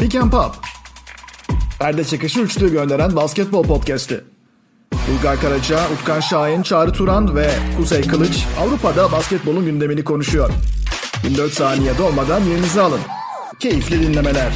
Pick 0.00 0.14
and 0.14 0.30
Pop. 0.30 0.54
Perde 1.78 2.04
çekişi 2.04 2.40
üçlü 2.40 2.72
gönderen 2.72 3.16
basketbol 3.16 3.62
podcast'i. 3.62 4.24
Bulgar 4.92 5.40
Karaca, 5.40 5.80
Utkan 5.94 6.20
Şahin, 6.20 6.62
Çağrı 6.62 6.92
Turan 6.92 7.36
ve 7.36 7.50
Kuzey 7.76 8.02
Kılıç 8.02 8.46
Avrupa'da 8.60 9.12
basketbolun 9.12 9.64
gündemini 9.64 10.04
konuşuyor. 10.04 10.50
24 11.24 11.52
saniye 11.52 11.98
dolmadan 11.98 12.40
yerinizi 12.40 12.80
alın. 12.80 13.00
Keyifli 13.58 14.00
dinlemeler. 14.02 14.52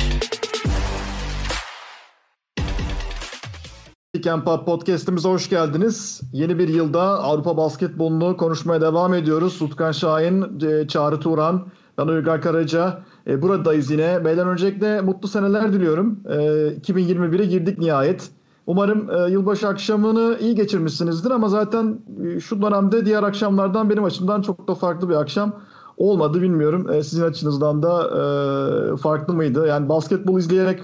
Pick 4.14 4.26
and 4.26 4.44
Pop 4.44 4.66
podcast'imize 4.66 5.28
hoş 5.28 5.48
geldiniz. 5.48 6.20
Yeni 6.32 6.58
bir 6.58 6.68
yılda 6.68 7.02
Avrupa 7.02 7.56
basketbolunu 7.56 8.36
konuşmaya 8.36 8.80
devam 8.80 9.14
ediyoruz. 9.14 9.62
Utkan 9.62 9.92
Şahin, 9.92 10.60
e, 10.60 10.88
Çağrı 10.88 11.20
Turan, 11.20 11.66
ben 11.98 12.06
Uygar 12.06 12.42
Karaca. 12.42 13.04
E, 13.26 13.42
buradayız 13.42 13.90
yine. 13.90 14.24
Beyler 14.24 14.46
öncelikle 14.46 15.00
mutlu 15.00 15.28
seneler 15.28 15.72
diliyorum. 15.72 16.20
E, 16.28 16.36
2021'e 16.82 17.46
girdik 17.46 17.78
nihayet. 17.78 18.30
Umarım 18.66 19.10
e, 19.10 19.30
yılbaşı 19.30 19.68
akşamını 19.68 20.38
iyi 20.40 20.54
geçirmişsinizdir 20.54 21.30
ama 21.30 21.48
zaten 21.48 21.98
e, 22.26 22.40
şu 22.40 22.62
dönemde 22.62 23.06
diğer 23.06 23.22
akşamlardan 23.22 23.90
benim 23.90 24.04
açımdan 24.04 24.42
çok 24.42 24.68
da 24.68 24.74
farklı 24.74 25.08
bir 25.08 25.14
akşam 25.14 25.52
olmadı 25.96 26.42
bilmiyorum. 26.42 26.92
E, 26.92 27.02
sizin 27.02 27.24
açınızdan 27.24 27.82
da 27.82 28.02
e, 28.02 28.96
farklı 28.96 29.34
mıydı? 29.34 29.66
Yani 29.66 29.88
basketbol 29.88 30.38
izleyerek 30.38 30.80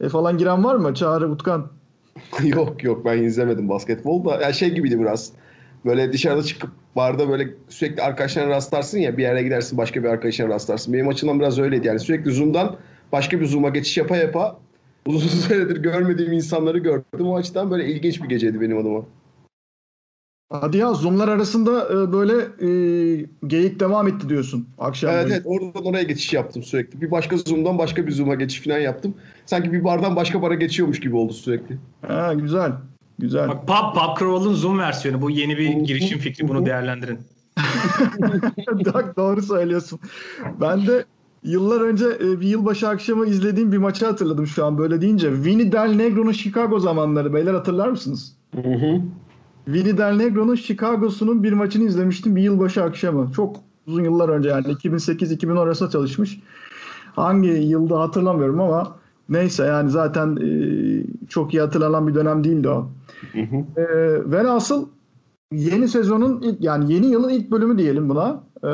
e, 0.00 0.08
falan 0.08 0.38
giren 0.38 0.64
var 0.64 0.74
mı? 0.74 0.94
Çağrı, 0.94 1.30
Utkan? 1.30 1.66
yok 2.44 2.84
yok 2.84 3.04
ben 3.04 3.22
izlemedim 3.22 3.68
basketbol 3.68 4.24
da. 4.24 4.40
Yani 4.42 4.54
şey 4.54 4.74
gibiydi 4.74 5.00
biraz. 5.00 5.32
Böyle 5.84 6.12
dışarıda 6.12 6.42
çıkıp 6.42 6.70
barda 6.96 7.28
böyle 7.28 7.48
sürekli 7.68 8.02
arkadaşlarına 8.02 8.50
rastlarsın 8.50 8.98
ya 8.98 9.16
bir 9.16 9.22
yere 9.22 9.42
gidersin 9.42 9.78
başka 9.78 10.02
bir 10.02 10.08
arkadaşına 10.08 10.48
rastlarsın. 10.48 10.94
Benim 10.94 11.08
açımdan 11.08 11.40
biraz 11.40 11.58
öyleydi 11.58 11.86
yani 11.86 12.00
sürekli 12.00 12.30
Zoom'dan 12.32 12.76
başka 13.12 13.40
bir 13.40 13.46
Zoom'a 13.46 13.68
geçiş 13.68 13.96
yapa 13.96 14.16
yapa 14.16 14.58
uzun 15.06 15.28
süredir 15.28 15.76
görmediğim 15.76 16.32
insanları 16.32 16.78
gördüm. 16.78 17.26
O 17.26 17.36
açıdan 17.36 17.70
böyle 17.70 17.86
ilginç 17.86 18.22
bir 18.22 18.28
geceydi 18.28 18.60
benim 18.60 18.78
adıma. 18.78 19.04
Hadi 20.52 20.76
ya 20.76 20.92
Zoom'lar 20.94 21.28
arasında 21.28 21.88
e, 21.88 22.12
böyle 22.12 22.32
e, 22.42 22.68
geyik 23.46 23.80
devam 23.80 24.08
etti 24.08 24.28
diyorsun 24.28 24.68
akşam 24.78 25.10
Evet 25.10 25.24
boyu. 25.24 25.32
evet 25.34 25.42
oradan 25.46 25.84
oraya 25.84 26.02
geçiş 26.02 26.32
yaptım 26.32 26.62
sürekli. 26.62 27.00
Bir 27.00 27.10
başka 27.10 27.36
Zoom'dan 27.36 27.78
başka 27.78 28.06
bir 28.06 28.12
Zoom'a 28.12 28.34
geçiş 28.34 28.60
falan 28.64 28.78
yaptım. 28.78 29.14
Sanki 29.46 29.72
bir 29.72 29.84
bardan 29.84 30.16
başka 30.16 30.42
bara 30.42 30.54
geçiyormuş 30.54 31.00
gibi 31.00 31.16
oldu 31.16 31.32
sürekli. 31.32 31.78
Ha, 32.06 32.34
güzel. 32.34 32.72
Güzel. 33.18 33.48
Bak 33.48 33.66
Pub, 33.66 34.00
Pub 34.00 34.18
Crawl'ın 34.18 34.54
Zoom 34.54 34.78
versiyonu. 34.78 35.22
Bu 35.22 35.30
yeni 35.30 35.58
bir 35.58 35.68
girişim 35.68 36.18
fikri. 36.18 36.48
Bunu 36.48 36.66
değerlendirin. 36.66 37.18
Doğru 39.16 39.42
söylüyorsun. 39.42 39.98
Ben 40.60 40.86
de 40.86 41.04
yıllar 41.42 41.80
önce 41.80 42.06
e, 42.06 42.40
bir 42.40 42.46
yılbaşı 42.46 42.88
akşamı 42.88 43.26
izlediğim 43.26 43.72
bir 43.72 43.78
maçı 43.78 44.06
hatırladım 44.06 44.46
şu 44.46 44.64
an 44.66 44.78
böyle 44.78 45.00
deyince. 45.00 45.44
Vinny 45.44 45.72
Del 45.72 45.94
Negro'nun 45.94 46.32
Chicago 46.32 46.78
zamanları. 46.80 47.34
Beyler 47.34 47.54
hatırlar 47.54 47.88
mısınız? 47.88 48.36
Hı 48.54 48.60
hı. 48.60 49.00
Vinny 49.68 49.98
Del 49.98 50.12
Negro'nun 50.12 50.54
Chicago'sunun 50.54 51.42
bir 51.42 51.52
maçını 51.52 51.84
izlemiştim 51.84 52.36
bir 52.36 52.42
yılbaşı 52.42 52.82
akşamı. 52.84 53.32
Çok 53.32 53.56
uzun 53.86 54.04
yıllar 54.04 54.28
önce 54.28 54.48
yani 54.48 54.66
2008-2010 54.66 55.60
arasında 55.60 55.90
çalışmış. 55.90 56.40
Hangi 57.16 57.48
yılda 57.48 58.00
hatırlamıyorum 58.00 58.60
ama 58.60 58.96
neyse 59.28 59.64
yani 59.64 59.90
zaten 59.90 60.36
e, 60.36 60.48
çok 61.28 61.54
iyi 61.54 61.60
hatırlanan 61.60 62.08
bir 62.08 62.14
dönem 62.14 62.44
değildi 62.44 62.68
o. 62.68 62.90
E, 63.76 63.84
velhasıl 64.30 64.88
yeni 65.52 65.88
sezonun 65.88 66.42
ilk 66.42 66.60
yani 66.60 66.92
yeni 66.92 67.06
yılın 67.06 67.28
ilk 67.28 67.50
bölümü 67.50 67.78
diyelim 67.78 68.08
buna. 68.08 68.42
E, 68.64 68.70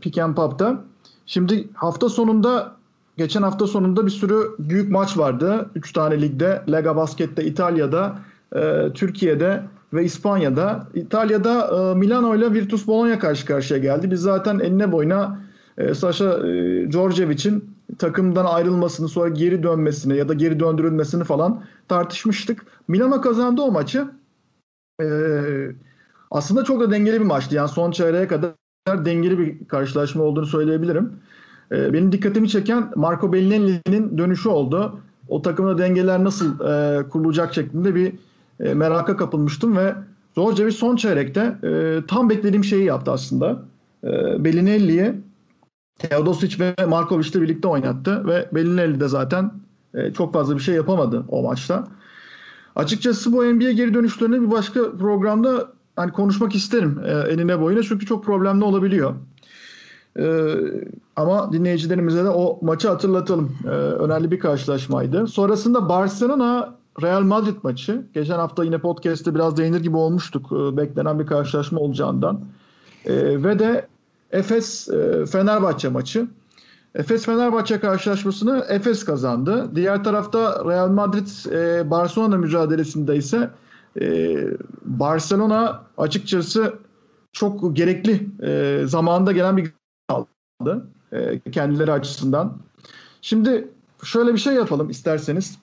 Pick 0.00 0.18
and 0.18 0.34
Pop'ta. 0.34 0.84
Şimdi 1.26 1.68
hafta 1.74 2.08
sonunda 2.08 2.76
geçen 3.16 3.42
hafta 3.42 3.66
sonunda 3.66 4.06
bir 4.06 4.10
sürü 4.10 4.42
büyük 4.58 4.90
maç 4.90 5.18
vardı. 5.18 5.70
3 5.74 5.92
tane 5.92 6.22
ligde. 6.22 6.62
Lega 6.72 6.96
Basket'te 6.96 7.44
İtalya'da, 7.44 8.18
e, 8.56 8.88
Türkiye'de 8.94 9.62
ve 9.92 10.04
İspanya'da. 10.04 10.86
İtalya'da 10.94 11.70
e, 11.90 11.94
Milano 11.94 12.36
ile 12.36 12.52
Virtus 12.52 12.86
Bologna 12.86 13.18
karşı 13.18 13.46
karşıya 13.46 13.80
geldi. 13.80 14.10
Biz 14.10 14.20
zaten 14.20 14.58
enine 14.58 14.92
boyuna 14.92 15.38
e, 15.78 15.94
Sasha 15.94 16.24
e, 16.24 16.92
Djordjevic'in 16.92 17.77
takımdan 17.98 18.44
ayrılmasını 18.44 19.08
sonra 19.08 19.28
geri 19.28 19.62
dönmesini 19.62 20.16
ya 20.16 20.28
da 20.28 20.34
geri 20.34 20.60
döndürülmesini 20.60 21.24
falan 21.24 21.64
tartışmıştık. 21.88 22.66
Milano 22.88 23.20
kazandı 23.20 23.62
o 23.62 23.72
maçı. 23.72 24.08
E, 25.02 25.06
aslında 26.30 26.64
çok 26.64 26.80
da 26.80 26.90
dengeli 26.90 27.20
bir 27.20 27.26
maçtı. 27.26 27.54
Yani 27.54 27.68
son 27.68 27.90
çeyreğe 27.90 28.26
kadar 28.26 28.54
dengeli 29.04 29.38
bir 29.38 29.68
karşılaşma 29.68 30.22
olduğunu 30.22 30.46
söyleyebilirim. 30.46 31.12
E, 31.72 31.92
benim 31.92 32.12
dikkatimi 32.12 32.48
çeken 32.48 32.92
Marco 32.96 33.32
Bellinelli'nin 33.32 34.18
dönüşü 34.18 34.48
oldu. 34.48 35.00
O 35.28 35.42
takımda 35.42 35.78
dengeler 35.78 36.24
nasıl 36.24 36.60
e, 36.60 37.02
kurulacak 37.08 37.54
şeklinde 37.54 37.94
bir 37.94 38.12
e, 38.60 38.74
meraka 38.74 39.16
kapılmıştım 39.16 39.76
ve 39.76 39.94
Djordjevic 40.36 40.72
son 40.72 40.96
çeyrekte 40.96 41.56
e, 41.64 42.00
tam 42.08 42.30
beklediğim 42.30 42.64
şeyi 42.64 42.84
yaptı 42.84 43.10
aslında. 43.10 43.62
E, 44.04 44.44
Bellinelli'yi 44.44 45.14
Teodosic 45.98 46.58
ve 46.58 46.86
Markovic 46.86 47.28
ile 47.28 47.42
birlikte 47.42 47.68
oynattı 47.68 48.26
ve 48.26 48.48
Bellinelli 48.52 49.00
de 49.00 49.08
zaten 49.08 49.52
e, 49.94 50.12
çok 50.12 50.32
fazla 50.32 50.56
bir 50.56 50.62
şey 50.62 50.74
yapamadı 50.74 51.24
o 51.28 51.42
maçta. 51.42 51.88
Açıkçası 52.76 53.32
bu 53.32 53.44
NBA 53.44 53.70
geri 53.70 53.94
dönüşlerini 53.94 54.42
bir 54.42 54.50
başka 54.50 54.96
programda 54.96 55.68
hani 55.96 56.12
konuşmak 56.12 56.54
isterim 56.54 57.00
e, 57.04 57.10
enine 57.10 57.60
boyuna 57.60 57.82
çünkü 57.82 58.06
çok 58.06 58.24
problemli 58.24 58.64
olabiliyor. 58.64 59.14
E, 60.18 60.54
ama 61.16 61.52
dinleyicilerimize 61.52 62.24
de 62.24 62.28
o 62.28 62.58
maçı 62.62 62.88
hatırlatalım. 62.88 63.56
E, 63.64 63.68
önemli 63.68 64.30
bir 64.30 64.38
karşılaşmaydı. 64.38 65.26
Sonrasında 65.26 65.88
Barcelona 65.88 66.74
Real 67.02 67.22
Madrid 67.22 67.56
maçı. 67.62 68.06
Geçen 68.14 68.38
hafta 68.38 68.64
yine 68.64 68.78
podcast'te 68.78 69.34
biraz 69.34 69.56
değinir 69.56 69.80
gibi 69.80 69.96
olmuştuk 69.96 70.52
e, 70.52 70.76
beklenen 70.76 71.18
bir 71.18 71.26
karşılaşma 71.26 71.80
olacağından. 71.80 72.40
E, 73.04 73.42
ve 73.44 73.58
de 73.58 73.88
Efes 74.32 74.88
e, 74.88 75.26
Fenerbahçe 75.26 75.88
maçı. 75.88 76.26
Efes 76.94 77.24
Fenerbahçe 77.24 77.80
karşılaşmasını 77.80 78.64
Efes 78.68 79.04
kazandı. 79.04 79.70
Diğer 79.74 80.04
tarafta 80.04 80.64
Real 80.64 80.88
Madrid 80.88 81.52
e, 81.52 81.90
Barcelona 81.90 82.36
mücadelesinde 82.36 83.16
ise 83.16 83.50
e, 84.00 84.36
Barcelona 84.84 85.82
açıkçası 85.98 86.74
çok 87.32 87.76
gerekli 87.76 88.28
zamanında 88.86 89.32
gelen 89.32 89.56
bir 89.56 89.72
aldı 90.08 90.86
kendileri 91.52 91.92
açısından. 91.92 92.58
Şimdi 93.22 93.68
şöyle 94.04 94.32
bir 94.32 94.38
şey 94.38 94.54
yapalım 94.54 94.90
isterseniz. 94.90 95.58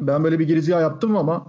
Ben 0.00 0.24
böyle 0.24 0.38
bir 0.38 0.46
girizgah 0.46 0.80
yaptım 0.80 1.16
ama 1.16 1.46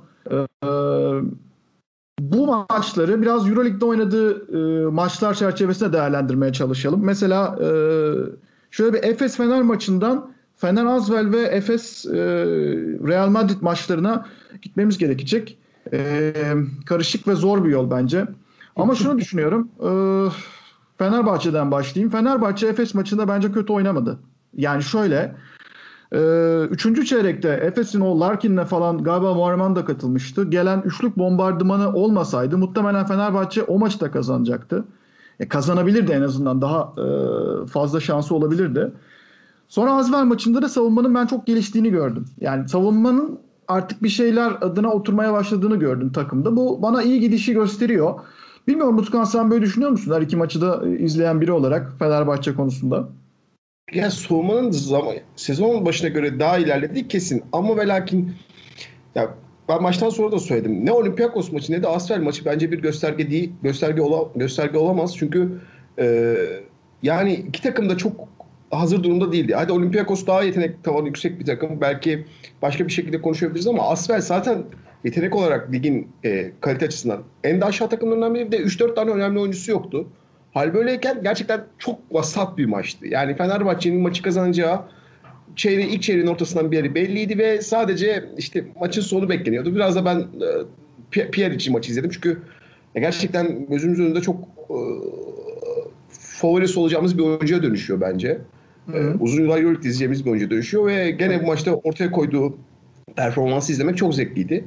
bu 2.20 2.66
maçları 2.70 3.22
biraz 3.22 3.50
Euroleague'de 3.50 3.86
oynadığı 3.86 4.58
e, 4.58 4.86
maçlar 4.90 5.34
çerçevesinde 5.34 5.94
değerlendirmeye 5.94 6.54
çalışalım. 6.54 7.06
Mesela 7.06 7.60
e, 7.62 7.68
şöyle 8.72 8.94
bir 8.94 9.04
Efes 9.04 9.38
Fener 9.38 9.62
maçından 9.62 10.32
Fener 10.56 10.86
Azvel 10.86 11.32
ve 11.32 11.42
Efes 11.42 12.06
e, 12.06 12.16
Real 13.08 13.30
Madrid 13.30 13.62
maçlarına 13.62 14.26
gitmemiz 14.62 14.98
gerekecek. 14.98 15.58
E, 15.94 16.34
karışık 16.86 17.28
ve 17.28 17.36
zor 17.36 17.66
bir 17.66 17.70
yol 17.70 17.92
bence. 17.92 18.26
Ama 18.76 18.96
şunu 18.96 19.18
düşünüyorum. 19.18 19.70
E, 19.80 19.90
Fenerbahçe'den 20.98 21.72
başlayayım. 21.72 22.12
Fenerbahçe 22.12 22.68
Efes 22.68 22.94
maçında 22.94 23.28
bence 23.28 23.52
kötü 23.52 23.74
oynamadı. 23.74 24.20
Yani 24.58 24.84
şöyle 24.84 25.36
ee, 26.12 26.62
üçüncü 26.70 27.06
çeyrekte 27.06 27.50
Efes'in 27.50 28.00
o 28.00 28.20
Larkin'le 28.20 28.64
falan 28.64 29.04
galiba 29.04 29.34
Muharreman 29.34 29.76
da 29.76 29.86
katılmıştı. 29.86 30.44
Gelen 30.50 30.82
üçlük 30.86 31.18
bombardımanı 31.18 31.94
olmasaydı 31.94 32.58
muhtemelen 32.58 33.06
Fenerbahçe 33.06 33.64
o 33.64 33.80
maçı 33.80 34.00
da 34.00 34.12
kazanacaktı. 34.12 34.86
E, 35.40 35.48
kazanabilirdi 35.48 36.12
en 36.12 36.22
azından 36.22 36.62
daha 36.62 36.94
e, 36.98 37.06
fazla 37.68 38.00
şansı 38.00 38.36
olabilirdi. 38.36 38.92
Sonra 39.68 39.92
Azvel 39.92 40.24
maçında 40.24 40.62
da 40.62 40.70
savunmanın 40.70 41.16
ben 41.16 41.26
çok 41.26 41.48
geliştiğini 41.48 41.90
gördüm. 41.90 42.26
Yani 42.42 42.70
savunmanın 42.70 43.40
artık 43.68 44.04
bir 44.04 44.10
şeyler 44.10 44.52
adına 44.62 44.92
oturmaya 44.92 45.34
başladığını 45.34 45.76
gördüm 45.76 46.12
takımda. 46.12 46.56
Bu 46.56 46.82
bana 46.82 47.04
iyi 47.04 47.20
gidişi 47.20 47.54
gösteriyor. 47.54 48.20
Bilmiyorum 48.68 48.98
Utkan 48.98 49.24
sen 49.24 49.52
böyle 49.52 49.62
düşünüyor 49.62 49.92
musun? 49.92 50.14
Her 50.14 50.22
iki 50.22 50.38
maçı 50.38 50.62
da 50.62 50.88
izleyen 50.88 51.42
biri 51.42 51.52
olarak 51.52 51.94
Fenerbahçe 52.00 52.56
konusunda. 52.56 53.10
Yani 53.94 54.12
soğumanın 54.12 54.72
zaman, 54.72 55.16
sezon 55.36 55.86
başına 55.86 56.10
göre 56.10 56.40
daha 56.40 56.58
ilerlediği 56.58 57.08
kesin. 57.08 57.44
Ama 57.52 57.78
ve 57.78 57.88
lakin 57.88 58.34
ya 59.16 59.34
ben 59.70 59.82
maçtan 59.82 60.10
sonra 60.10 60.32
da 60.32 60.40
söyledim. 60.40 60.86
Ne 60.86 60.92
Olympiakos 60.92 61.52
maçı 61.52 61.74
ne 61.74 61.84
de 61.84 61.88
Asfer 61.88 62.20
maçı 62.20 62.46
bence 62.46 62.72
bir 62.72 62.82
gösterge 62.82 63.32
değil. 63.32 63.52
Gösterge 63.64 64.02
ola, 64.02 64.30
gösterge 64.36 64.78
olamaz. 64.78 65.18
Çünkü 65.18 65.60
e, 66.00 66.36
yani 67.04 67.34
iki 67.34 67.62
takım 67.62 67.90
da 67.90 67.98
çok 67.98 68.28
hazır 68.72 69.04
durumda 69.04 69.32
değildi. 69.32 69.54
Hadi 69.56 69.72
Olympiakos 69.72 70.28
daha 70.28 70.44
yetenek 70.44 70.84
tavanı 70.84 71.08
yüksek 71.08 71.40
bir 71.40 71.46
takım. 71.46 71.82
Belki 71.82 72.26
başka 72.62 72.88
bir 72.88 72.94
şekilde 72.94 73.22
konuşabiliriz 73.22 73.68
ama 73.68 73.84
Asfer 73.84 74.20
zaten 74.20 74.64
yetenek 75.04 75.36
olarak 75.36 75.72
ligin 75.72 76.12
e, 76.26 76.52
kalite 76.62 76.86
açısından 76.86 77.24
en 77.44 77.62
de 77.62 77.66
aşağı 77.66 77.90
takımlarından 77.90 78.36
biri 78.36 78.52
de 78.52 78.58
3-4 78.58 78.96
tane 78.96 79.12
önemli 79.12 79.40
oyuncusu 79.40 79.72
yoktu. 79.72 80.08
Hal 80.58 80.74
böyleyken 80.74 81.24
gerçekten 81.24 81.64
çok 81.78 82.00
vasat 82.12 82.58
bir 82.58 82.66
maçtı. 82.66 83.08
Yani 83.08 83.36
Fenerbahçe'nin 83.36 84.02
maçı 84.02 84.24
kazanacağı 84.24 84.82
çeyreği, 85.56 85.88
ilk 85.88 86.02
çeyreğin 86.02 86.28
ortasından 86.28 86.72
bir 86.72 86.78
yeri 86.78 86.96
belliydi 86.96 87.38
ve 87.38 87.62
sadece 87.62 88.26
işte 88.38 88.66
maçın 88.80 89.02
sonu 89.02 89.30
bekleniyordu. 89.30 89.76
Biraz 89.76 89.96
da 89.96 90.06
ben 90.06 90.26
e, 91.18 91.30
Pierre 91.32 91.56
için 91.56 91.74
maçı 91.74 91.92
izledim 91.92 92.10
çünkü 92.10 92.42
gerçekten 92.96 93.66
gözümüz 93.70 94.00
önünde 94.00 94.22
çok 94.22 94.44
e, 94.70 94.78
favorisi 96.10 96.80
olacağımız 96.80 97.18
bir 97.18 97.24
oyuncuya 97.24 97.64
dönüşüyor 97.64 98.02
bence. 98.02 98.42
Ee, 98.94 99.00
uzun 99.20 99.42
yıllar 99.42 99.58
Euroleague 99.58 99.80
izleyeceğimiz 99.80 100.26
bir 100.26 100.30
oyuncu 100.32 100.50
dönüşüyor 100.50 100.88
ve 100.88 101.12
gene 101.12 101.44
bu 101.44 101.48
maçta 101.48 101.74
ortaya 101.74 102.12
koyduğu 102.12 102.58
performansı 103.16 103.72
izlemek 103.72 103.98
çok 103.98 104.16
zevkliydi. 104.16 104.64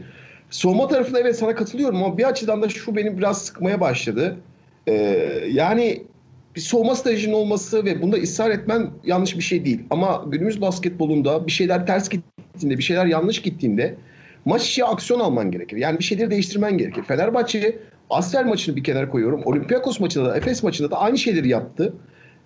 Soğuma 0.50 0.88
tarafında 0.88 1.20
evet 1.20 1.37
sana 1.38 1.54
katılıyorum 1.54 2.02
ama 2.02 2.19
bir 2.19 2.25
açıdan 2.25 2.62
da 2.62 2.69
şu 2.69 2.96
beni 2.96 3.19
biraz 3.19 3.44
sıkmaya 3.44 3.81
başladı. 3.81 4.37
Ee, 4.90 5.48
yani 5.52 6.02
bir 6.56 6.60
soğuma 6.60 6.94
stratejinin 6.94 7.32
olması 7.32 7.84
ve 7.84 8.02
bunda 8.02 8.16
ısrar 8.16 8.50
etmen 8.50 8.90
yanlış 9.04 9.37
bir 9.37 9.42
şey 9.42 9.64
değil. 9.64 9.81
Ama 9.90 10.25
günümüz 10.26 10.60
basketbolunda 10.60 11.46
bir 11.46 11.52
şeyler 11.52 11.87
ters 11.87 12.08
gittiğinde, 12.08 12.78
bir 12.78 12.82
şeyler 12.82 13.06
yanlış 13.06 13.42
gittiğinde 13.42 13.94
maç 14.44 14.69
içi 14.69 14.84
aksiyon 14.84 15.20
alman 15.20 15.50
gerekir. 15.50 15.76
Yani 15.76 15.98
bir 15.98 16.04
şeyleri 16.04 16.31
değiştirmen 16.31 16.78
gerekir. 16.78 17.02
Fenerbahçe 17.02 17.78
Asfer 18.10 18.44
maçını 18.44 18.76
bir 18.76 18.84
kenara 18.84 19.10
koyuyorum. 19.10 19.42
Olympiakos 19.44 20.00
maçında 20.00 20.25
da, 20.25 20.37
Efes 20.37 20.62
maçında 20.62 20.90
da 20.90 20.98
aynı 20.98 21.19
şeyleri 21.19 21.48
yaptı. 21.48 21.94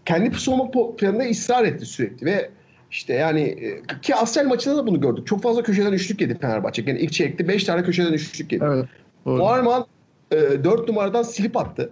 Kendi 0.04 0.38
savunma 0.38 0.70
planında 0.96 1.24
ısrar 1.24 1.64
etti 1.64 1.86
sürekli 1.86 2.26
ve 2.26 2.50
işte 2.90 3.14
yani 3.14 3.40
e, 3.40 4.00
ki 4.02 4.14
Asfer 4.14 4.46
maçında 4.46 4.76
da 4.76 4.86
bunu 4.86 5.00
gördük. 5.00 5.26
Çok 5.26 5.42
fazla 5.42 5.62
köşeden 5.62 5.92
üçlük 5.92 6.20
yedi 6.20 6.38
Fenerbahçe. 6.38 6.82
Yani 6.86 6.98
ilk 6.98 7.12
çeyrekte 7.12 7.48
5 7.48 7.64
tane 7.64 7.82
köşeden 7.82 8.12
üçlük 8.12 8.52
yedi. 8.52 8.64
Evet. 8.64 8.84
Doğru. 9.26 9.86
e, 10.30 10.64
4 10.64 10.88
numaradan 10.88 11.22
silip 11.22 11.56
attı. 11.56 11.90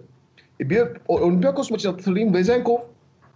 E, 0.59 0.69
bir 0.69 0.81
Olympiakos 1.07 1.71
maçını 1.71 1.91
hatırlayayım. 1.91 2.33
Vezenkov 2.33 2.77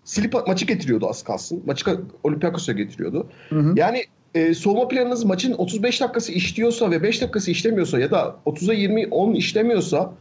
silip 0.03 0.47
maçı 0.47 0.65
getiriyordu 0.65 1.09
az 1.09 1.23
kalsın. 1.23 1.63
Maçı 1.65 1.99
Olympiakos'a 2.23 2.71
getiriyordu. 2.71 3.27
Hı 3.49 3.59
hı. 3.59 3.73
Yani 3.75 4.03
e, 4.35 4.53
soğuma 4.53 4.87
planınız 4.87 5.23
maçın 5.23 5.53
35 5.53 6.01
dakikası 6.01 6.31
işliyorsa 6.31 6.91
ve 6.91 7.03
5 7.03 7.21
dakikası 7.21 7.51
işlemiyorsa 7.51 7.99
ya 7.99 8.11
da 8.11 8.35
30'a 8.45 8.73
20 8.73 9.07
10 9.07 9.33
işlemiyorsa 9.33 10.13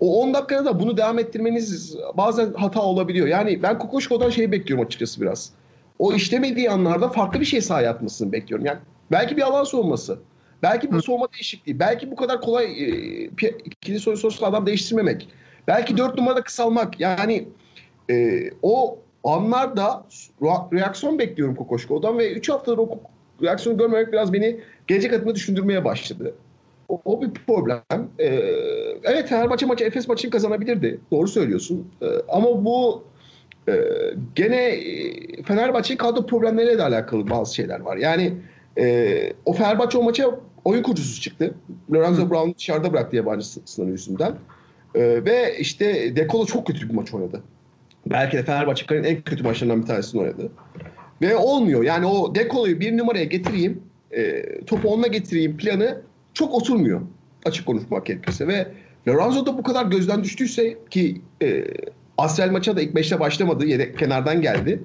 o 0.00 0.22
10 0.22 0.34
dakikada 0.34 0.64
da 0.64 0.80
bunu 0.80 0.96
devam 0.96 1.18
ettirmeniz 1.18 1.96
bazen 2.16 2.52
hata 2.52 2.82
olabiliyor. 2.82 3.26
Yani 3.26 3.62
ben 3.62 3.78
Kokoşko'dan 3.78 4.30
şey 4.30 4.52
bekliyorum 4.52 4.86
açıkçası 4.86 5.20
biraz. 5.20 5.52
O 5.98 6.12
işlemediği 6.12 6.70
anlarda 6.70 7.08
farklı 7.08 7.40
bir 7.40 7.44
şey 7.44 7.60
sahaya 7.60 7.90
atmasını 7.90 8.32
bekliyorum. 8.32 8.66
Yani 8.66 8.78
belki 9.10 9.36
bir 9.36 9.42
alan 9.42 9.64
soğuması. 9.64 10.18
Belki 10.62 10.92
bir 10.92 11.00
soğuma 11.00 11.28
değişikliği. 11.32 11.78
Belki 11.78 12.10
bu 12.10 12.16
kadar 12.16 12.40
kolay 12.40 12.64
e, 12.64 13.30
ikili 13.64 14.00
soru 14.00 14.16
sorusu 14.16 14.46
adam 14.46 14.66
değiştirmemek. 14.66 15.28
Belki 15.68 15.96
dört 15.96 16.18
numarada 16.18 16.42
kısalmak. 16.42 17.00
Yani 17.00 17.48
e, 18.10 18.40
o 18.62 18.98
anlarda 19.24 20.04
reaksiyon 20.72 21.18
bekliyorum 21.18 21.54
Kokoşko'dan 21.54 22.18
ve 22.18 22.32
3 22.32 22.48
haftadır 22.48 22.78
o 22.78 23.00
reaksiyonu 23.42 23.78
görmemek 23.78 24.12
biraz 24.12 24.32
beni 24.32 24.60
gelecek 24.86 25.12
adımı 25.12 25.34
düşündürmeye 25.34 25.84
başladı. 25.84 26.34
O, 26.88 27.00
o 27.04 27.22
bir 27.22 27.30
problem. 27.46 27.82
Ee, 28.18 28.26
evet 29.02 29.28
Fenerbahçe 29.28 29.66
maçı 29.66 29.84
Efes 29.84 30.08
maçını 30.08 30.30
kazanabilirdi. 30.30 31.00
Doğru 31.12 31.28
söylüyorsun. 31.28 31.88
Ee, 32.02 32.06
ama 32.28 32.64
bu 32.64 33.04
e, 33.68 33.74
gene 34.34 34.56
e, 34.56 35.42
Fenerbahçe'nin 35.42 35.98
kadro 35.98 36.26
problemleriyle 36.26 36.78
de 36.78 36.82
alakalı 36.82 37.30
bazı 37.30 37.54
şeyler 37.54 37.80
var. 37.80 37.96
Yani 37.96 38.32
e, 38.78 39.32
o 39.44 39.52
Fenerbahçe 39.52 39.98
o 39.98 40.02
maça 40.02 40.30
oyun 40.64 40.82
kurucusu 40.82 41.20
çıktı. 41.20 41.54
Lorenzo 41.92 42.30
Brown 42.30 42.58
dışarıda 42.58 42.92
bıraktı 42.92 43.16
yabancı 43.16 43.46
sınırı 43.64 43.90
yüzünden. 43.90 44.34
Ee, 44.94 45.24
ve 45.24 45.58
işte 45.58 46.16
Dekolo 46.16 46.46
çok 46.46 46.66
kötü 46.66 46.88
bir 46.88 46.94
maç 46.94 47.14
oynadı. 47.14 47.42
Belki 48.06 48.36
de 48.36 48.42
Fenerbahçe'nin 48.42 49.04
en 49.04 49.22
kötü 49.22 49.42
maçlarından 49.42 49.82
bir 49.82 49.86
tanesini 49.86 50.20
oynadı. 50.20 50.52
Ve 51.22 51.36
olmuyor. 51.36 51.82
Yani 51.82 52.06
o 52.06 52.34
Dekolo'yu 52.34 52.80
bir 52.80 52.98
numaraya 52.98 53.24
getireyim, 53.24 53.82
e, 54.10 54.44
topu 54.66 54.88
onunla 54.88 55.06
getireyim 55.06 55.56
planı 55.56 56.00
çok 56.34 56.54
oturmuyor. 56.54 57.00
Açık 57.44 57.66
konuşmak 57.66 58.06
gerekirse. 58.06 58.48
Ve 58.48 58.66
Lorenzo 59.08 59.46
da 59.46 59.58
bu 59.58 59.62
kadar 59.62 59.86
gözden 59.86 60.24
düştüyse 60.24 60.78
ki 60.90 61.20
e, 61.42 61.64
Asrel 62.18 62.50
maça 62.50 62.76
da 62.76 62.80
ilk 62.80 62.94
beşte 62.94 63.20
başlamadı. 63.20 63.66
Yedek 63.66 63.98
kenardan 63.98 64.42
geldi. 64.42 64.82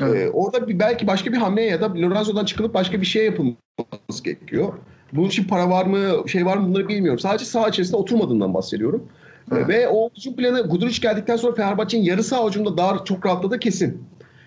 E, 0.00 0.04
evet. 0.04 0.26
E, 0.26 0.30
orada 0.30 0.68
bir, 0.68 0.78
belki 0.78 1.06
başka 1.06 1.32
bir 1.32 1.36
hamle 1.36 1.62
ya 1.62 1.80
da 1.80 1.94
Lorenzo'dan 1.94 2.44
çıkılıp 2.44 2.74
başka 2.74 3.00
bir 3.00 3.06
şey 3.06 3.24
yapılması 3.24 4.24
gerekiyor. 4.24 4.72
Bunun 5.12 5.28
için 5.28 5.44
para 5.44 5.70
var 5.70 5.86
mı, 5.86 6.28
şey 6.28 6.46
var 6.46 6.56
mı 6.56 6.68
bunları 6.68 6.88
bilmiyorum. 6.88 7.18
Sadece 7.18 7.44
saha 7.44 7.68
içerisinde 7.68 7.96
oturmadığından 7.96 8.54
bahsediyorum. 8.54 9.08
Evet. 9.52 9.68
Ve 9.68 9.88
o 9.88 10.10
hücum 10.16 10.36
planı 10.36 10.60
Guduric 10.62 11.00
geldikten 11.00 11.36
sonra 11.36 11.54
Fenerbahçe'nin 11.54 12.02
yarı 12.02 12.24
saha 12.24 12.48
hücumda 12.48 12.76
daha 12.76 13.04
çok 13.04 13.26
rahatladı 13.26 13.58
kesin. 13.58 14.04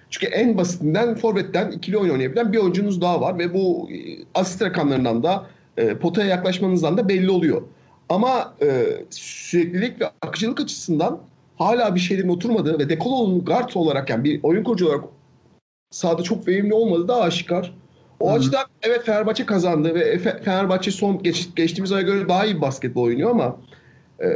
Çünkü 0.09 0.33
en 0.33 0.57
basitinden 0.57 1.15
forvetten 1.15 1.71
ikili 1.71 1.97
oyun 1.97 2.11
oynayabilen 2.11 2.53
bir 2.53 2.57
oyuncunuz 2.57 3.01
daha 3.01 3.21
var 3.21 3.39
ve 3.39 3.53
bu 3.53 3.89
e, 3.91 3.95
asist 4.35 4.61
rakamlarından 4.61 5.23
da 5.23 5.45
e, 5.77 5.97
potaya 5.97 6.27
yaklaşmanızdan 6.27 6.97
da 6.97 7.09
belli 7.09 7.31
oluyor. 7.31 7.61
Ama 8.09 8.53
e, 8.61 8.85
süreklilik 9.09 10.01
ve 10.01 10.05
akıcılık 10.21 10.61
açısından 10.61 11.19
hala 11.57 11.95
bir 11.95 11.99
şeylerin 11.99 12.29
oturmadığı 12.29 12.79
ve 12.79 12.89
Dekolo'nun 12.89 13.45
guard 13.45 13.69
olarak 13.75 14.09
yani 14.09 14.23
bir 14.23 14.39
oyun 14.43 14.63
kurucu 14.63 14.87
olarak 14.87 15.03
sahada 15.91 16.23
çok 16.23 16.47
verimli 16.47 16.73
olmadığı 16.73 17.07
da 17.07 17.21
aşikar. 17.21 17.73
O 18.19 18.27
Hı-hı. 18.27 18.37
açıdan 18.37 18.65
evet 18.81 19.03
Fenerbahçe 19.05 19.45
kazandı 19.45 19.95
ve 19.95 20.17
Fenerbahçe 20.17 20.91
son 20.91 21.23
geç, 21.23 21.49
geçtiğimiz 21.55 21.91
aya 21.91 22.01
göre 22.01 22.29
daha 22.29 22.45
iyi 22.45 22.61
basketbol 22.61 23.03
oynuyor 23.03 23.31
ama 23.31 23.57
e, 24.19 24.27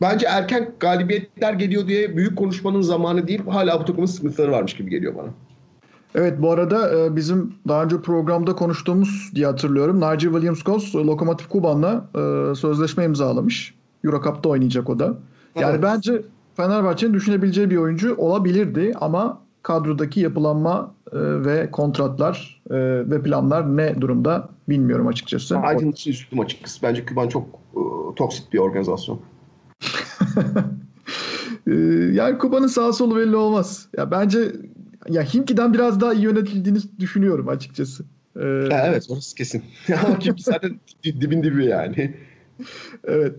bence 0.00 0.26
erken 0.26 0.70
galibiyetler 0.80 1.52
geliyor 1.52 1.86
diye 1.86 2.16
büyük 2.16 2.38
konuşmanın 2.38 2.80
zamanı 2.80 3.28
değil. 3.28 3.42
Hala 3.48 3.80
bu 3.80 3.84
takımın 3.84 4.06
sıkıntıları 4.06 4.52
varmış 4.52 4.76
gibi 4.76 4.90
geliyor 4.90 5.14
bana. 5.14 5.28
Evet 6.14 6.42
bu 6.42 6.50
arada 6.50 6.98
e, 6.98 7.16
bizim 7.16 7.54
daha 7.68 7.84
önce 7.84 8.00
programda 8.00 8.56
konuştuğumuz 8.56 9.30
diye 9.34 9.46
hatırlıyorum. 9.46 9.96
Nigel 9.96 10.30
Williams-Goss 10.30 11.06
Lokomotiv 11.06 11.48
Kuban'la 11.48 12.08
e, 12.14 12.54
sözleşme 12.54 13.04
imzalamış. 13.04 13.74
Euro 14.04 14.22
Cup'ta 14.22 14.48
oynayacak 14.48 14.90
o 14.90 14.98
da. 14.98 15.14
Yani 15.54 15.70
evet. 15.70 15.82
bence 15.82 16.22
Fenerbahçe'nin 16.56 17.14
düşünebileceği 17.14 17.70
bir 17.70 17.76
oyuncu 17.76 18.16
olabilirdi 18.16 18.92
ama 19.00 19.40
kadrodaki 19.62 20.20
yapılanma 20.20 20.94
e, 21.12 21.18
ve 21.18 21.70
kontratlar 21.70 22.62
ve 23.10 23.22
planlar 23.22 23.76
ne 23.76 24.00
durumda 24.00 24.48
bilmiyorum 24.68 25.06
açıkçası. 25.06 25.58
Aydın 25.58 25.90
için 25.90 26.10
üzüldüm 26.10 26.40
açıkçası. 26.40 26.82
Bence 26.82 27.06
Kuban 27.06 27.28
çok 27.28 27.44
toksik 28.16 28.52
bir 28.52 28.58
organizasyon. 28.58 29.20
Yani 32.12 32.38
Kuba'nın 32.38 32.66
sağ 32.66 32.92
solu 32.92 33.16
belli 33.16 33.36
olmaz. 33.36 33.88
Ya 33.96 34.10
bence 34.10 34.52
ya 35.08 35.22
Hinki'den 35.22 35.74
biraz 35.74 36.00
daha 36.00 36.14
iyi 36.14 36.22
yönetildiğini 36.22 36.78
düşünüyorum 36.98 37.48
açıkçası. 37.48 38.04
Ee, 38.36 38.68
ha, 38.70 38.82
evet 38.86 39.06
orası 39.10 39.34
kesin. 39.34 39.62
Ama 40.04 40.20
Hinki 40.20 40.42
zaten 40.42 40.80
dibin 41.04 41.42
dibi 41.42 41.64
yani. 41.64 42.14
evet. 43.04 43.38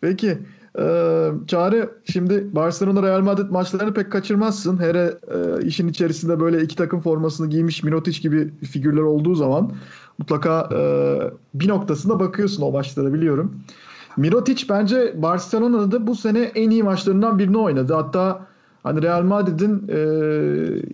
Peki. 0.00 0.38
Ee, 0.78 1.30
Çağrı 1.46 1.90
şimdi 2.04 2.54
Barcelona 2.54 3.02
Real 3.02 3.20
Madrid 3.20 3.50
maçlarını 3.50 3.94
pek 3.94 4.12
kaçırmazsın. 4.12 4.80
Hele 4.80 5.14
e, 5.34 5.66
işin 5.66 5.88
içerisinde 5.88 6.40
böyle 6.40 6.62
iki 6.62 6.76
takım 6.76 7.00
formasını 7.00 7.50
giymiş 7.50 7.82
Minotic 7.82 8.20
gibi 8.20 8.50
figürler 8.64 9.02
olduğu 9.02 9.34
zaman 9.34 9.72
mutlaka 10.18 10.68
e, 10.72 10.80
bir 11.54 11.68
noktasında 11.68 12.20
bakıyorsun 12.20 12.62
o 12.62 12.70
maçlara 12.70 13.14
biliyorum. 13.14 13.62
Mirotic 14.16 14.66
bence 14.68 15.22
Barcelona'da 15.22 16.06
bu 16.06 16.14
sene 16.14 16.40
en 16.40 16.70
iyi 16.70 16.82
maçlarından 16.82 17.38
birini 17.38 17.58
oynadı. 17.58 17.94
Hatta 17.94 18.50
Hani 18.82 19.02
Real 19.02 19.22
Madrid'in 19.22 19.88
e, 19.88 19.98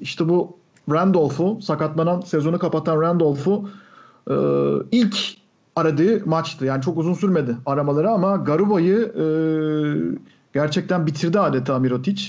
işte 0.01 0.29
bu 0.29 0.57
Randolph'u 0.91 1.59
sakatlanan 1.63 2.21
sezonu 2.21 2.59
kapatan 2.59 3.01
Randolph'u 3.01 3.71
e, 4.31 4.35
ilk 4.93 5.17
aradığı 5.77 6.27
maçtı. 6.27 6.65
Yani 6.65 6.83
çok 6.83 6.99
uzun 6.99 7.15
sürmedi 7.15 7.57
aramaları 7.67 8.11
ama 8.11 8.37
Garuba'yı 8.37 8.99
e, 8.99 9.25
gerçekten 10.55 11.07
bitirdi 11.07 11.41
adeta 11.41 11.79
Mirotic. 11.79 12.23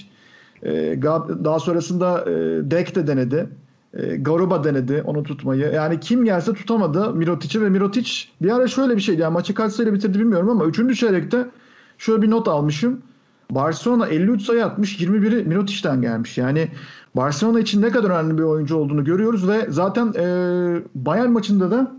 E, 0.64 1.02
daha 1.44 1.60
sonrasında 1.60 2.22
e, 2.22 2.34
Dek 2.72 2.96
de 2.96 3.08
denedi. 3.08 3.50
E, 3.94 4.18
Garuba 4.18 4.64
denedi 4.64 5.04
onu 5.06 5.24
tutmayı. 5.24 5.72
Yani 5.74 6.00
kim 6.00 6.26
gelse 6.26 6.54
tutamadı 6.54 7.14
Mirotic'i 7.14 7.62
ve 7.62 7.70
Mirotic 7.70 8.12
bir 8.42 8.56
ara 8.56 8.68
şöyle 8.68 8.96
bir 8.96 9.02
şeydi. 9.02 9.22
Yani 9.22 9.34
maçı 9.34 9.54
kaç 9.54 9.74
sayıyla 9.74 9.94
bitirdi 9.94 10.20
bilmiyorum 10.20 10.50
ama 10.50 10.66
3. 10.66 11.00
çeyrekte 11.00 11.48
şöyle 11.98 12.22
bir 12.22 12.32
not 12.32 12.48
almışım. 12.48 13.02
Barcelona 13.52 14.08
53 14.08 14.42
sayı 14.42 14.66
atmış 14.66 15.02
21'i 15.02 15.46
Mirotic'ten 15.46 16.02
gelmiş. 16.02 16.38
Yani 16.38 16.68
Barcelona 17.16 17.60
için 17.60 17.82
ne 17.82 17.90
kadar 17.90 18.10
önemli 18.10 18.38
bir 18.38 18.44
oyuncu 18.44 18.76
olduğunu 18.76 19.04
görüyoruz 19.04 19.48
ve 19.48 19.66
zaten 19.70 20.14
e, 20.16 20.26
Bayern 20.96 21.30
maçında 21.30 21.72
da 21.72 21.92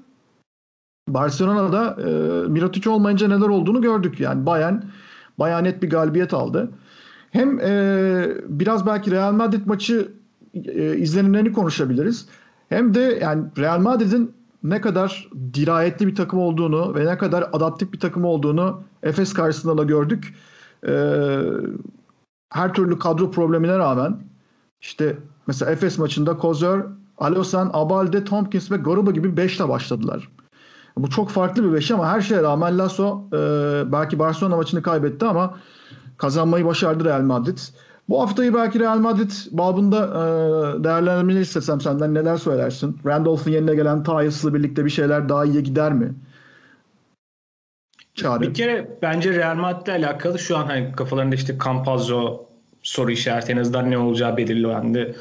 Barcelona'da 1.08 1.96
e, 2.00 2.08
Mirotic 2.48 2.90
olmayınca 2.90 3.28
neler 3.28 3.48
olduğunu 3.48 3.82
gördük. 3.82 4.20
Yani 4.20 4.46
Bayern 4.46 4.76
bayağı 5.38 5.64
net 5.64 5.82
bir 5.82 5.90
galibiyet 5.90 6.34
aldı. 6.34 6.70
Hem 7.30 7.60
e, 7.60 8.28
biraz 8.48 8.86
belki 8.86 9.10
Real 9.10 9.32
Madrid 9.32 9.66
maçı 9.66 10.12
e, 10.54 10.96
izlenimlerini 10.96 11.52
konuşabiliriz. 11.52 12.28
Hem 12.68 12.94
de 12.94 13.18
yani 13.22 13.44
Real 13.58 13.78
Madrid'in 13.78 14.32
ne 14.62 14.80
kadar 14.80 15.28
dirayetli 15.54 16.06
bir 16.06 16.14
takım 16.14 16.38
olduğunu 16.38 16.94
ve 16.94 17.06
ne 17.06 17.18
kadar 17.18 17.50
adaptif 17.52 17.92
bir 17.92 18.00
takım 18.00 18.24
olduğunu 18.24 18.82
Efes 19.02 19.32
karşısında 19.32 19.78
da 19.78 19.84
gördük 19.84 20.34
e, 20.86 20.92
her 22.50 22.74
türlü 22.74 22.98
kadro 22.98 23.30
problemine 23.30 23.78
rağmen 23.78 24.20
işte 24.80 25.16
mesela 25.46 25.72
Efes 25.72 25.98
maçında 25.98 26.36
Kozer 26.36 26.80
Alosan, 27.18 27.70
Abalde, 27.72 28.24
Tompkins 28.24 28.70
ve 28.70 28.76
Garuba 28.76 29.10
gibi 29.10 29.28
5'le 29.28 29.68
başladılar. 29.68 30.28
Bu 30.96 31.10
çok 31.10 31.30
farklı 31.30 31.64
bir 31.64 31.72
beş 31.72 31.90
ama 31.90 32.08
her 32.08 32.20
şeye 32.20 32.42
rağmen 32.42 32.78
Lasso 32.78 33.24
e, 33.32 33.38
belki 33.92 34.18
Barcelona 34.18 34.56
maçını 34.56 34.82
kaybetti 34.82 35.26
ama 35.26 35.58
kazanmayı 36.16 36.64
başardı 36.64 37.04
Real 37.04 37.22
Madrid. 37.22 37.58
Bu 38.08 38.20
haftayı 38.22 38.54
belki 38.54 38.80
Real 38.80 38.98
Madrid 38.98 39.30
babında 39.50 39.98
e, 39.98 40.84
değerlendirmeni 40.84 41.40
istesem 41.40 41.80
senden 41.80 42.14
neler 42.14 42.36
söylersin? 42.36 43.00
Randolph'un 43.06 43.50
yerine 43.50 43.74
gelen 43.74 44.02
Tyus'la 44.02 44.54
birlikte 44.54 44.84
bir 44.84 44.90
şeyler 44.90 45.28
daha 45.28 45.44
iyiye 45.44 45.60
gider 45.60 45.92
mi? 45.92 46.14
Çağrı. 48.14 48.40
Bir 48.40 48.54
kere 48.54 48.98
bence 49.02 49.32
Real 49.32 49.54
Madrid'le 49.54 49.88
alakalı 49.88 50.38
şu 50.38 50.56
an 50.56 50.66
hani 50.66 50.92
kafalarında 50.92 51.34
işte 51.34 51.56
Campazzo 51.64 52.46
soru 52.82 53.10
işareti 53.10 53.52
en 53.52 53.56
azından 53.56 53.90
ne 53.90 53.98
olacağı 53.98 54.36
belirlendi. 54.36 55.16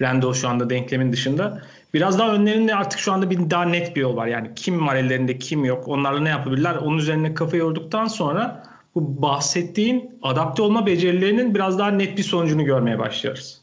Randall 0.00 0.32
şu 0.32 0.48
anda 0.48 0.70
denklemin 0.70 1.12
dışında. 1.12 1.62
Biraz 1.94 2.18
daha 2.18 2.34
önlerinde 2.34 2.74
artık 2.74 3.00
şu 3.00 3.12
anda 3.12 3.30
bir 3.30 3.50
daha 3.50 3.64
net 3.64 3.96
bir 3.96 4.00
yol 4.00 4.16
var. 4.16 4.26
Yani 4.26 4.50
kim 4.56 4.86
var 4.86 4.96
ellerinde 4.96 5.38
kim 5.38 5.64
yok 5.64 5.88
onlarla 5.88 6.20
ne 6.20 6.28
yapabilirler 6.28 6.74
onun 6.74 6.98
üzerine 6.98 7.34
kafa 7.34 7.56
yorduktan 7.56 8.06
sonra 8.06 8.62
bu 8.94 9.22
bahsettiğin 9.22 10.18
adapte 10.22 10.62
olma 10.62 10.86
becerilerinin 10.86 11.54
biraz 11.54 11.78
daha 11.78 11.90
net 11.90 12.18
bir 12.18 12.22
sonucunu 12.22 12.64
görmeye 12.64 12.98
başlıyoruz. 12.98 13.60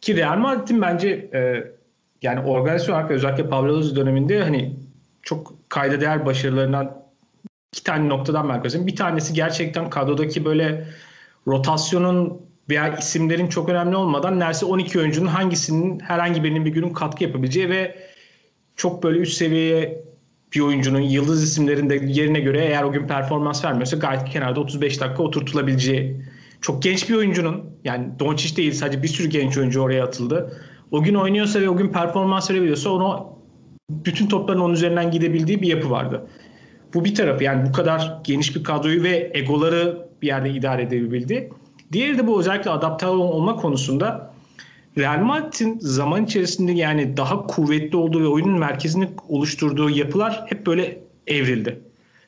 Ki 0.00 0.16
Real 0.16 0.38
Madrid'in 0.38 0.82
bence 0.82 1.08
e, 1.34 1.64
yani 2.22 2.40
organizasyon 2.40 2.94
olarak 2.94 3.10
özellikle 3.10 3.48
Pablo 3.48 3.68
Luz 3.68 3.96
döneminde 3.96 4.42
hani 4.42 4.76
çok 5.22 5.54
kayda 5.68 6.00
değer 6.00 6.26
başarılarından 6.26 7.02
iki 7.72 7.84
tane 7.84 8.08
noktadan 8.08 8.48
bahsedeyim. 8.48 8.86
Bir 8.86 8.96
tanesi 8.96 9.32
gerçekten 9.32 9.90
kadrodaki 9.90 10.44
böyle 10.44 10.86
rotasyonun 11.46 12.42
veya 12.70 12.96
isimlerin 12.96 13.48
çok 13.48 13.68
önemli 13.68 13.96
olmadan 13.96 14.40
neredeyse 14.40 14.66
12 14.66 14.98
oyuncunun 14.98 15.26
hangisinin 15.26 16.00
herhangi 16.00 16.44
birinin 16.44 16.64
bir 16.64 16.70
günün 16.70 16.92
katkı 16.92 17.24
yapabileceği 17.24 17.68
ve 17.68 17.98
çok 18.76 19.02
böyle 19.02 19.18
üst 19.18 19.32
seviyeye 19.32 20.04
bir 20.54 20.60
oyuncunun 20.60 21.00
yıldız 21.00 21.42
isimlerinde 21.44 22.00
yerine 22.06 22.40
göre 22.40 22.64
eğer 22.64 22.82
o 22.82 22.92
gün 22.92 23.06
performans 23.06 23.64
vermiyorsa 23.64 23.96
gayet 23.96 24.24
kenarda 24.24 24.60
35 24.60 25.00
dakika 25.00 25.22
oturtulabileceği 25.22 26.22
çok 26.60 26.82
genç 26.82 27.08
bir 27.08 27.14
oyuncunun 27.14 27.64
yani 27.84 28.08
Doncic 28.18 28.56
değil 28.56 28.72
sadece 28.72 29.02
bir 29.02 29.08
sürü 29.08 29.28
genç 29.28 29.58
oyuncu 29.58 29.80
oraya 29.80 30.04
atıldı. 30.04 30.60
O 30.90 31.02
gün 31.02 31.14
oynuyorsa 31.14 31.60
ve 31.60 31.68
o 31.68 31.76
gün 31.76 31.88
performans 31.88 32.50
verebiliyorsa 32.50 32.90
onu 32.90 33.26
bütün 33.90 34.26
topların 34.26 34.60
onun 34.60 34.74
üzerinden 34.74 35.10
gidebildiği 35.10 35.62
bir 35.62 35.68
yapı 35.68 35.90
vardı. 35.90 36.26
Bu 36.94 37.04
bir 37.04 37.14
tarafı 37.14 37.44
yani 37.44 37.68
bu 37.68 37.72
kadar 37.72 38.20
geniş 38.24 38.56
bir 38.56 38.64
kadroyu 38.64 39.02
ve 39.02 39.30
egoları 39.34 40.08
bir 40.22 40.26
yerde 40.26 40.50
idare 40.50 40.82
edebildi. 40.82 41.50
Diğeri 41.92 42.18
de 42.18 42.26
bu 42.26 42.40
özellikle 42.40 42.70
adapte 42.70 43.06
olma 43.06 43.56
konusunda 43.56 44.29
Real 44.98 45.18
Madrid'in 45.18 45.78
zaman 45.80 46.24
içerisinde 46.24 46.72
yani 46.72 47.16
daha 47.16 47.46
kuvvetli 47.46 47.96
olduğu 47.96 48.22
ve 48.22 48.26
oyunun 48.26 48.58
merkezini 48.58 49.08
oluşturduğu 49.28 49.90
yapılar 49.90 50.44
hep 50.46 50.66
böyle 50.66 50.98
evrildi. 51.26 51.80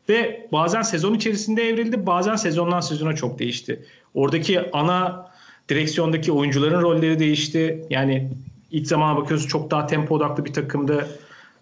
Ve 0.09 0.49
bazen 0.53 0.83
sezon 0.83 1.15
içerisinde 1.15 1.69
evrildi, 1.69 2.07
bazen 2.07 2.37
sezondan 2.37 2.81
sezona 2.81 3.17
çok 3.17 3.39
değişti. 3.39 3.85
Oradaki 4.15 4.71
ana 4.73 5.31
direksiyondaki 5.69 6.33
oyuncuların 6.33 6.83
rolleri 6.83 7.19
değişti. 7.19 7.87
Yani 7.91 8.31
ilk 8.71 8.87
zamana 8.87 9.17
bakıyoruz 9.17 9.49
çok 9.49 9.71
daha 9.71 9.87
tempo 9.87 10.15
odaklı 10.15 10.45
bir 10.45 10.53
takımdı. 10.53 11.09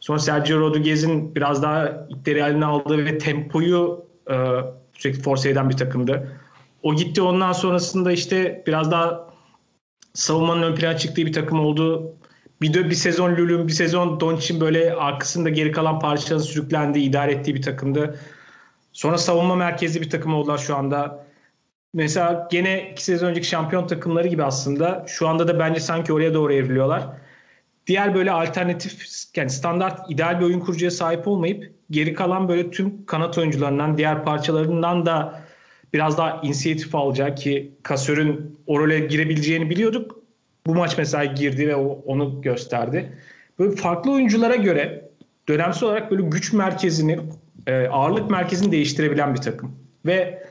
Sonra 0.01 0.19
Sergio 0.19 0.61
Rodriguez'in 0.61 1.35
biraz 1.35 1.63
daha 1.63 2.07
ipleri 2.09 2.39
eline 2.39 2.65
aldığı 2.65 3.05
ve 3.05 3.19
tempoyu 3.19 4.05
e, 4.31 4.35
sürekli 4.95 5.23
force 5.23 5.49
eden 5.49 5.71
bir 5.71 5.77
takımdı. 5.77 6.33
O 6.83 6.95
gitti 6.95 7.23
ondan 7.23 7.53
sonrasında 7.53 8.13
işte 8.13 8.63
biraz 8.67 8.91
daha 8.91 9.30
savunmanın 10.15 10.63
ön 10.63 10.75
plana 10.75 10.97
çıktığı 10.97 11.27
bir 11.27 11.33
takım 11.33 11.61
oldu. 11.61 12.15
Bir 12.63 12.75
de 12.75 12.91
bir 12.91 12.95
sezon 12.95 13.37
Lulun, 13.37 13.69
bir 13.69 13.73
sezon 13.73 14.21
Doncic'in 14.21 14.61
böyle 14.61 14.95
arkasında 14.95 15.49
geri 15.49 15.73
kalan 15.73 15.99
parçaların 16.01 16.43
sürüklendiği, 16.43 17.09
idare 17.09 17.33
ettiği 17.33 17.55
bir 17.55 17.63
takımdı. 17.63 18.19
Sonra 18.93 19.19
savunma 19.19 19.57
merkezli 19.57 20.01
bir 20.01 20.11
takım 20.11 20.35
oldular 20.35 20.59
şu 20.59 20.77
anda. 20.77 21.27
Mesela 21.95 22.49
gene 22.51 22.91
iki 22.93 23.05
sezon 23.05 23.27
önceki 23.27 23.47
şampiyon 23.47 23.87
takımları 23.87 24.29
gibi 24.29 24.45
aslında 24.45 25.05
şu 25.09 25.29
anda 25.29 25.49
da 25.49 25.59
bence 25.59 25.81
sanki 25.81 26.13
oraya 26.13 26.35
doğru 26.35 26.53
evriliyorlar. 26.53 27.03
Diğer 27.87 28.15
böyle 28.15 28.31
alternatif 28.31 29.03
yani 29.37 29.51
standart 29.51 30.11
ideal 30.11 30.41
bir 30.41 30.45
oyun 30.45 30.61
kurucuya 30.61 30.91
sahip 30.91 31.29
olmayıp 31.29 31.73
geri 31.91 32.15
kalan 32.15 32.49
böyle 32.49 32.71
tüm 32.71 33.07
kanat 33.07 33.39
oyuncularından 33.39 33.99
diğer 33.99 34.25
parçalarından 34.25 35.07
da 35.07 35.43
biraz 35.95 36.19
daha 36.19 36.41
inisiyatif 36.43 36.95
alacak 36.95 37.39
ki 37.39 37.73
Kasör'ün 37.83 38.59
o 38.67 38.79
role 38.79 38.99
girebileceğini 38.99 39.71
biliyorduk. 39.71 40.21
Bu 40.67 40.75
maç 40.75 40.99
mesela 40.99 41.25
girdi 41.25 41.69
ve 41.69 41.77
onu 41.77 42.43
gösterdi. 42.43 43.13
Böyle 43.59 43.77
farklı 43.77 44.13
oyunculara 44.13 44.57
göre 44.57 45.11
dönemsel 45.49 45.89
olarak 45.89 46.11
böyle 46.11 46.23
güç 46.23 46.53
merkezini, 46.53 47.19
e, 47.67 47.87
ağırlık 47.87 48.31
merkezini 48.31 48.73
değiştirebilen 48.73 49.35
bir 49.35 49.41
takım. 49.41 49.77
Ve 50.07 50.43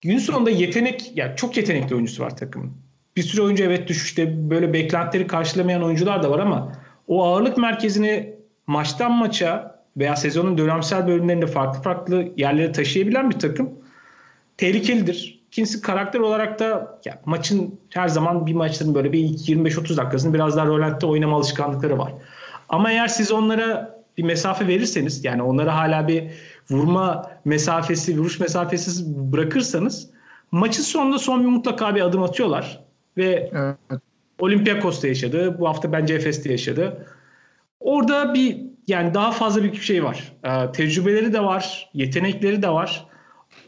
gün 0.00 0.18
sonunda 0.18 0.50
yetenek, 0.50 1.12
yani 1.14 1.36
çok 1.36 1.56
yetenekli 1.56 1.94
oyuncusu 1.94 2.22
var 2.22 2.36
takımın. 2.36 2.72
Bir 3.16 3.22
sürü 3.22 3.42
oyuncu 3.42 3.64
evet 3.64 3.88
düşüşte 3.88 4.50
böyle 4.50 4.72
beklentileri 4.72 5.26
karşılamayan 5.26 5.82
oyuncular 5.82 6.22
da 6.22 6.30
var 6.30 6.38
ama 6.38 6.72
o 7.06 7.24
ağırlık 7.24 7.58
merkezini 7.58 8.34
maçtan 8.66 9.12
maça 9.12 9.80
veya 9.96 10.16
sezonun 10.16 10.58
dönemsel 10.58 11.06
bölümlerinde 11.06 11.46
farklı 11.46 11.82
farklı 11.82 12.28
yerlere 12.36 12.72
taşıyabilen 12.72 13.30
bir 13.30 13.38
takım 13.38 13.70
tehlikelidir. 14.56 15.44
İkincisi 15.48 15.80
karakter 15.80 16.20
olarak 16.20 16.58
da 16.58 16.98
ya, 17.04 17.20
maçın 17.24 17.78
her 17.90 18.08
zaman 18.08 18.46
bir 18.46 18.54
maçların 18.54 18.94
böyle 18.94 19.12
bir 19.12 19.18
25-30 19.18 19.96
dakikasını 19.96 20.34
biraz 20.34 20.56
daha 20.56 20.66
rolante 20.66 21.06
oynama 21.06 21.36
alışkanlıkları 21.36 21.98
var. 21.98 22.12
Ama 22.68 22.90
eğer 22.90 23.08
siz 23.08 23.32
onlara 23.32 23.98
bir 24.18 24.22
mesafe 24.22 24.68
verirseniz 24.68 25.24
yani 25.24 25.42
onlara 25.42 25.76
hala 25.76 26.08
bir 26.08 26.30
vurma 26.70 27.30
mesafesi, 27.44 28.18
vuruş 28.18 28.40
mesafesi 28.40 29.02
bırakırsanız 29.32 30.10
maçın 30.50 30.82
sonunda 30.82 31.18
son 31.18 31.40
bir 31.40 31.48
mutlaka 31.48 31.94
bir 31.94 32.00
adım 32.00 32.22
atıyorlar. 32.22 32.84
Ve 33.16 33.50
evet. 33.52 34.00
Olympiakos'ta 34.38 35.08
yaşadı. 35.08 35.58
Bu 35.58 35.68
hafta 35.68 35.92
bence 35.92 36.14
Efes'te 36.14 36.52
yaşadı. 36.52 37.06
Orada 37.80 38.34
bir 38.34 38.60
yani 38.86 39.14
daha 39.14 39.32
fazla 39.32 39.62
bir 39.62 39.74
şey 39.74 40.04
var. 40.04 40.32
Ee, 40.44 40.72
tecrübeleri 40.72 41.32
de 41.32 41.40
var, 41.40 41.90
yetenekleri 41.94 42.62
de 42.62 42.68
var. 42.68 43.06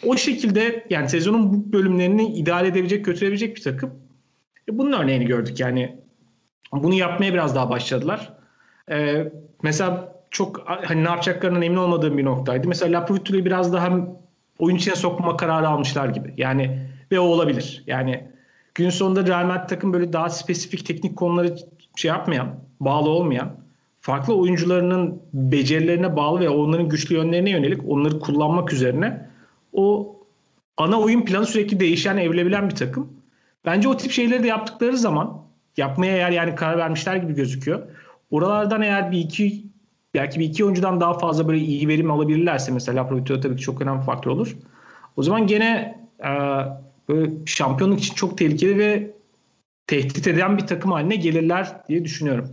O 0.07 0.17
şekilde 0.17 0.87
yani 0.91 1.09
sezonun 1.09 1.53
bu 1.53 1.73
bölümlerini 1.73 2.27
idare 2.27 2.69
edebilecek, 2.69 3.05
götürebilecek 3.05 3.57
bir 3.57 3.63
takım. 3.63 3.91
E 4.69 4.79
bunun 4.79 4.93
örneğini 4.93 5.27
gördük 5.27 5.61
yani. 5.61 5.97
Bunu 6.73 6.95
yapmaya 6.95 7.33
biraz 7.33 7.55
daha 7.55 7.71
başladılar. 7.71 8.33
Ee, 8.91 9.33
mesela 9.63 10.17
çok 10.31 10.63
hani 10.67 11.05
ne 11.05 11.09
yapacaklarından 11.09 11.63
emin 11.63 11.77
olmadığım 11.77 12.19
bir 12.19 12.25
noktaydı. 12.25 12.69
Mesela 12.69 13.01
Laprovitto'yu 13.01 13.45
biraz 13.45 13.73
daha 13.73 13.91
oyun 14.59 14.77
içine 14.77 14.97
sokma 14.97 15.37
kararı 15.37 15.69
almışlar 15.69 16.09
gibi. 16.09 16.35
Yani 16.37 16.79
ve 17.13 17.21
o 17.21 17.25
olabilir. 17.25 17.85
Yani 17.87 18.29
gün 18.75 18.91
sonunda 18.91 19.27
Real 19.27 19.47
Madrid 19.47 19.69
takım 19.69 19.93
böyle 19.93 20.13
daha 20.13 20.31
spesifik 20.31 20.87
teknik 20.87 21.17
konuları 21.17 21.57
şey 21.97 22.09
yapmayan, 22.09 22.55
bağlı 22.81 23.09
olmayan, 23.09 23.57
farklı 24.01 24.37
oyuncularının 24.37 25.23
becerilerine 25.33 26.17
bağlı 26.17 26.41
ve 26.41 26.49
onların 26.49 26.89
güçlü 26.89 27.15
yönlerine 27.15 27.51
yönelik 27.51 27.81
onları 27.89 28.21
kullanmak 28.21 28.73
üzerine 28.73 29.26
o 29.77 30.17
ana 30.77 31.01
oyun 31.01 31.25
planı 31.25 31.47
sürekli 31.47 31.81
değişen, 31.81 32.17
evrilebilen 32.17 32.71
bir 32.71 32.75
takım. 32.75 33.13
Bence 33.65 33.89
o 33.89 33.97
tip 33.97 34.13
şeyleri 34.13 34.43
de 34.43 34.47
yaptıkları 34.47 34.97
zaman 34.97 35.43
yapmaya 35.77 36.17
eğer 36.17 36.31
yani 36.31 36.55
karar 36.55 36.79
vermişler 36.79 37.17
gibi 37.17 37.35
gözüküyor. 37.35 37.83
Oralardan 38.31 38.83
eğer 38.83 39.13
bir 39.13 39.19
iki 39.19 39.65
belki 40.15 40.41
bir 40.41 40.45
iki 40.45 40.65
oyuncudan 40.65 41.01
daha 41.01 41.19
fazla 41.19 41.49
böyle 41.49 41.59
iyi 41.59 41.89
verim 41.89 42.11
alabilirlerse 42.11 42.73
mesela 42.73 43.09
prodüktör 43.09 43.43
tabii 43.43 43.57
ki 43.57 43.63
çok 43.63 43.83
önemli 43.83 44.05
faktör 44.05 44.31
olur. 44.31 44.57
O 45.17 45.23
zaman 45.23 45.47
gene 45.47 45.99
e, 46.21 46.31
böyle 47.09 47.31
şampiyonluk 47.47 48.01
için 48.01 48.15
çok 48.15 48.39
tehlikeli 48.39 48.79
ve 48.79 49.11
tehdit 49.87 50.27
eden 50.27 50.59
bir 50.59 50.67
takım 50.67 50.93
haline 50.93 51.17
gelirler 51.17 51.77
diye 51.89 52.05
düşünüyorum. 52.05 52.49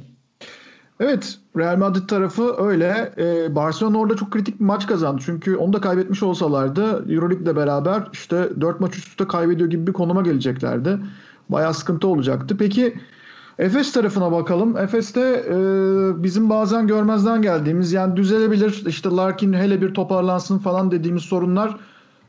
Evet 1.00 1.40
Real 1.58 1.78
Madrid 1.78 2.08
tarafı 2.08 2.56
öyle. 2.58 3.14
Ee, 3.18 3.56
Barcelona 3.56 3.98
orada 3.98 4.16
çok 4.16 4.32
kritik 4.32 4.60
bir 4.60 4.66
maç 4.66 4.88
kazandı. 4.88 5.22
Çünkü 5.26 5.56
onu 5.56 5.74
da 5.74 5.82
kaybetmiş 5.82 6.24
olsalardı 6.24 7.14
Euroleague'le 7.14 7.56
beraber 7.56 8.08
işte 8.14 8.50
4 8.62 8.80
maç 8.80 8.98
üst 8.98 9.08
üste 9.08 9.28
kaybediyor 9.28 9.70
gibi 9.70 9.88
bir 9.88 9.94
konuma 9.94 10.22
geleceklerdi. 10.22 11.00
Bayağı 11.50 11.74
sıkıntı 11.74 12.08
olacaktı. 12.08 12.58
Peki 12.58 12.98
Efes 13.60 13.92
tarafına 13.92 14.32
bakalım. 14.32 14.78
Efes'te 14.78 15.22
e, 15.50 15.54
bizim 16.24 16.50
bazen 16.50 16.88
görmezden 16.88 17.42
geldiğimiz 17.42 17.94
yani 17.94 18.18
düzelebilir 18.18 18.84
işte 18.88 19.10
Larkin 19.10 19.54
hele 19.54 19.82
bir 19.82 19.94
toparlansın 19.94 20.58
falan 20.58 20.92
dediğimiz 20.92 21.24
sorunlar 21.24 21.78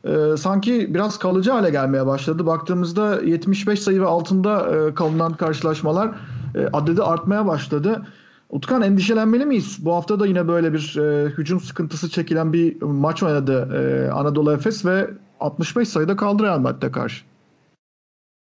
e, 0.03 0.37
sanki 0.37 0.93
biraz 0.93 1.19
kalıcı 1.19 1.51
hale 1.51 1.69
gelmeye 1.69 2.05
başladı. 2.05 2.45
Baktığımızda 2.45 3.21
75 3.21 3.79
sayı 3.79 4.01
ve 4.01 4.05
altında 4.05 4.75
e, 4.75 4.93
kalınan 4.93 5.33
karşılaşmalar 5.33 6.11
e, 6.55 6.67
adedi 6.73 7.03
artmaya 7.03 7.47
başladı. 7.47 8.01
Utkan 8.49 8.81
endişelenmeli 8.81 9.45
miyiz? 9.45 9.77
Bu 9.81 9.93
hafta 9.93 10.19
da 10.19 10.27
yine 10.27 10.47
böyle 10.47 10.73
bir 10.73 10.97
e, 10.97 11.29
hücum 11.29 11.59
sıkıntısı 11.59 12.09
çekilen 12.09 12.53
bir 12.53 12.81
maç 12.81 13.23
oynadı 13.23 13.69
e, 13.73 14.11
Anadolu 14.11 14.53
Efes 14.53 14.85
ve 14.85 15.07
65 15.39 15.87
sayıda 15.87 16.15
kaldı 16.15 16.43
Real 16.43 16.59
Madrid'e 16.59 16.91
karşı. 16.91 17.25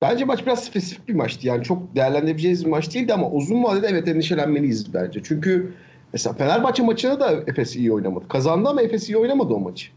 Bence 0.02 0.26
maç 0.26 0.46
biraz 0.46 0.64
spesifik 0.64 1.08
bir 1.08 1.14
maçtı. 1.14 1.48
Yani 1.48 1.64
çok 1.64 1.96
değerlendirebileceğimiz 1.96 2.66
bir 2.66 2.70
maç 2.70 2.96
değildi 2.96 3.14
ama 3.14 3.32
uzun 3.32 3.64
vadede 3.64 3.88
evet 3.88 4.08
endişelenmeliyiz 4.08 4.94
bence. 4.94 5.22
Çünkü 5.24 5.74
mesela 6.14 6.34
Fenerbahçe 6.34 6.84
maçına 6.84 7.20
da 7.20 7.32
Efes 7.32 7.76
iyi 7.76 7.94
oynamadı. 7.94 8.28
Kazandı 8.28 8.70
ama 8.70 8.82
Efes 8.82 9.10
iyi 9.10 9.18
oynamadı 9.18 9.54
o 9.54 9.60
maçı. 9.60 9.88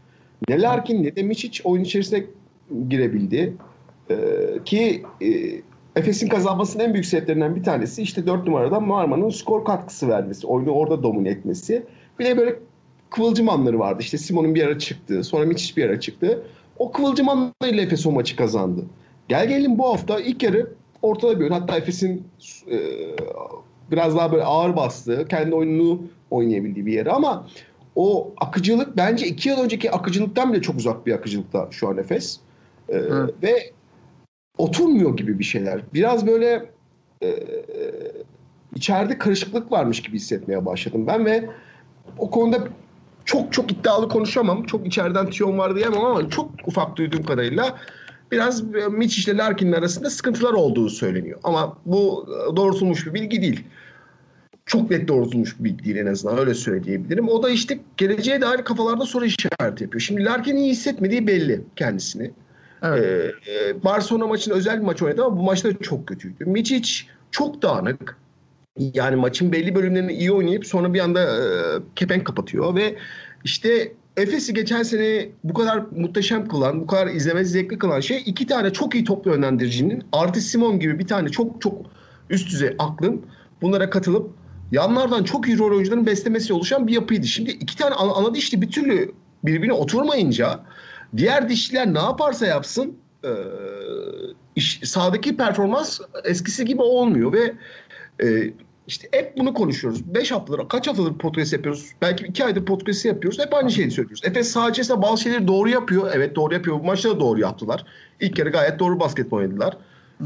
Ne 0.49 0.61
Larkin 0.61 1.03
ne 1.03 1.15
de 1.15 1.23
Miçic 1.23 1.61
oyun 1.63 1.83
içerisine 1.83 2.25
girebildi. 2.89 3.53
Ee, 4.09 4.15
ki 4.65 5.03
e, 5.21 5.27
Efes'in 5.97 6.27
kazanmasının 6.27 6.83
en 6.83 6.93
büyük 6.93 7.05
sebeplerinden 7.05 7.55
bir 7.55 7.63
tanesi 7.63 8.01
işte 8.01 8.27
4 8.27 8.47
numaradan 8.47 8.87
Marmara'nın 8.87 9.29
skor 9.29 9.65
katkısı 9.65 10.09
vermesi. 10.09 10.47
Oyunu 10.47 10.71
orada 10.71 11.03
domine 11.03 11.29
etmesi. 11.29 11.83
Bir 12.19 12.25
de 12.25 12.37
böyle 12.37 12.55
kıvılcım 13.09 13.49
anları 13.49 13.79
vardı. 13.79 13.97
İşte 14.01 14.17
Simon'un 14.17 14.55
bir 14.55 14.63
ara 14.63 14.79
çıktı. 14.79 15.23
Sonra 15.23 15.45
Miçic 15.45 15.75
bir 15.81 15.89
ara 15.89 15.99
çıktı. 15.99 16.43
O 16.79 16.91
kıvılcım 16.91 17.29
anlarıyla 17.29 17.83
Efes 17.83 18.05
o 18.05 18.11
maçı 18.11 18.35
kazandı. 18.35 18.85
Gel 19.27 19.47
gelin 19.47 19.77
bu 19.77 19.85
hafta 19.85 20.19
ilk 20.19 20.43
yarı 20.43 20.73
ortada 21.01 21.35
bir 21.35 21.41
oyun. 21.41 21.53
Hatta 21.53 21.77
Efes'in 21.77 22.23
e, 22.71 22.79
biraz 23.91 24.15
daha 24.15 24.31
böyle 24.31 24.43
ağır 24.43 24.75
bastığı, 24.75 25.27
kendi 25.27 25.55
oyununu 25.55 26.01
oynayabildiği 26.31 26.85
bir 26.85 26.93
yeri 26.93 27.11
ama 27.11 27.47
o 27.95 28.31
akıcılık 28.37 28.97
bence 28.97 29.27
iki 29.27 29.49
yıl 29.49 29.57
önceki 29.57 29.91
akıcılıktan 29.91 30.53
bile 30.53 30.61
çok 30.61 30.75
uzak 30.75 31.05
bir 31.05 31.13
akıcılıkta 31.13 31.67
şu 31.71 31.89
an 31.89 31.97
Efes. 31.97 32.39
E. 32.89 32.99
Ve 33.43 33.71
oturmuyor 34.57 35.17
gibi 35.17 35.39
bir 35.39 35.43
şeyler. 35.43 35.81
Biraz 35.93 36.27
böyle 36.27 36.69
e, 37.23 37.35
içeride 38.75 39.17
karışıklık 39.17 39.71
varmış 39.71 40.01
gibi 40.01 40.15
hissetmeye 40.15 40.65
başladım 40.65 41.07
ben 41.07 41.25
ve 41.25 41.49
o 42.17 42.29
konuda 42.29 42.67
çok 43.25 43.53
çok 43.53 43.71
iddialı 43.71 44.09
konuşamam. 44.09 44.63
Çok 44.63 44.87
içeriden 44.87 45.29
tiyon 45.29 45.57
var 45.57 45.75
diyemem 45.75 46.05
ama 46.05 46.29
çok 46.29 46.51
ufak 46.65 46.95
duyduğum 46.95 47.23
kadarıyla 47.23 47.77
biraz 48.31 48.75
e, 48.75 48.87
Mitch 48.87 49.27
ile 49.27 49.37
Larkin'in 49.37 49.71
arasında 49.71 50.09
sıkıntılar 50.09 50.53
olduğu 50.53 50.89
söyleniyor. 50.89 51.39
Ama 51.43 51.77
bu 51.85 52.27
e, 52.29 52.55
doğrultulmuş 52.55 53.05
bir 53.05 53.13
bilgi 53.13 53.41
değil. 53.41 53.63
Çok 54.65 54.91
net 54.91 55.07
doğrultulmuş 55.07 55.59
bir 55.59 55.63
bilgi 55.63 55.85
değil 55.85 55.95
en 55.97 56.05
azından 56.05 56.37
öyle 56.37 56.53
söyleyebilirim. 56.53 57.29
O 57.29 57.43
da 57.43 57.49
işte 57.49 57.79
geleceğe 57.97 58.41
dair 58.41 58.57
kafalarda 58.63 59.05
soru 59.05 59.25
işareti 59.25 59.83
yapıyor. 59.83 60.01
Şimdi 60.01 60.25
Larkin 60.25 60.55
iyi 60.55 60.71
hissetmediği 60.71 61.27
belli 61.27 61.61
kendisini. 61.75 62.31
Evet. 62.83 63.33
Ee, 63.47 63.53
e, 63.53 63.83
Barcelona 63.83 64.27
maçında 64.27 64.55
özel 64.55 64.79
bir 64.79 64.85
maç 64.85 65.01
oynadı 65.01 65.25
ama 65.25 65.37
bu 65.37 65.43
maçta 65.43 65.77
çok 65.77 66.07
kötüydü. 66.07 66.45
Miçic 66.45 66.89
çok 67.31 67.61
dağınık. 67.61 68.17
Yani 68.79 69.15
maçın 69.15 69.51
belli 69.51 69.75
bölümlerini 69.75 70.13
iyi 70.13 70.31
oynayıp 70.31 70.65
sonra 70.65 70.93
bir 70.93 70.99
anda 70.99 71.21
e, 71.21 71.43
kepenk 71.95 72.25
kapatıyor 72.25 72.75
ve 72.75 72.95
işte 73.43 73.93
Efes'i 74.17 74.53
geçen 74.53 74.83
sene 74.83 75.29
bu 75.43 75.53
kadar 75.53 75.83
muhteşem 75.95 76.47
kılan, 76.47 76.81
bu 76.81 76.87
kadar 76.87 77.07
izlemesi 77.07 77.49
zevkli 77.49 77.79
kılan 77.79 77.99
şey 77.99 78.23
iki 78.25 78.47
tane 78.47 78.73
çok 78.73 78.95
iyi 78.95 79.03
toplu 79.03 79.31
yönlendiricinin 79.31 80.03
artı 80.11 80.41
Simon 80.41 80.79
gibi 80.79 80.99
bir 80.99 81.07
tane 81.07 81.29
çok 81.29 81.61
çok 81.61 81.85
üst 82.29 82.51
düzey 82.51 82.75
aklın 82.79 83.25
bunlara 83.61 83.89
katılıp 83.89 84.31
yanlardan 84.71 85.23
çok 85.23 85.47
iyi 85.47 85.57
rol 85.57 85.71
oyuncuların 85.71 86.05
beslemesiyle 86.05 86.53
oluşan 86.53 86.87
bir 86.87 86.93
yapıydı. 86.93 87.27
Şimdi 87.27 87.51
iki 87.51 87.77
tane 87.77 87.95
ana, 87.95 88.11
ana 88.11 88.33
dişli 88.35 88.61
bir 88.61 88.71
türlü 88.71 89.11
birbirine 89.43 89.73
oturmayınca 89.73 90.59
diğer 91.17 91.49
dişliler 91.49 91.93
ne 91.93 91.99
yaparsa 91.99 92.45
yapsın 92.45 92.97
e, 93.23 93.29
iş, 94.55 94.79
sahadaki 94.83 95.37
performans 95.37 95.99
eskisi 96.23 96.65
gibi 96.65 96.81
olmuyor 96.81 97.33
ve 97.33 97.53
e, 98.23 98.53
işte 98.87 99.07
hep 99.11 99.37
bunu 99.37 99.53
konuşuyoruz. 99.53 100.13
5 100.13 100.31
haftadır, 100.31 100.69
kaç 100.69 100.87
haftadır 100.87 101.17
podcast 101.17 101.53
yapıyoruz? 101.53 101.91
Belki 102.01 102.25
2 102.25 102.45
aydır 102.45 102.65
podcast 102.65 103.05
yapıyoruz. 103.05 103.39
Hep 103.39 103.53
aynı 103.53 103.71
şeyi 103.71 103.91
söylüyoruz. 103.91 104.21
Efes 104.25 104.55
içerisinde 104.55 105.01
bazı 105.01 105.21
şeyleri 105.21 105.47
doğru 105.47 105.69
yapıyor. 105.69 106.11
Evet 106.13 106.35
doğru 106.35 106.53
yapıyor. 106.53 106.79
Bu 106.79 106.83
maçta 106.83 107.09
da 107.09 107.19
doğru 107.19 107.39
yaptılar. 107.39 107.85
İlk 108.19 108.35
kere 108.35 108.49
gayet 108.49 108.79
doğru 108.79 108.99
basketbol 108.99 109.37
oynadılar. 109.37 109.77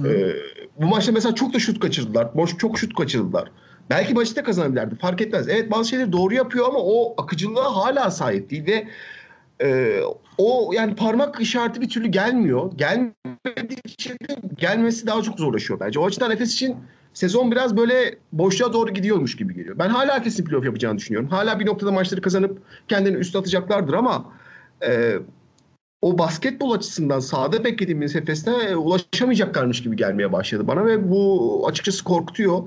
Ee, 0.06 0.34
bu 0.82 0.86
maçta 0.86 1.12
mesela 1.12 1.36
çok 1.36 1.54
da 1.54 1.60
şut 1.60 1.80
kaçırdılar. 1.80 2.36
Boş 2.36 2.58
çok 2.58 2.80
şut 2.80 2.96
kaçırdılar. 2.96 3.52
Belki 3.90 4.14
maçı 4.14 4.36
da 4.36 4.44
kazanabilirlerdi. 4.44 4.96
Fark 4.96 5.22
etmez. 5.22 5.50
Evet 5.50 5.72
bazı 5.72 5.90
şeyleri 5.90 6.12
doğru 6.12 6.34
yapıyor 6.34 6.68
ama 6.68 6.80
o 6.80 7.22
akıcılığa 7.22 7.76
hala 7.76 8.12
sahip 8.12 8.50
değil 8.50 8.66
ve 8.66 8.88
e, 9.62 10.00
o 10.38 10.72
yani 10.74 10.96
parmak 10.96 11.42
işareti 11.42 11.82
bir 11.82 11.90
türlü 11.90 12.08
gelmiyor. 12.08 12.72
Gelmediği 12.76 13.82
için 13.86 14.14
de 14.14 14.36
gelmesi 14.58 15.08
daha 15.08 15.22
çok 15.22 15.40
zorlaşıyor 15.40 15.80
bence. 15.80 16.00
O 16.00 16.06
açıdan 16.06 16.32
Efes 16.32 16.54
için 16.54 16.76
sezon 17.14 17.52
biraz 17.52 17.78
böyle 17.78 18.16
boşluğa 18.32 18.74
doğru 18.74 18.94
gidiyormuş 18.94 19.36
gibi 19.36 19.56
geliyor. 19.56 19.80
Ben 19.80 19.90
hala 19.90 20.18
Efes'in 20.18 20.46
playoff 20.46 20.66
yapacağını 20.66 20.98
düşünüyorum. 20.98 21.30
Hala 21.30 21.60
bir 21.60 21.66
noktada 21.66 21.92
maçları 21.92 22.22
kazanıp 22.22 22.62
kendini 22.88 23.18
üst 23.18 23.36
atacaklardır 23.36 23.94
ama 23.94 24.34
e, 24.88 25.16
o 26.02 26.18
basketbol 26.18 26.72
açısından 26.72 27.20
sahada 27.20 27.64
beklediğimiz 27.64 28.16
Efes'te 28.16 28.52
e, 28.52 28.76
ulaşamayacaklarmış 28.76 29.84
gibi 29.84 29.96
gelmeye 29.96 30.32
başladı 30.32 30.68
bana 30.68 30.86
ve 30.86 31.12
bu 31.12 31.64
açıkçası 31.68 32.04
korkutuyor. 32.04 32.64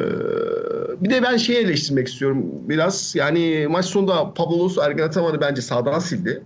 Ee, 0.00 1.04
bir 1.04 1.10
de 1.10 1.22
ben 1.22 1.36
şeyi 1.36 1.58
eleştirmek 1.58 2.08
istiyorum 2.08 2.46
biraz. 2.68 3.14
Yani 3.16 3.66
maç 3.70 3.84
sonunda 3.84 4.34
Pablo 4.34 4.82
Ergen 4.82 5.04
Ataman'ı 5.04 5.40
bence 5.40 5.62
sağdan 5.62 5.98
sildi. 5.98 6.42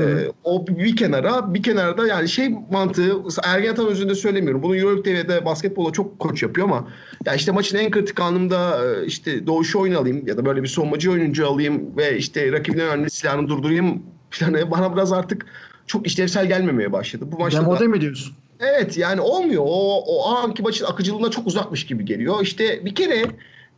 Ee, 0.00 0.02
o 0.44 0.66
bir 0.66 0.96
kenara, 0.96 1.54
bir 1.54 1.62
kenarda 1.62 2.06
yani 2.06 2.28
şey 2.28 2.54
mantığı 2.70 3.12
Ergen 3.44 3.72
Ataman 3.72 3.90
özünde 3.92 4.14
söylemiyorum. 4.14 4.62
Bunu 4.62 4.76
Euroleague 4.76 5.02
TV'de 5.02 5.44
basketbola 5.44 5.92
çok 5.92 6.18
koç 6.18 6.42
yapıyor 6.42 6.66
ama 6.66 6.88
ya 7.26 7.34
işte 7.34 7.52
maçın 7.52 7.78
en 7.78 7.90
kritik 7.90 8.20
anında 8.20 8.84
e, 8.86 9.06
işte 9.06 9.46
doğuşu 9.46 9.80
oyun 9.80 9.94
alayım 9.94 10.26
ya 10.26 10.36
da 10.36 10.44
böyle 10.46 10.62
bir 10.62 10.68
savunmacı 10.68 11.12
oyuncu 11.12 11.46
alayım 11.46 11.96
ve 11.96 12.16
işte 12.16 12.52
rakibin 12.52 12.78
önemli 12.78 13.10
silahını 13.10 13.48
durdurayım 13.48 14.02
planı 14.30 14.70
bana 14.70 14.94
biraz 14.94 15.12
artık 15.12 15.46
çok 15.86 16.06
işlevsel 16.06 16.46
gelmemeye 16.48 16.92
başladı. 16.92 17.24
Bu 17.32 17.38
maçta 17.38 17.60
da- 17.60 17.64
Demode 17.64 17.86
mi 17.86 18.00
diyorsun? 18.00 18.34
Evet 18.60 18.98
yani 18.98 19.20
olmuyor. 19.20 19.62
O, 19.66 19.98
o 20.06 20.28
anki 20.28 20.62
maçın 20.62 20.84
akıcılığına 20.84 21.30
çok 21.30 21.46
uzakmış 21.46 21.86
gibi 21.86 22.04
geliyor. 22.04 22.42
İşte 22.42 22.84
bir 22.84 22.94
kere 22.94 23.24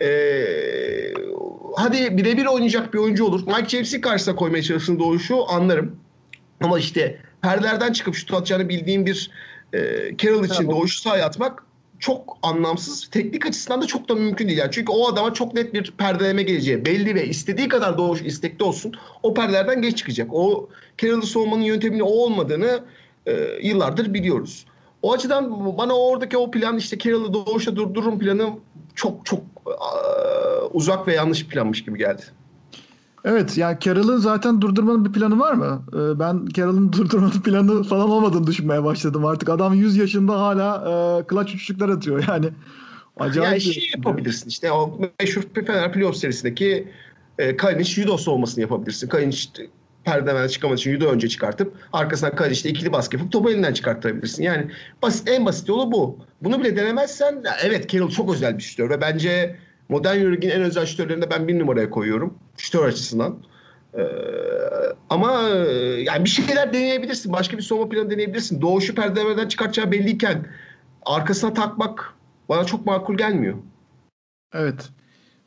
eee, 0.01 1.15
hadi 1.77 2.17
birebir 2.17 2.47
oynayacak 2.47 2.95
bir 2.95 2.99
oyuncu 2.99 3.25
olur. 3.25 3.47
Mike 3.47 3.69
James'i 3.69 4.01
karşısına 4.01 4.37
koymaya 4.37 4.63
çalışsın 4.63 4.99
doğuşu 4.99 5.49
anlarım. 5.51 5.97
Ama 6.61 6.79
işte 6.79 7.19
perdelerden 7.43 7.93
çıkıp 7.93 8.15
şut 8.15 8.35
atacağını 8.35 8.69
bildiğim 8.69 9.07
bir 9.07 9.31
eee 9.75 10.15
Carroll 10.19 10.45
için 10.45 10.67
bu- 10.67 10.71
doğuşu 10.73 11.01
sahaya 11.01 11.27
atmak 11.27 11.65
çok 11.99 12.39
anlamsız. 12.43 13.09
Teknik 13.11 13.47
açısından 13.47 13.83
da 13.83 13.87
çok 13.87 14.09
da 14.09 14.15
mümkün 14.15 14.49
değil. 14.49 14.59
Yani 14.59 14.71
çünkü 14.73 14.93
o 14.93 15.09
adama 15.09 15.35
çok 15.35 15.55
net 15.55 15.75
bir 15.75 15.95
perdeleme 15.99 16.43
geleceği 16.43 16.87
belli 16.87 17.15
ve 17.15 17.27
istediği 17.27 17.69
kadar 17.69 17.99
doğuş 17.99 18.23
istekli 18.23 18.65
olsun 18.65 18.93
o 19.23 19.35
perdelerden 19.35 19.83
geç 19.83 19.99
çıkacak. 19.99 20.29
O 20.33 20.69
Carroll'ı 21.03 21.27
savunmanın 21.27 21.63
yönteminin 21.63 22.01
o 22.01 22.07
olmadığını 22.07 22.81
e, 23.27 23.33
yıllardır 23.63 24.15
biliyoruz. 24.15 24.67
O 25.03 25.13
açıdan 25.13 25.77
bana 25.79 25.93
oradaki 25.95 26.37
o 26.39 26.51
plan 26.51 26.77
işte 26.77 26.99
Carroll'ı 26.99 27.35
doğuşta 27.35 27.77
durdururum 27.77 28.19
planı 28.19 28.51
çok 28.95 29.27
çok 29.27 29.41
e, 29.67 29.73
uzak 30.73 31.09
ve 31.09 31.15
yanlış 31.15 31.47
planmış 31.47 31.85
gibi 31.85 31.99
geldi. 31.99 32.23
Evet 33.25 33.59
yani 33.59 33.77
Carroll'ı 33.81 34.19
zaten 34.19 34.61
durdurmanın 34.61 35.05
bir 35.05 35.13
planı 35.13 35.39
var 35.39 35.53
mı? 35.53 35.83
Ee, 35.93 36.19
Ben 36.19 36.47
Carroll'ın 36.57 36.93
durdurmanın 36.93 37.41
planı 37.43 37.83
falan 37.83 38.11
olmadığını 38.11 38.47
düşünmeye 38.47 38.85
başladım 38.85 39.25
artık. 39.27 39.49
Adam 39.49 39.75
100 39.75 39.97
yaşında 39.97 40.41
hala 40.41 40.77
e, 40.77 41.25
clutch 41.31 41.55
üçlükler 41.55 41.89
atıyor 41.89 42.25
yani. 42.29 42.49
Acayip. 43.21 43.45
yani 43.45 43.57
bir- 43.57 43.61
şey 43.61 43.91
yapabilirsin 43.97 44.49
işte 44.49 44.73
o 44.73 44.99
meşhur 45.21 45.43
Fener 45.55 45.93
Playoff 45.93 46.17
serisindeki 46.17 46.89
e, 47.39 47.57
Kalinic 47.57 47.91
Judos 47.91 48.29
olmasını 48.29 48.61
yapabilirsin. 48.63 49.09
Kalinic 49.09 49.49
perdeden 50.05 50.49
çıkamadığı 50.49 50.79
için 50.79 50.93
Judo 50.93 51.07
önce 51.07 51.29
çıkartıp 51.29 51.75
arkasından 51.93 52.37
Kalinic'le 52.37 52.65
ikili 52.65 52.93
baskı 52.93 53.17
yapıp 53.17 53.33
topu 53.33 53.51
elinden 53.51 53.73
çıkarttırabilirsin. 53.73 54.43
Yani 54.43 54.71
basit, 55.03 55.29
en 55.29 55.47
basit 55.47 55.69
yolu 55.69 55.93
bu. 55.93 56.19
Bunu 56.43 56.61
bile 56.61 56.77
denemezsen 56.77 57.43
evet 57.65 57.91
Carroll 57.91 58.11
çok 58.11 58.35
özel 58.35 58.59
bir 58.59 58.63
şütör 58.63 58.91
ve 58.91 59.01
bence 59.01 59.57
modern 59.89 60.19
Euroleague'in 60.19 60.51
en 60.51 60.63
özel 60.63 60.87
şütörlerinde 60.87 61.31
ben 61.31 61.49
bir 61.49 61.59
numaraya 61.59 61.91
koyuyorum. 61.91 62.35
Şütör 62.57 62.85
açısından. 62.85 63.39
Ee, 63.95 64.03
ama 65.11 65.49
e, 65.49 65.55
yani 66.03 66.25
bir 66.25 66.31
şeyler 66.31 66.73
deneyebilirsin. 66.73 67.33
Başka 67.33 67.57
bir 67.57 67.63
savunma 67.63 67.89
planı 67.89 68.11
deneyebilirsin. 68.11 68.61
Doğuşu 68.61 68.95
perdelerden 68.95 69.49
çıkartacağı 69.49 69.93
belliyken 69.93 70.47
arkasına 71.07 71.55
takmak 71.55 72.15
bana 72.49 72.65
çok 72.65 72.87
makul 72.87 73.17
gelmiyor. 73.17 73.55
Evet. 74.55 74.89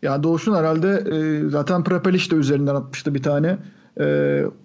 Ya 0.02 0.24
Doğuş'un 0.24 0.56
herhalde 0.56 0.88
e, 0.88 1.50
zaten 1.50 1.84
Prepelic 1.84 2.32
de 2.32 2.36
üzerinden 2.36 2.76
atmıştı 2.76 3.16
bir 3.16 3.24
tane. 3.24 3.58
E, 4.00 4.06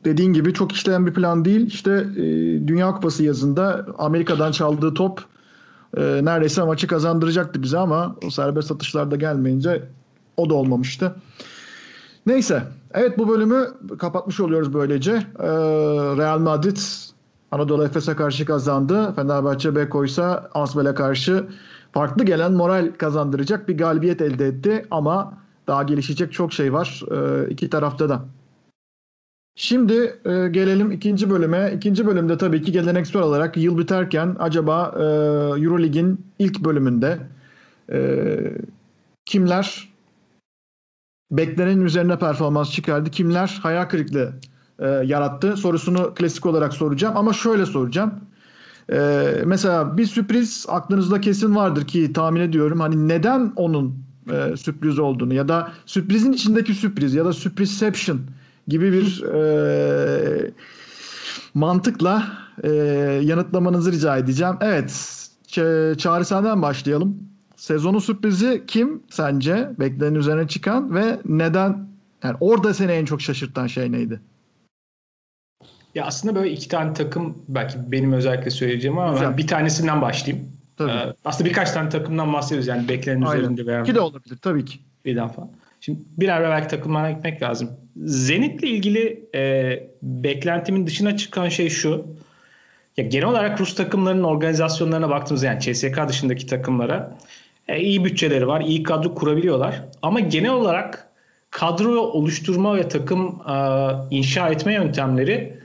dediğin 0.04 0.32
gibi 0.32 0.54
çok 0.54 0.72
işleyen 0.72 1.06
bir 1.06 1.14
plan 1.14 1.44
değil. 1.44 1.66
İşte 1.66 1.92
e, 2.16 2.22
Dünya 2.68 2.92
Kupası 2.92 3.24
yazında 3.24 3.86
Amerika'dan 3.98 4.52
çaldığı 4.52 4.94
top 4.94 5.24
e, 5.96 6.00
neredeyse 6.24 6.62
maçı 6.62 6.86
kazandıracaktı 6.86 7.62
bize 7.62 7.78
ama 7.78 8.16
o 8.26 8.30
serbest 8.30 8.72
atışlarda 8.72 9.16
gelmeyince 9.16 9.82
o 10.36 10.50
da 10.50 10.54
olmamıştı. 10.54 11.14
Neyse. 12.26 12.62
Evet 12.94 13.18
bu 13.18 13.28
bölümü 13.28 13.68
kapatmış 13.98 14.40
oluyoruz 14.40 14.74
böylece. 14.74 15.12
E, 15.38 15.48
Real 16.16 16.38
Madrid 16.38 16.76
Anadolu 17.52 17.84
Efes'e 17.84 18.16
karşı 18.16 18.44
kazandı. 18.44 19.12
Fenerbahçe 19.16 19.76
Beko 19.76 20.04
ise 20.04 20.22
Asbel'e 20.54 20.94
karşı 20.94 21.46
farklı 21.92 22.24
gelen 22.24 22.52
moral 22.52 22.92
kazandıracak 22.98 23.68
bir 23.68 23.78
galibiyet 23.78 24.20
elde 24.20 24.46
etti 24.46 24.86
ama 24.90 25.38
daha 25.66 25.82
gelişecek 25.82 26.32
çok 26.32 26.52
şey 26.52 26.72
var 26.72 27.02
e, 27.10 27.50
iki 27.50 27.70
tarafta 27.70 28.08
da. 28.08 28.22
Şimdi 29.62 30.20
e, 30.24 30.48
gelelim 30.48 30.92
ikinci 30.92 31.30
bölüme. 31.30 31.72
İkinci 31.76 32.06
bölümde 32.06 32.38
tabii 32.38 32.62
ki 32.62 32.72
geleneksel 32.72 33.22
olarak 33.22 33.56
yıl 33.56 33.78
biterken 33.78 34.36
acaba 34.38 34.94
e, 34.96 35.02
Eurolig'in 35.62 36.26
ilk 36.38 36.60
bölümünde 36.60 37.18
e, 37.92 38.38
kimler 39.24 39.88
beklenenin 41.30 41.84
üzerine 41.84 42.18
performans 42.18 42.72
çıkardı, 42.72 43.10
kimler 43.10 43.58
hayal 43.62 43.84
kırıklığı 43.84 44.32
e, 44.78 44.86
yarattı 44.88 45.56
sorusunu 45.56 46.14
klasik 46.14 46.46
olarak 46.46 46.72
soracağım. 46.74 47.16
Ama 47.16 47.32
şöyle 47.32 47.66
soracağım. 47.66 48.14
E, 48.92 49.32
mesela 49.46 49.96
bir 49.96 50.06
sürpriz 50.06 50.66
aklınızda 50.68 51.20
kesin 51.20 51.56
vardır 51.56 51.86
ki 51.86 52.12
tahmin 52.12 52.40
ediyorum. 52.40 52.80
Hani 52.80 53.08
neden 53.08 53.52
onun 53.56 54.04
e, 54.32 54.56
sürpriz 54.56 54.98
olduğunu 54.98 55.34
ya 55.34 55.48
da 55.48 55.72
sürprizin 55.86 56.32
içindeki 56.32 56.74
sürpriz 56.74 57.14
ya 57.14 57.24
da 57.24 57.32
sürprizception 57.32 58.20
gibi 58.68 58.92
bir 58.92 59.22
e, 59.24 60.50
mantıkla 61.54 62.26
e, 62.62 62.68
yanıtlamanızı 63.22 63.92
rica 63.92 64.16
edeceğim. 64.16 64.54
Evet, 64.60 65.16
Çağrı 65.98 66.24
senden 66.24 66.62
başlayalım. 66.62 67.18
Sezonun 67.56 67.98
sürprizi 67.98 68.64
kim 68.66 69.02
sence? 69.10 69.70
Beklenenin 69.78 70.14
üzerine 70.14 70.48
çıkan 70.48 70.94
ve 70.94 71.20
neden? 71.24 71.88
Yani 72.24 72.36
orada 72.40 72.74
seni 72.74 72.92
en 72.92 73.04
çok 73.04 73.20
şaşırtan 73.20 73.66
şey 73.66 73.92
neydi? 73.92 74.20
Ya 75.94 76.04
aslında 76.06 76.34
böyle 76.34 76.50
iki 76.50 76.68
tane 76.68 76.94
takım 76.94 77.38
belki 77.48 77.78
benim 77.92 78.12
özellikle 78.12 78.50
söyleyeceğim 78.50 78.98
ama 78.98 79.12
Güzel. 79.12 79.30
ben 79.30 79.38
bir 79.38 79.46
tanesinden 79.46 80.02
başlayayım. 80.02 80.48
Tabii. 80.76 80.90
Ee, 80.90 81.14
aslında 81.24 81.50
birkaç 81.50 81.70
tane 81.70 81.88
takımdan 81.88 82.32
bahsediyoruz 82.32 82.66
yani 82.66 82.88
beklenenin 82.88 83.22
Aynen. 83.22 83.40
üzerinde 83.40 83.66
veya 83.66 83.82
İki 83.82 83.94
de 83.94 84.00
olabilir 84.00 84.36
tabii 84.42 84.64
ki. 84.64 84.78
birden 85.04 85.28
falan. 85.28 85.50
Şimdi 85.80 86.00
birer 86.18 86.40
birer 86.40 86.68
takımlara 86.68 87.10
gitmek 87.10 87.42
lazım. 87.42 87.70
Zenit'le 87.96 88.62
ilgili 88.62 89.28
e, 89.34 89.72
beklentimin 90.02 90.86
dışına 90.86 91.16
çıkan 91.16 91.48
şey 91.48 91.68
şu. 91.68 92.06
Ya 92.96 93.04
genel 93.04 93.26
olarak 93.26 93.60
Rus 93.60 93.74
takımlarının 93.74 94.22
organizasyonlarına 94.22 95.10
baktığımızda 95.10 95.46
yani 95.46 95.60
CSK 95.60 96.08
dışındaki 96.08 96.46
takımlara 96.46 97.18
e, 97.68 97.80
iyi 97.80 98.04
bütçeleri 98.04 98.46
var, 98.46 98.60
iyi 98.60 98.82
kadro 98.82 99.14
kurabiliyorlar. 99.14 99.84
Ama 100.02 100.20
genel 100.20 100.50
olarak 100.50 101.08
kadro 101.50 102.00
oluşturma 102.00 102.76
ve 102.76 102.88
takım 102.88 103.42
e, 103.48 103.56
inşa 104.10 104.48
etme 104.48 104.74
yöntemleri 104.74 105.60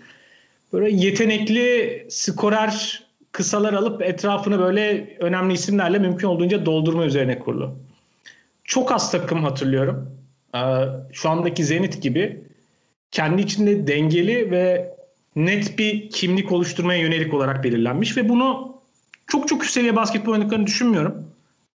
böyle 0.74 0.96
yetenekli 0.96 2.06
skorer 2.10 3.04
kısalar 3.32 3.74
alıp 3.74 4.02
etrafını 4.02 4.60
böyle 4.60 5.18
önemli 5.20 5.54
isimlerle 5.54 6.00
mümkün 6.00 6.28
olduğunca 6.28 6.66
doldurma 6.66 7.06
üzerine 7.06 7.40
kurulu. 7.40 7.76
Çok 8.66 8.92
az 8.92 9.12
takım 9.12 9.44
hatırlıyorum. 9.44 10.10
Ee, 10.56 10.60
şu 11.14 11.30
andaki 11.30 11.64
Zenit 11.64 12.02
gibi 12.02 12.44
kendi 13.12 13.42
içinde 13.42 13.88
dengeli 13.88 14.52
ve 14.52 14.96
net 15.36 15.80
bir 15.80 16.10
kimlik 16.10 16.52
oluşturmaya 16.52 17.00
yönelik 17.00 17.34
olarak 17.34 17.64
belirlenmiş 17.64 18.18
ve 18.18 18.30
bunu 18.30 18.76
çok 19.28 19.48
çok 19.48 19.64
üst 19.64 19.74
seviye 19.74 19.96
basketbol 19.96 20.32
oynadıklarını 20.32 20.68
düşünmüyorum. 20.68 21.28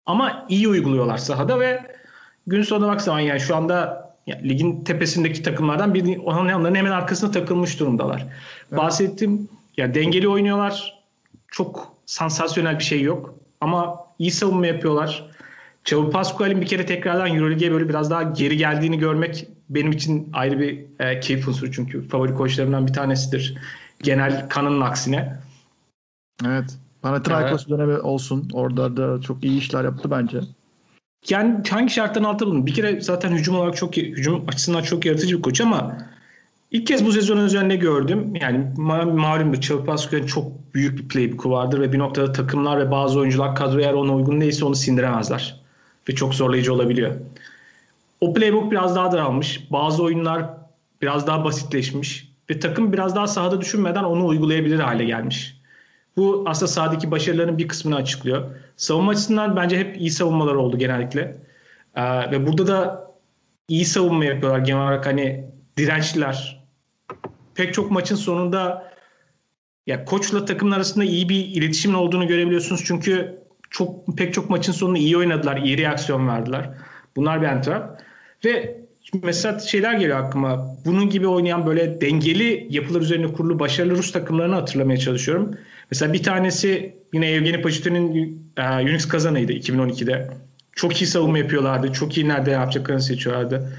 Ama 0.06 0.46
iyi 0.48 0.68
uyguluyorlar 0.68 1.18
sahada 1.18 1.60
ve 1.60 1.82
gün 2.46 2.62
sonuna 2.62 2.88
baksan 2.88 3.20
yani 3.20 3.40
şu 3.40 3.56
anda 3.56 4.08
ya, 4.26 4.38
ligin 4.44 4.84
tepesindeki 4.84 5.42
takımlardan 5.42 5.94
biri 5.94 6.18
onların 6.18 6.74
hemen 6.74 6.90
arkasına 6.90 7.30
takılmış 7.30 7.80
durumdalar. 7.80 8.26
Bahsettiğim 8.72 9.48
ya 9.76 9.94
dengeli 9.94 10.28
oynuyorlar. 10.28 10.98
Çok 11.48 11.92
sansasyonel 12.06 12.78
bir 12.78 12.84
şey 12.84 13.02
yok. 13.02 13.34
Ama 13.60 14.06
iyi 14.18 14.30
savunma 14.30 14.66
yapıyorlar. 14.66 15.30
Çavu 15.88 16.10
Pascual'in 16.10 16.60
bir 16.60 16.66
kere 16.66 16.86
tekrardan 16.86 17.34
Euroleague'e 17.34 17.72
böyle 17.72 17.88
biraz 17.88 18.10
daha 18.10 18.22
geri 18.22 18.56
geldiğini 18.56 18.98
görmek 18.98 19.48
benim 19.70 19.92
için 19.92 20.30
ayrı 20.32 20.60
bir 20.60 20.84
e, 20.98 21.20
keyif 21.20 21.48
unsuru 21.48 21.72
çünkü 21.72 22.08
favori 22.08 22.34
koçlarımdan 22.34 22.86
bir 22.86 22.92
tanesidir. 22.92 23.58
Genel 24.02 24.48
kanının 24.48 24.80
aksine. 24.80 25.38
Evet. 26.46 26.78
Panathinaikos 27.02 27.68
dönemi 27.68 27.98
olsun. 27.98 28.50
Orada 28.52 28.96
da 28.96 29.20
çok 29.20 29.44
iyi 29.44 29.58
işler 29.58 29.84
yaptı 29.84 30.10
bence. 30.10 30.40
Yani 31.28 31.62
hangi 31.70 31.92
şartların 31.92 32.24
altında 32.24 32.50
bulundu? 32.50 32.66
Bir 32.66 32.74
kere 32.74 33.00
zaten 33.00 33.32
hücum 33.32 33.56
olarak 33.56 33.76
çok 33.76 33.96
hücum 33.96 34.44
açısından 34.48 34.82
çok 34.82 35.06
yaratıcı 35.06 35.36
bir 35.36 35.42
koç 35.42 35.60
ama 35.60 35.98
ilk 36.70 36.86
kez 36.86 37.06
bu 37.06 37.12
sezonun 37.12 37.44
üzerinde 37.44 37.76
gördüm. 37.76 38.34
Yani 38.40 38.66
ma- 38.76 39.18
malumdur 39.18 39.60
Çavu 39.60 39.84
Pascual'in 39.84 40.26
çok 40.26 40.74
büyük 40.74 40.98
bir 40.98 41.08
playbook'u 41.08 41.50
vardır 41.50 41.80
ve 41.80 41.92
bir 41.92 41.98
noktada 41.98 42.32
takımlar 42.32 42.78
ve 42.78 42.90
bazı 42.90 43.18
oyuncular 43.18 43.54
kadro 43.54 43.80
eğer 43.80 43.92
ona 43.92 44.14
uygun 44.14 44.40
değilse 44.40 44.64
onu 44.64 44.74
sindiremezler. 44.74 45.57
Ve 46.08 46.14
çok 46.14 46.34
zorlayıcı 46.34 46.74
olabiliyor. 46.74 47.14
O 48.20 48.34
playbook 48.34 48.70
biraz 48.70 48.96
daha 48.96 49.12
daralmış. 49.12 49.72
Bazı 49.72 50.02
oyunlar 50.02 50.44
biraz 51.02 51.26
daha 51.26 51.44
basitleşmiş. 51.44 52.28
Ve 52.50 52.60
takım 52.60 52.92
biraz 52.92 53.16
daha 53.16 53.26
sahada 53.26 53.60
düşünmeden 53.60 54.04
onu 54.04 54.26
uygulayabilir 54.26 54.78
hale 54.78 55.04
gelmiş. 55.04 55.58
Bu 56.16 56.44
aslında 56.46 56.72
sahadaki 56.72 57.10
başarıların 57.10 57.58
bir 57.58 57.68
kısmını 57.68 57.96
açıklıyor. 57.96 58.50
Savunma 58.76 59.10
açısından 59.10 59.56
bence 59.56 59.78
hep 59.78 60.00
iyi 60.00 60.10
savunmalar 60.10 60.54
oldu 60.54 60.78
genellikle. 60.78 61.36
Ee, 61.96 62.30
ve 62.30 62.46
burada 62.46 62.66
da 62.66 63.10
iyi 63.68 63.84
savunma 63.84 64.24
yapıyorlar 64.24 64.58
genel 64.58 64.82
olarak 64.82 65.06
hani 65.06 65.44
dirençliler. 65.76 66.64
Pek 67.54 67.74
çok 67.74 67.90
maçın 67.90 68.16
sonunda 68.16 68.92
ya 69.86 70.04
koçla 70.04 70.44
takımın 70.44 70.72
arasında 70.72 71.04
iyi 71.04 71.28
bir 71.28 71.46
iletişimin 71.46 71.94
olduğunu 71.94 72.26
görebiliyorsunuz. 72.26 72.82
Çünkü 72.84 73.38
çok 73.70 74.16
pek 74.16 74.34
çok 74.34 74.50
maçın 74.50 74.72
sonunda 74.72 74.98
iyi 74.98 75.16
oynadılar, 75.16 75.56
iyi 75.56 75.78
reaksiyon 75.78 76.28
verdiler. 76.28 76.70
Bunlar 77.16 77.42
bir 77.42 77.46
entrap. 77.46 78.02
Ve 78.44 78.80
mesela 79.22 79.58
şeyler 79.58 79.92
geliyor 79.92 80.18
aklıma. 80.18 80.76
Bunun 80.84 81.10
gibi 81.10 81.26
oynayan 81.26 81.66
böyle 81.66 82.00
dengeli 82.00 82.66
yapılar 82.70 83.00
üzerine 83.00 83.32
kurulu 83.32 83.58
başarılı 83.58 83.96
Rus 83.98 84.12
takımlarını 84.12 84.54
hatırlamaya 84.54 84.98
çalışıyorum. 84.98 85.50
Mesela 85.90 86.12
bir 86.12 86.22
tanesi 86.22 86.96
yine 87.12 87.30
Evgeni 87.30 87.62
Paşutin'in 87.62 88.38
e, 88.56 88.62
Unix 88.62 89.08
kazanıydı 89.08 89.52
2012'de. 89.52 90.30
Çok 90.72 91.02
iyi 91.02 91.06
savunma 91.06 91.38
yapıyorlardı. 91.38 91.92
Çok 91.92 92.16
iyi 92.16 92.28
nerede 92.28 92.50
yapacaklarını 92.50 93.02
seçiyorlardı. 93.02 93.72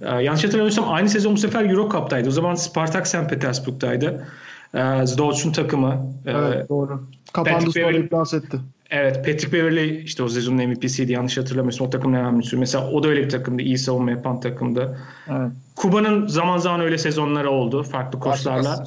E, 0.00 0.22
yanlış 0.22 0.44
hatırlamıyorsam 0.44 0.92
aynı 0.92 1.08
sezon 1.08 1.32
bu 1.32 1.38
sefer 1.38 1.70
Euro 1.70 1.88
Cup'taydı. 1.90 2.28
O 2.28 2.32
zaman 2.32 2.54
Spartak 2.54 3.06
St. 3.06 3.30
Petersburg'daydı. 3.30 4.26
E, 4.74 5.06
Zdolc'un 5.06 5.52
takımı. 5.52 6.12
E, 6.26 6.30
Evet 6.30 6.68
doğru. 6.68 7.06
Kapandı 7.32 7.70
sonra 7.72 7.96
iflas 7.96 8.34
etti. 8.34 8.56
Evet 8.90 9.16
Patrick 9.16 9.52
Beverley 9.52 10.02
işte 10.04 10.22
o 10.22 10.28
sezonun 10.28 10.68
MVP'siydi 10.68 11.12
yanlış 11.12 11.38
hatırlamıyorsam 11.38 11.86
o 11.86 11.90
takımın 11.90 12.16
en 12.16 12.20
önemlisi. 12.20 12.56
Mesela 12.56 12.90
o 12.90 13.02
da 13.02 13.08
öyle 13.08 13.24
bir 13.24 13.28
takımdı. 13.28 13.62
iyi 13.62 13.78
savunma 13.78 14.10
yapan 14.10 14.40
takımdı. 14.40 14.98
Evet. 15.28 15.52
Kuba'nın 15.76 16.26
zaman 16.26 16.58
zaman 16.58 16.80
öyle 16.80 16.98
sezonları 16.98 17.50
oldu 17.50 17.82
farklı 17.82 18.20
koçlarla. 18.20 18.84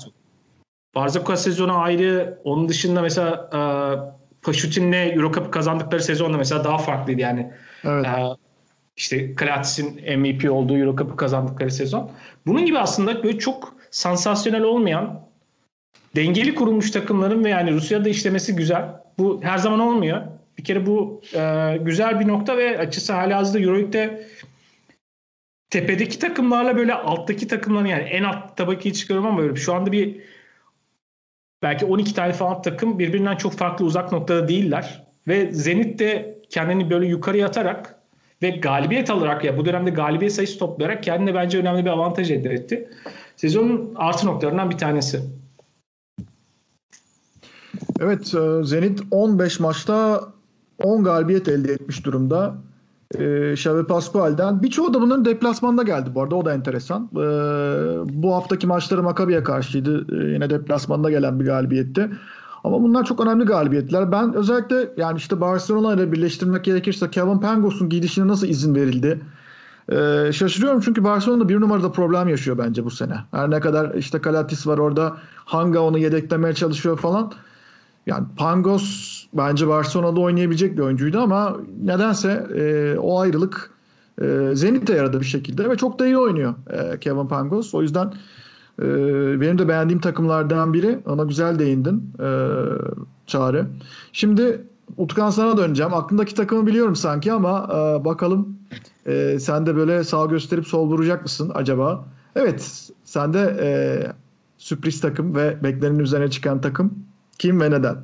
Barzakas 0.95 1.43
sezonu 1.43 1.77
ayrı. 1.77 2.39
Onun 2.43 2.69
dışında 2.69 3.01
mesela 3.01 3.49
e, 3.53 3.59
Paşutin'le 4.41 5.15
Euro 5.15 5.31
Cup 5.31 5.53
kazandıkları 5.53 6.03
sezonda 6.03 6.37
mesela 6.37 6.63
daha 6.63 6.77
farklıydı 6.77 7.21
yani. 7.21 7.51
Evet. 7.83 8.05
E, 8.05 8.09
işte 8.97 9.35
Kratis'in 9.35 10.19
MVP 10.19 10.51
olduğu 10.51 10.77
Euro 10.77 10.95
Cup'ı 10.95 11.15
kazandıkları 11.15 11.71
sezon. 11.71 12.11
Bunun 12.45 12.65
gibi 12.65 12.79
aslında 12.79 13.23
böyle 13.23 13.39
çok 13.39 13.73
sansasyonel 13.91 14.63
olmayan 14.63 15.21
dengeli 16.15 16.55
kurulmuş 16.55 16.91
takımların 16.91 17.43
ve 17.43 17.49
yani 17.49 17.71
Rusya'da 17.71 18.09
işlemesi 18.09 18.55
güzel. 18.55 18.85
Bu 19.19 19.39
her 19.43 19.57
zaman 19.57 19.79
olmuyor. 19.79 20.21
Bir 20.57 20.63
kere 20.63 20.85
bu 20.85 21.21
e, 21.35 21.77
güzel 21.81 22.19
bir 22.19 22.27
nokta 22.27 22.57
ve 22.57 22.77
açısı 22.77 23.13
halihazırda 23.13 23.59
Euroleague'de 23.59 24.27
tepedeki 25.69 26.19
takımlarla 26.19 26.77
böyle 26.77 26.93
alttaki 26.93 27.47
takımların 27.47 27.85
yani 27.85 28.03
en 28.03 28.23
alt 28.23 28.57
tabakayı 28.57 28.93
çıkarıyorum 28.93 29.31
ama 29.31 29.41
böyle 29.41 29.55
şu 29.55 29.73
anda 29.73 29.91
bir 29.91 30.21
belki 31.63 31.85
12 31.85 32.13
tane 32.13 32.33
falan 32.33 32.61
takım 32.61 32.99
birbirinden 32.99 33.35
çok 33.35 33.53
farklı 33.53 33.85
uzak 33.85 34.11
noktada 34.11 34.47
değiller. 34.47 35.03
Ve 35.27 35.51
Zenit 35.51 35.99
de 35.99 36.39
kendini 36.49 36.89
böyle 36.89 37.07
yukarıya 37.07 37.47
atarak 37.47 37.95
ve 38.41 38.49
galibiyet 38.49 39.09
alarak 39.09 39.43
ya 39.43 39.57
bu 39.57 39.65
dönemde 39.65 39.89
galibiyet 39.89 40.33
sayısı 40.33 40.59
toplayarak 40.59 41.03
kendine 41.03 41.35
bence 41.35 41.59
önemli 41.59 41.85
bir 41.85 41.89
avantaj 41.89 42.31
elde 42.31 42.49
etti. 42.49 42.89
Sezonun 43.35 43.93
artı 43.95 44.27
noktalarından 44.27 44.69
bir 44.69 44.77
tanesi. 44.77 45.38
Evet, 47.99 48.35
e, 48.35 48.63
Zenit 48.63 49.01
15 49.11 49.59
maçta 49.59 50.21
10 50.83 51.03
galibiyet 51.03 51.47
elde 51.47 51.73
etmiş 51.73 52.05
durumda. 52.05 52.55
E, 53.15 53.53
Xavi 53.53 53.83
Pascual'den. 53.83 54.63
Birçoğu 54.63 54.93
da 54.93 55.01
bunların 55.01 55.25
deplasmanda 55.25 55.83
geldi 55.83 56.09
bu 56.15 56.21
arada. 56.21 56.35
O 56.35 56.45
da 56.45 56.53
enteresan. 56.53 57.09
E, 57.13 57.17
bu 58.23 58.35
haftaki 58.35 58.67
maçları 58.67 59.03
Maccabi'ye 59.03 59.43
karşıydı. 59.43 60.21
E, 60.21 60.33
yine 60.33 60.49
deplasmanda 60.49 61.09
gelen 61.09 61.39
bir 61.39 61.45
galibiyetti. 61.45 62.09
Ama 62.63 62.83
bunlar 62.83 63.05
çok 63.05 63.19
önemli 63.19 63.45
galibiyetler. 63.45 64.11
Ben 64.11 64.33
özellikle 64.33 64.89
yani 64.97 65.17
işte 65.17 65.41
Barcelona 65.41 65.93
ile 65.93 66.11
birleştirmek 66.11 66.63
gerekirse 66.63 67.11
Kevin 67.11 67.37
Pangos'un 67.37 67.89
gidişine 67.89 68.27
nasıl 68.27 68.47
izin 68.47 68.75
verildi? 68.75 69.21
Ee, 69.91 70.31
şaşırıyorum 70.33 70.81
çünkü 70.81 71.03
Barcelona 71.03 71.49
bir 71.49 71.61
numarada 71.61 71.91
problem 71.91 72.27
yaşıyor 72.27 72.57
bence 72.57 72.85
bu 72.85 72.91
sene. 72.91 73.15
Her 73.31 73.51
ne 73.51 73.59
kadar 73.59 73.93
işte 73.93 74.21
Kalatis 74.21 74.67
var 74.67 74.77
orada. 74.77 75.17
Hanga 75.45 75.79
onu 75.79 75.97
yedeklemeye 75.97 76.53
çalışıyor 76.53 76.97
falan. 76.97 77.31
Yani 78.05 78.27
Pangos 78.37 79.25
bence 79.33 79.67
Barcelona'da 79.67 80.19
oynayabilecek 80.19 80.77
bir 80.77 80.81
oyuncuydu 80.81 81.19
ama 81.19 81.57
nedense 81.83 82.47
e, 82.55 82.95
o 82.99 83.19
ayrılık 83.19 83.71
e, 84.21 84.51
Zenit'e 84.53 84.93
yaradı 84.93 85.19
bir 85.19 85.25
şekilde 85.25 85.69
ve 85.69 85.77
çok 85.77 85.99
da 85.99 86.05
iyi 86.05 86.17
oynuyor 86.17 86.53
e, 86.69 86.99
Kevin 86.99 87.27
Pangos. 87.27 87.73
O 87.73 87.81
yüzden 87.81 88.13
Ee, 88.81 89.41
benim 89.41 89.57
de 89.57 89.67
beğendiğim 89.67 90.01
takımlardan 90.01 90.73
biri. 90.73 90.99
Ona 91.05 91.23
güzel 91.23 91.59
değindin 91.59 92.13
e, 92.19 92.27
Çağrı. 93.27 93.67
Şimdi 94.13 94.65
Utkan 94.97 95.29
sana 95.29 95.57
döneceğim. 95.57 95.93
Aklındaki 95.93 96.35
takımı 96.35 96.67
biliyorum 96.67 96.95
sanki 96.95 97.33
ama 97.33 97.67
e, 97.71 98.05
bakalım 98.05 98.57
e, 99.05 99.39
sen 99.39 99.65
de 99.65 99.75
böyle 99.75 100.03
sağ 100.03 100.25
gösterip 100.25 100.67
sol 100.67 100.87
vuracak 100.89 101.23
mısın 101.23 101.51
acaba? 101.53 102.05
Evet, 102.35 102.89
sen 103.03 103.33
de 103.33 103.57
e, 103.61 103.69
sürpriz 104.57 105.01
takım 105.01 105.35
ve 105.35 105.63
beklenenin 105.63 105.99
üzerine 105.99 106.29
çıkan 106.29 106.61
takım 106.61 106.93
kim 107.39 107.61
ve 107.61 107.71
neden? 107.71 107.95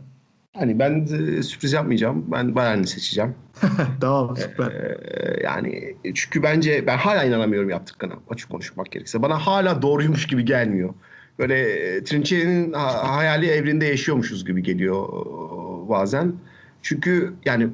Hani 0.53 0.79
ben 0.79 1.07
de 1.07 1.43
sürpriz 1.43 1.73
yapmayacağım. 1.73 2.25
Ben 2.31 2.55
Bayern'i 2.55 2.87
seçeceğim. 2.87 3.35
tamam 4.01 4.37
süper. 4.37 4.71
Ee, 4.71 5.43
yani 5.43 5.95
çünkü 6.13 6.43
bence 6.43 6.87
ben 6.87 6.97
hala 6.97 7.23
inanamıyorum 7.23 7.69
yaptıklarına 7.69 8.15
açık 8.29 8.49
konuşmak 8.49 8.91
gerekirse. 8.91 9.21
Bana 9.21 9.37
hala 9.37 9.81
doğruymuş 9.81 10.27
gibi 10.27 10.45
gelmiyor. 10.45 10.93
Böyle 11.39 11.61
e, 11.61 12.03
Trinçeri'nin 12.03 12.73
ha- 12.73 13.15
hayali 13.15 13.47
evrinde 13.47 13.85
yaşıyormuşuz 13.85 14.45
gibi 14.45 14.63
geliyor 14.63 15.09
e, 15.09 15.89
bazen. 15.89 16.33
Çünkü 16.81 17.33
yani 17.45 17.67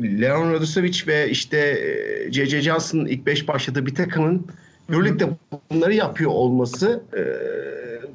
Leon 0.00 0.52
Radosevic 0.52 1.06
ve 1.06 1.30
işte 1.30 1.58
e, 1.58 2.32
J.J. 2.32 2.60
Johnson'ın 2.60 3.06
ilk 3.06 3.26
beş 3.26 3.48
başladığı 3.48 3.86
bir 3.86 3.94
takımın 3.94 4.46
Euroleague'de 4.90 5.28
bunları 5.70 5.94
yapıyor 5.94 6.30
olması 6.30 7.02
e, 7.16 7.22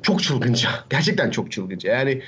çok 0.01 0.23
çılgınca. 0.23 0.69
Gerçekten 0.89 1.29
çok 1.29 1.51
çılgınca. 1.51 1.91
Yani 1.91 2.21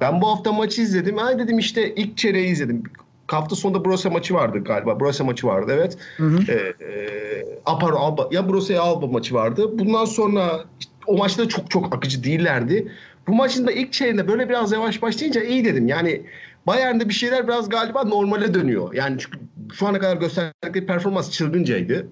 ben 0.00 0.20
bu 0.20 0.28
hafta 0.28 0.52
maçı 0.52 0.82
izledim. 0.82 1.18
Ay 1.18 1.38
dedim 1.38 1.58
işte 1.58 1.94
ilk 1.94 2.16
çeyreği 2.16 2.48
izledim. 2.48 2.82
Hafta 3.26 3.56
sonunda 3.56 3.84
Brose 3.84 4.08
maçı 4.08 4.34
vardı 4.34 4.64
galiba. 4.64 5.00
Brose 5.00 5.24
maçı 5.24 5.46
vardı 5.46 5.72
evet. 5.74 5.98
Hı 6.16 6.24
hı. 6.24 6.52
Ee, 6.52 6.84
e, 6.84 7.44
Apar 7.66 7.92
Alba 7.92 8.28
ya 8.30 8.48
Brose 8.48 8.74
ya 8.74 8.82
Alba 8.82 9.06
maçı 9.06 9.34
vardı. 9.34 9.78
Bundan 9.78 10.04
sonra 10.04 10.64
o 11.06 11.16
maçta 11.16 11.48
çok 11.48 11.70
çok 11.70 11.94
akıcı 11.94 12.24
değillerdi. 12.24 12.92
Bu 13.26 13.34
maçın 13.34 13.66
da 13.66 13.72
ilk 13.72 13.92
çeyreğinde 13.92 14.28
böyle 14.28 14.48
biraz 14.48 14.72
yavaş 14.72 15.02
başlayınca 15.02 15.42
iyi 15.42 15.64
dedim. 15.64 15.88
Yani 15.88 16.22
Bayern'de 16.66 17.08
bir 17.08 17.14
şeyler 17.14 17.48
biraz 17.48 17.68
galiba 17.68 18.04
normale 18.04 18.54
dönüyor. 18.54 18.94
Yani 18.94 19.16
çünkü 19.18 19.38
şu 19.74 19.86
ana 19.86 19.98
kadar 19.98 20.16
gösterdikleri 20.16 20.86
performans 20.86 21.30
çılgıncaydı. 21.30 22.08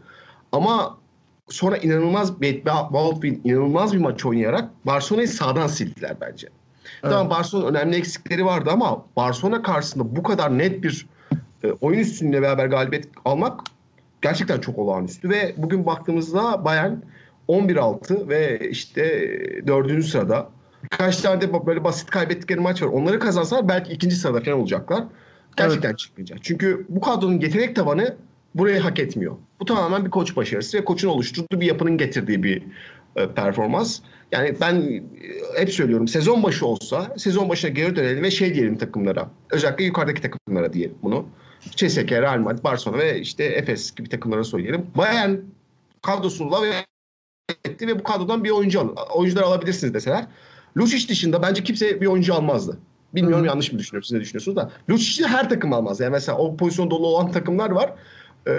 Ama 0.53 0.99
sonra 1.49 1.77
inanılmaz 1.77 2.41
bir 2.41 2.63
inanılmaz 3.45 3.93
bir 3.93 3.99
maç 3.99 4.25
oynayarak 4.25 4.71
Barcelona'yı 4.87 5.29
sağdan 5.29 5.67
sildiler 5.67 6.17
bence. 6.21 6.49
Tamam 7.03 7.31
Barcelona 7.31 7.67
önemli 7.67 7.97
eksikleri 7.97 8.45
vardı 8.45 8.71
ama 8.73 9.05
Barcelona 9.17 9.63
karşısında 9.63 10.17
bu 10.17 10.23
kadar 10.23 10.59
net 10.59 10.83
bir 10.83 11.07
e, 11.65 11.73
oyun 11.81 11.99
üstünlüğüyle 11.99 12.43
beraber 12.43 12.67
galibiyet 12.67 13.09
almak 13.25 13.61
gerçekten 14.23 14.61
çok 14.61 14.79
olağanüstü 14.79 15.31
ve 15.31 15.55
bugün 15.57 15.87
baktığımızda 15.87 16.65
Bayern 16.65 16.93
11-6 17.49 18.29
ve 18.29 18.69
işte 18.71 19.03
e, 19.03 19.67
dördüncü 19.67 20.09
sırada. 20.09 20.49
Birkaç 20.83 21.17
tane 21.17 21.41
de 21.41 21.67
böyle 21.67 21.85
basit 21.85 22.11
kaybettikleri 22.11 22.61
maç 22.61 22.83
var. 22.83 22.87
Onları 22.87 23.19
kazansalar 23.19 23.69
belki 23.69 23.93
ikinci 23.93 24.17
sırada 24.17 24.41
falan 24.41 24.59
olacaklar. 24.59 25.05
Gerçekten 25.57 25.95
çıkmayacak. 25.95 26.39
Çünkü 26.43 26.87
bu 26.89 27.01
kadronun 27.01 27.41
yetenek 27.41 27.77
tavanı 27.77 28.17
burayı 28.55 28.81
hak 28.81 28.99
etmiyor. 28.99 29.37
Bu 29.61 29.65
tamamen 29.65 30.05
bir 30.05 30.11
koç 30.11 30.37
başarısı 30.37 30.79
ve 30.79 30.85
koçun 30.85 31.09
oluşturduğu 31.09 31.61
bir 31.61 31.67
yapının 31.67 31.99
getirdiği 31.99 32.43
bir 32.43 32.63
e, 33.17 33.29
performans. 33.29 34.01
Yani 34.33 34.57
ben 34.61 34.75
e, 34.77 35.61
hep 35.61 35.71
söylüyorum 35.71 36.09
sezon 36.09 36.43
başı 36.43 36.67
olsa 36.67 37.15
sezon 37.17 37.49
başına 37.49 37.71
geri 37.71 37.97
dönelim 37.97 38.23
ve 38.23 38.31
şey 38.31 38.55
diyelim 38.55 38.79
takımlara. 38.79 39.31
Özellikle 39.51 39.85
yukarıdaki 39.85 40.23
takımlara 40.23 40.73
diyelim 40.73 40.97
bunu. 41.03 41.27
CSK, 41.77 42.13
Real 42.13 42.39
Madrid, 42.39 42.65
Barcelona 42.65 42.99
ve 42.99 43.21
işte 43.21 43.45
Efes 43.45 43.95
gibi 43.95 44.09
takımlara 44.09 44.45
söyleyelim. 44.45 44.87
Bayern 44.97 45.37
kadrosunu 46.03 46.53
lave 46.53 46.73
etti 47.65 47.87
ve 47.87 47.99
bu 47.99 48.03
kadrodan 48.03 48.45
bir 48.45 48.51
oyuncu 48.51 48.81
al, 48.81 48.89
oyuncular 49.15 49.43
alabilirsiniz 49.43 49.95
deseler. 49.95 50.27
Lucic 50.77 51.09
dışında 51.09 51.43
bence 51.43 51.65
kimse 51.65 52.01
bir 52.01 52.07
oyuncu 52.07 52.35
almazdı. 52.35 52.79
Bilmiyorum 53.15 53.45
yanlış 53.45 53.73
mı 53.73 53.79
düşünüyorum 53.79 54.05
siz 54.05 54.13
ne 54.13 54.21
düşünüyorsunuz 54.21 54.57
da. 54.57 54.71
Lucic'i 54.91 55.27
her 55.27 55.49
takım 55.49 55.73
almaz. 55.73 56.01
Yani 56.01 56.11
mesela 56.11 56.39
o 56.39 56.57
pozisyon 56.57 56.91
dolu 56.91 57.07
olan 57.07 57.33
takımlar 57.33 57.71
var. 57.71 57.93
Ee, 58.47 58.53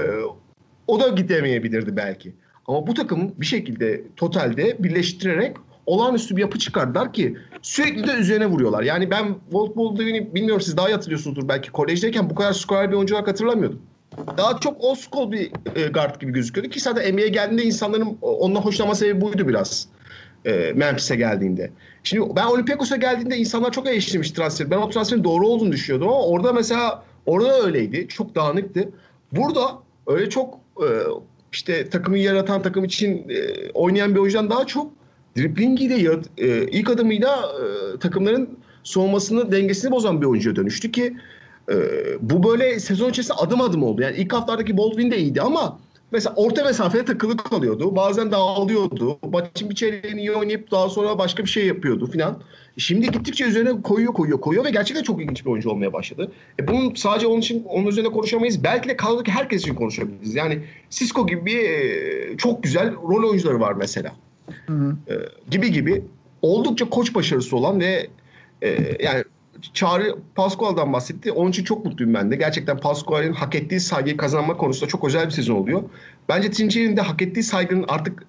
o 0.88 1.00
da 1.00 1.08
gidemeyebilirdi 1.08 1.98
belki. 1.98 2.34
Ama 2.68 2.88
bu 2.88 2.94
takım 2.94 3.32
bir 3.38 3.46
şekilde 3.46 4.04
totalde 4.16 4.84
birleştirerek 4.84 5.58
olağanüstü 5.86 6.36
bir 6.36 6.42
yapı 6.42 6.60
çıkardılar 6.60 7.14
ki 7.14 7.38
sürekli 7.62 8.08
de 8.08 8.12
üzerine 8.12 8.46
vuruyorlar. 8.46 8.84
Yani 8.84 9.12
ben 9.12 9.36
Walt 9.50 9.78
Baldwin'i 9.78 10.36
bilmiyorum 10.36 10.62
siz 10.62 10.78
daha 10.78 10.90
iyi 10.90 10.94
hatırlıyorsunuzdur 10.94 11.48
belki 11.48 11.72
kolejdeyken 11.72 12.30
bu 12.30 12.36
kadar 12.36 12.54
skorer 12.54 12.92
bir 12.92 12.96
oyuncu 12.96 13.16
olarak 13.16 13.28
hatırlamıyordum. 13.28 13.82
Daha 14.38 14.60
çok 14.60 14.82
old 14.84 14.96
school 14.96 15.32
bir 15.32 15.52
e, 15.76 15.88
guard 15.88 16.22
gibi 16.22 16.32
gözüküyordu 16.32 16.70
ki 16.70 16.80
zaten 16.80 17.14
NBA'ye 17.14 17.28
geldiğinde 17.28 17.64
insanların 17.64 18.18
onunla 18.22 18.62
hoşlanma 18.62 18.96
sebebi 18.96 19.22
buydu 19.22 19.48
biraz. 19.48 19.88
E, 20.46 20.74
Memphis'e 20.76 21.16
geldiğinde. 21.16 21.72
Şimdi 22.04 22.36
ben 22.36 22.46
Olympiakos'a 22.46 22.96
geldiğinde 22.96 23.38
insanlar 23.38 23.72
çok 23.72 23.88
eleştirmiş 23.88 24.32
transfer. 24.32 24.72
Ben 24.72 24.78
o 24.78 24.90
transferin 24.90 25.24
doğru 25.24 25.48
olduğunu 25.48 25.72
düşünüyordum 25.72 26.08
ama 26.08 26.26
orada 26.26 26.54
mesela 26.54 27.04
orada 27.26 27.62
öyleydi. 27.62 28.08
Çok 28.08 28.36
dağınıktı. 28.36 28.90
Burada 29.32 29.78
öyle 30.08 30.30
çok 30.30 30.60
e, 30.78 30.88
işte 31.54 31.90
takımı 31.90 32.18
yaratan 32.18 32.62
takım 32.62 32.84
için 32.84 33.30
e, 33.30 33.70
oynayan 33.74 34.16
bir 34.16 34.20
oyuncudan 34.20 34.50
daha 34.50 34.68
çok 34.68 34.92
driblingiyle 35.38 35.96
yarat- 35.96 36.30
e, 36.38 36.68
ilk 36.72 36.90
adımıyla 36.90 37.38
e, 37.38 38.00
takımların 38.00 38.50
soğumasını 38.84 39.52
dengesini 39.52 39.92
bozan 39.92 40.22
bir 40.22 40.26
oyuncuya 40.26 40.56
dönüştü 40.56 40.92
ki 40.92 41.18
e, 41.72 41.76
bu 42.22 42.44
böyle 42.44 42.80
sezon 42.80 43.10
içerisinde 43.10 43.38
adım 43.38 43.62
adım 43.62 43.84
oldu. 43.84 44.02
Yani 44.02 44.18
ilk 44.18 44.34
haftalardaki 44.34 44.78
Baldwin 44.78 45.12
de 45.12 45.18
iyiydi 45.18 45.42
ama 45.42 45.80
mesela 46.14 46.34
orta 46.36 46.64
mesafeye 46.64 47.06
takılı 47.06 47.38
kalıyordu. 47.38 47.96
Bazen 47.96 48.32
dağılıyordu. 48.32 49.20
Maçın 49.32 49.70
bir 49.70 49.76
çeyreğini 49.76 50.20
iyi 50.20 50.32
oynayıp 50.32 50.72
daha 50.72 50.90
sonra 50.90 51.18
başka 51.18 51.44
bir 51.44 51.50
şey 51.50 51.66
yapıyordu 51.66 52.12
filan. 52.12 52.42
Şimdi 52.78 53.12
gittikçe 53.12 53.46
üzerine 53.46 53.82
koyuyor 53.82 54.14
koyuyor 54.14 54.42
koyuyor 54.42 54.66
ve 54.66 54.70
gerçekten 54.70 55.04
çok 55.04 55.22
ilginç 55.22 55.46
bir 55.46 55.52
oyuncu 55.52 55.70
olmaya 55.70 55.94
başladı. 55.94 56.32
E 56.60 56.68
bunun 56.68 56.96
sadece 56.96 57.28
onun 57.28 57.40
için 57.40 57.64
onun 57.64 57.88
üzerine 57.88 58.12
konuşamayız. 58.12 58.64
Belki 58.64 58.90
de 58.90 58.98
kadrodaki 58.98 59.32
herkes 59.32 59.62
için 59.62 59.76
konuşabiliriz. 59.76 60.36
Yani 60.36 60.60
Cisco 60.90 61.28
gibi 61.28 61.46
bir 61.46 61.70
e, 61.70 62.38
çok 62.38 62.64
güzel 62.64 62.94
rol 62.94 63.30
oyuncuları 63.30 63.60
var 63.60 63.74
mesela. 63.74 64.16
Hı 64.68 64.74
hı. 64.74 64.96
E, 65.08 65.14
gibi 65.50 65.72
gibi 65.72 66.04
oldukça 66.42 66.90
koç 66.90 67.16
başarısı 67.16 67.58
olan 67.58 67.80
ve 67.80 68.08
e, 68.62 68.98
yani 69.04 69.24
Çağrı 69.74 70.16
Pascual'dan 70.36 70.94
bahsetti. 70.94 71.32
Onun 71.32 71.50
için 71.50 71.64
çok 71.64 71.86
mutluyum 71.86 72.14
ben 72.14 72.32
de. 72.32 72.36
Gerçekten 72.36 72.78
Pascual'in 72.78 73.34
hak 73.34 73.56
ettiği 73.56 73.80
saygıyı 73.80 74.18
kazanma 74.18 74.58
konusunda 74.58 74.90
çok 74.90 75.06
özel 75.06 75.26
bir 75.26 75.32
sezon 75.32 75.56
oluyor. 75.56 75.84
Bence 76.30 76.52
Trinçeri'nin 76.52 76.98
de 76.98 77.02
hak 77.02 77.22
ettiği 77.22 77.44
saygının 77.44 77.86
artık 77.88 78.24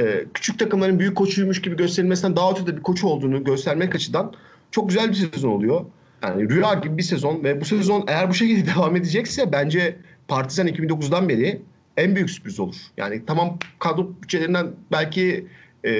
e, 0.00 0.24
küçük 0.34 0.58
takımların 0.58 0.98
büyük 0.98 1.16
koçuymuş 1.16 1.62
gibi 1.62 1.76
gösterilmesinden 1.76 2.36
daha 2.36 2.50
ötede 2.50 2.76
bir 2.76 2.82
koç 2.82 3.04
olduğunu 3.04 3.44
göstermek 3.44 3.94
açıdan 3.94 4.32
çok 4.70 4.88
güzel 4.88 5.08
bir 5.08 5.14
sezon 5.14 5.48
oluyor. 5.48 5.84
Yani 6.22 6.48
rüya 6.48 6.74
gibi 6.74 6.96
bir 6.96 7.02
sezon 7.02 7.44
ve 7.44 7.60
bu 7.60 7.64
sezon 7.64 8.04
eğer 8.08 8.30
bu 8.30 8.34
şekilde 8.34 8.66
devam 8.74 8.96
edecekse 8.96 9.52
bence 9.52 9.96
Partizan 10.28 10.68
2009'dan 10.68 11.28
beri 11.28 11.62
en 11.96 12.16
büyük 12.16 12.30
sürpriz 12.30 12.60
olur. 12.60 12.76
Yani 12.96 13.22
tamam 13.26 13.58
kadro 13.78 14.10
bütçelerinden 14.22 14.66
belki 14.92 15.46
e, 15.84 15.90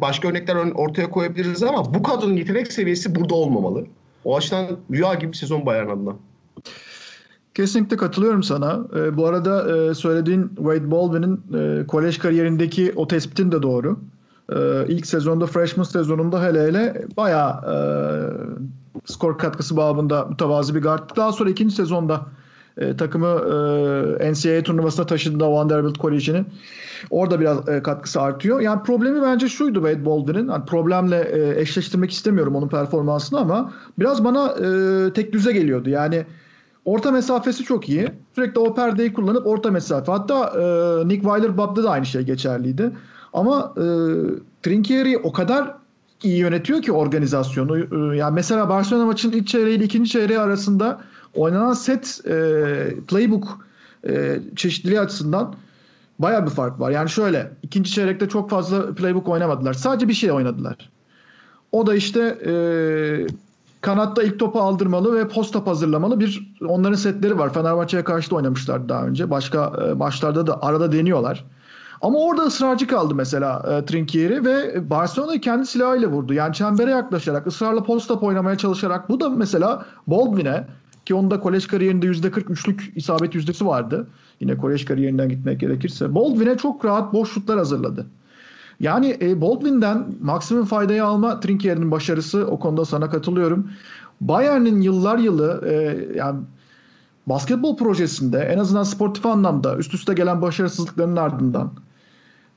başka 0.00 0.28
örnekler 0.28 0.56
ortaya 0.56 1.10
koyabiliriz 1.10 1.62
ama 1.62 1.94
bu 1.94 2.02
kadronun 2.02 2.36
yetenek 2.36 2.72
seviyesi 2.72 3.14
burada 3.14 3.34
olmamalı. 3.34 3.86
O 4.24 4.36
açıdan 4.36 4.66
rüya 4.90 5.14
gibi 5.14 5.32
bir 5.32 5.36
sezon 5.36 5.66
Bayern 5.66 5.88
adına. 5.88 6.12
Kesinlikle 7.54 7.96
katılıyorum 7.96 8.42
sana. 8.42 8.80
Ee, 8.96 9.16
bu 9.16 9.26
arada 9.26 9.76
e, 9.76 9.94
söylediğin 9.94 10.48
Wade 10.56 10.90
Baldwin'in 10.90 11.40
e, 11.54 11.86
kolej 11.86 12.18
kariyerindeki 12.18 12.92
o 12.96 13.08
tespitin 13.08 13.52
de 13.52 13.62
doğru. 13.62 13.98
E, 14.52 14.86
ilk 14.88 15.06
sezonda 15.06 15.46
freshman 15.46 15.84
sezonunda 15.84 16.42
hele 16.42 16.62
hele 16.62 17.06
bayağı 17.16 17.50
e, 17.50 17.76
skor 19.04 19.38
katkısı 19.38 19.76
babında 19.76 20.24
mütevazi 20.24 20.74
bir 20.74 20.82
guard. 20.82 21.16
Daha 21.16 21.32
sonra 21.32 21.50
ikinci 21.50 21.74
sezonda 21.74 22.26
e, 22.78 22.96
takımı 22.96 23.26
e, 24.20 24.32
NCAA 24.32 24.62
turnuvasına 24.62 25.06
taşıdığında 25.06 25.52
Vanderbilt 25.52 26.00
College'inin 26.00 26.46
orada 27.10 27.40
biraz 27.40 27.68
e, 27.68 27.82
katkısı 27.82 28.20
artıyor. 28.20 28.60
Yani 28.60 28.82
problemi 28.82 29.22
bence 29.22 29.48
şuydu 29.48 29.74
Wade 29.86 30.06
Baldwin'in. 30.06 30.48
Hani 30.48 30.64
problemle 30.64 31.20
e, 31.20 31.60
eşleştirmek 31.60 32.10
istemiyorum 32.10 32.56
onun 32.56 32.68
performansını 32.68 33.40
ama 33.40 33.72
biraz 33.98 34.24
bana 34.24 34.48
e, 34.48 35.12
tek 35.12 35.32
düze 35.32 35.52
geliyordu. 35.52 35.90
Yani 35.90 36.24
Orta 36.84 37.10
mesafesi 37.10 37.64
çok 37.64 37.88
iyi. 37.88 38.08
Sürekli 38.34 38.60
o 38.60 38.74
perdeyi 38.74 39.12
kullanıp 39.12 39.46
orta 39.46 39.70
mesafe. 39.70 40.12
Hatta 40.12 40.46
e, 40.46 41.08
Nick 41.08 41.22
Weiler-Bab'da 41.22 41.84
da 41.84 41.90
aynı 41.90 42.06
şey 42.06 42.22
geçerliydi. 42.22 42.92
Ama 43.32 43.74
e, 43.76 43.84
Trinkieri 44.62 45.18
o 45.18 45.32
kadar 45.32 45.74
iyi 46.22 46.38
yönetiyor 46.38 46.82
ki 46.82 46.92
organizasyonu. 46.92 47.78
E, 47.78 48.16
yani 48.16 48.34
mesela 48.34 48.68
Barcelona 48.68 49.06
maçının 49.06 49.32
ilk 49.32 49.46
çeyreği 49.46 49.76
ile 49.76 49.84
ikinci 49.84 50.10
çeyreği 50.10 50.38
arasında 50.38 51.00
oynanan 51.34 51.72
set 51.72 52.20
e, 52.26 52.34
playbook 53.08 53.66
e, 54.08 54.40
çeşitliliği 54.56 55.00
açısından 55.00 55.54
baya 56.18 56.46
bir 56.46 56.50
fark 56.50 56.80
var. 56.80 56.90
Yani 56.90 57.10
şöyle 57.10 57.50
ikinci 57.62 57.90
çeyrekte 57.90 58.28
çok 58.28 58.50
fazla 58.50 58.94
playbook 58.94 59.28
oynamadılar. 59.28 59.74
Sadece 59.74 60.08
bir 60.08 60.14
şey 60.14 60.32
oynadılar. 60.32 60.90
O 61.72 61.86
da 61.86 61.94
işte 61.94 62.20
e, 62.46 62.54
kanatta 63.80 64.22
ilk 64.22 64.38
topu 64.38 64.60
aldırmalı 64.60 65.16
ve 65.16 65.28
post 65.28 65.52
top 65.52 65.66
hazırlamalı 65.66 66.20
bir 66.20 66.56
onların 66.68 66.96
setleri 66.96 67.38
var. 67.38 67.52
Fenerbahçe'ye 67.52 68.04
karşı 68.04 68.30
da 68.30 68.36
oynamışlar 68.36 68.88
daha 68.88 69.06
önce. 69.06 69.30
Başka 69.30 69.72
e, 69.88 69.92
maçlarda 69.92 70.46
da 70.46 70.62
arada 70.62 70.92
deniyorlar. 70.92 71.44
Ama 72.02 72.18
orada 72.18 72.42
ısrarcı 72.42 72.86
kaldı 72.86 73.14
mesela 73.14 73.62
e, 73.70 73.84
Trinkieri 73.86 74.44
ve 74.44 74.90
Barcelona'yı 74.90 75.40
kendi 75.40 75.66
silahıyla 75.66 76.08
vurdu. 76.08 76.34
Yani 76.34 76.54
çembere 76.54 76.90
yaklaşarak, 76.90 77.46
ısrarla 77.46 77.82
post-up 77.82 78.22
oynamaya 78.22 78.58
çalışarak. 78.58 79.08
Bu 79.08 79.20
da 79.20 79.28
mesela 79.28 79.86
Baldwin'e 80.06 80.66
ki 81.06 81.14
onda 81.14 81.40
kolej 81.40 81.66
kariyerinde 81.66 82.06
%43'lük 82.06 82.92
isabet 82.94 83.34
yüzdesi 83.34 83.66
vardı. 83.66 84.06
Yine 84.40 84.56
kolej 84.56 84.84
kariyerinden 84.84 85.28
gitmek 85.28 85.60
gerekirse. 85.60 86.14
Baldwin'e 86.14 86.56
çok 86.56 86.84
rahat 86.84 87.12
boş 87.12 87.32
şutlar 87.32 87.58
hazırladı. 87.58 88.06
Yani 88.80 89.16
e, 89.20 89.40
Baldwin'den 89.40 90.06
maksimum 90.22 90.64
faydayı 90.64 91.04
alma 91.04 91.40
Trinkier'in 91.40 91.90
başarısı 91.90 92.46
o 92.46 92.58
konuda 92.58 92.84
sana 92.84 93.10
katılıyorum. 93.10 93.70
Bayern'in 94.20 94.80
yıllar 94.80 95.18
yılı 95.18 95.62
e, 95.66 95.72
yani 96.16 96.40
basketbol 97.26 97.76
projesinde 97.76 98.38
en 98.38 98.58
azından 98.58 98.82
sportif 98.82 99.26
anlamda 99.26 99.76
üst 99.76 99.94
üste 99.94 100.14
gelen 100.14 100.42
başarısızlıkların 100.42 101.16
ardından 101.16 101.72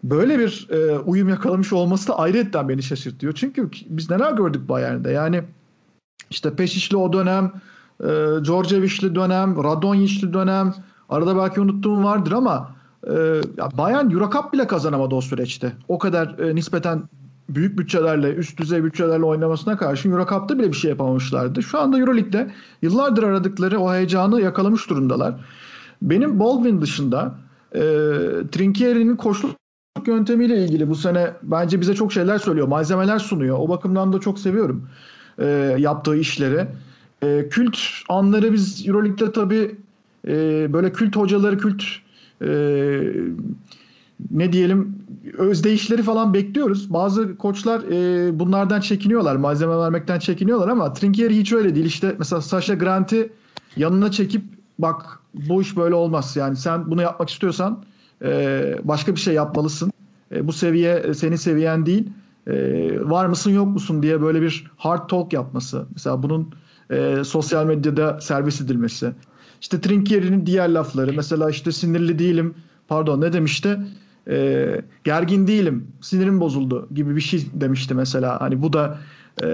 böyle 0.03 0.39
bir 0.39 0.67
e, 0.71 0.99
uyum 0.99 1.29
yakalamış 1.29 1.73
olması 1.73 2.07
da 2.07 2.19
ayrıyetten 2.19 2.69
beni 2.69 2.83
şaşırtıyor. 2.83 3.33
Çünkü 3.33 3.69
biz 3.85 4.09
neler 4.09 4.33
gördük 4.33 4.69
Bayern'de 4.69 5.11
yani 5.11 5.43
işte 6.29 6.55
Peşişli 6.55 6.97
o 6.97 7.13
dönem, 7.13 7.51
e, 8.03 8.07
Djordjevic'li 8.43 9.15
dönem, 9.15 9.63
Radonjic'li 9.63 10.33
dönem 10.33 10.73
arada 11.09 11.37
belki 11.37 11.61
unuttuğum 11.61 12.03
vardır 12.03 12.31
ama 12.31 12.75
e, 13.07 13.13
Bayern 13.77 14.09
Eurocup 14.09 14.53
bile 14.53 14.67
kazanamadı 14.67 15.15
o 15.15 15.21
süreçte. 15.21 15.73
O 15.87 15.97
kadar 15.97 16.39
e, 16.39 16.55
nispeten 16.55 17.03
büyük 17.49 17.79
bütçelerle, 17.79 18.33
üst 18.33 18.59
düzey 18.59 18.83
bütçelerle 18.83 19.25
oynamasına 19.25 19.77
karşın 19.77 20.11
Eurocup'ta 20.11 20.59
bile 20.59 20.67
bir 20.67 20.77
şey 20.77 20.89
yapamamışlardı. 20.89 21.63
Şu 21.63 21.79
anda 21.79 21.99
Euroleague'de 21.99 22.51
yıllardır 22.81 23.23
aradıkları 23.23 23.79
o 23.79 23.93
heyecanı 23.93 24.41
yakalamış 24.41 24.89
durumdalar. 24.89 25.35
Benim 26.01 26.39
Baldwin 26.39 26.81
dışında 26.81 27.35
e, 27.73 27.79
Trinkieri'nin 28.51 29.15
koşuluk 29.15 29.57
yöntemiyle 30.05 30.63
ilgili 30.63 30.89
bu 30.89 30.95
sene 30.95 31.33
bence 31.43 31.81
bize 31.81 31.95
çok 31.95 32.13
şeyler 32.13 32.37
söylüyor. 32.37 32.67
Malzemeler 32.67 33.19
sunuyor. 33.19 33.57
O 33.59 33.69
bakımdan 33.69 34.13
da 34.13 34.19
çok 34.19 34.39
seviyorum 34.39 34.89
e, 35.39 35.45
yaptığı 35.79 36.15
işleri. 36.17 36.67
E, 37.23 37.49
kült 37.49 37.77
anları 38.09 38.53
biz 38.53 38.87
Euroleague'de 38.87 39.31
tabii 39.31 39.75
e, 40.27 40.33
böyle 40.73 40.91
kült 40.91 41.15
hocaları, 41.15 41.57
kült 41.57 41.83
e, 42.41 42.49
ne 44.31 44.53
diyelim 44.53 44.95
özdeyişleri 45.37 46.03
falan 46.03 46.33
bekliyoruz. 46.33 46.93
Bazı 46.93 47.37
koçlar 47.37 47.81
e, 47.91 48.39
bunlardan 48.39 48.81
çekiniyorlar. 48.81 49.35
Malzeme 49.35 49.77
vermekten 49.77 50.19
çekiniyorlar 50.19 50.67
ama 50.67 50.93
Trinkieri 50.93 51.37
hiç 51.37 51.53
öyle 51.53 51.75
değil. 51.75 51.85
İşte 51.85 52.15
mesela 52.19 52.41
Sasha 52.41 52.73
Grant'i 52.73 53.31
yanına 53.77 54.11
çekip 54.11 54.43
bak 54.79 55.19
bu 55.33 55.61
iş 55.61 55.77
böyle 55.77 55.95
olmaz. 55.95 56.35
Yani 56.35 56.55
sen 56.55 56.91
bunu 56.91 57.01
yapmak 57.01 57.29
istiyorsan 57.29 57.83
e, 58.23 58.75
başka 58.83 59.15
bir 59.15 59.19
şey 59.19 59.33
yapmalısın. 59.33 59.91
E, 60.31 60.47
bu 60.47 60.53
seviye 60.53 60.95
e, 60.95 61.13
senin 61.13 61.35
seviyen 61.35 61.85
değil. 61.85 62.09
E, 62.47 62.53
var 63.01 63.25
mısın 63.25 63.51
yok 63.51 63.67
musun 63.67 64.03
diye 64.03 64.21
böyle 64.21 64.41
bir 64.41 64.71
hard 64.77 65.09
talk 65.09 65.33
yapması. 65.33 65.85
Mesela 65.93 66.23
bunun 66.23 66.53
e, 66.91 67.23
sosyal 67.23 67.65
medyada 67.65 68.21
servis 68.21 68.61
edilmesi. 68.61 69.11
İşte 69.61 69.81
Trinkieri'nin 69.81 70.45
diğer 70.45 70.69
lafları. 70.69 71.13
Mesela 71.13 71.49
işte 71.49 71.71
sinirli 71.71 72.19
değilim. 72.19 72.55
Pardon 72.87 73.21
ne 73.21 73.33
demişti? 73.33 73.79
E, 74.29 74.81
gergin 75.03 75.47
değilim. 75.47 75.87
Sinirim 76.01 76.39
bozuldu 76.39 76.87
gibi 76.95 77.15
bir 77.15 77.21
şey 77.21 77.47
demişti 77.53 77.93
mesela. 77.93 78.41
Hani 78.41 78.61
bu 78.61 78.73
da 78.73 78.97
e, 79.41 79.45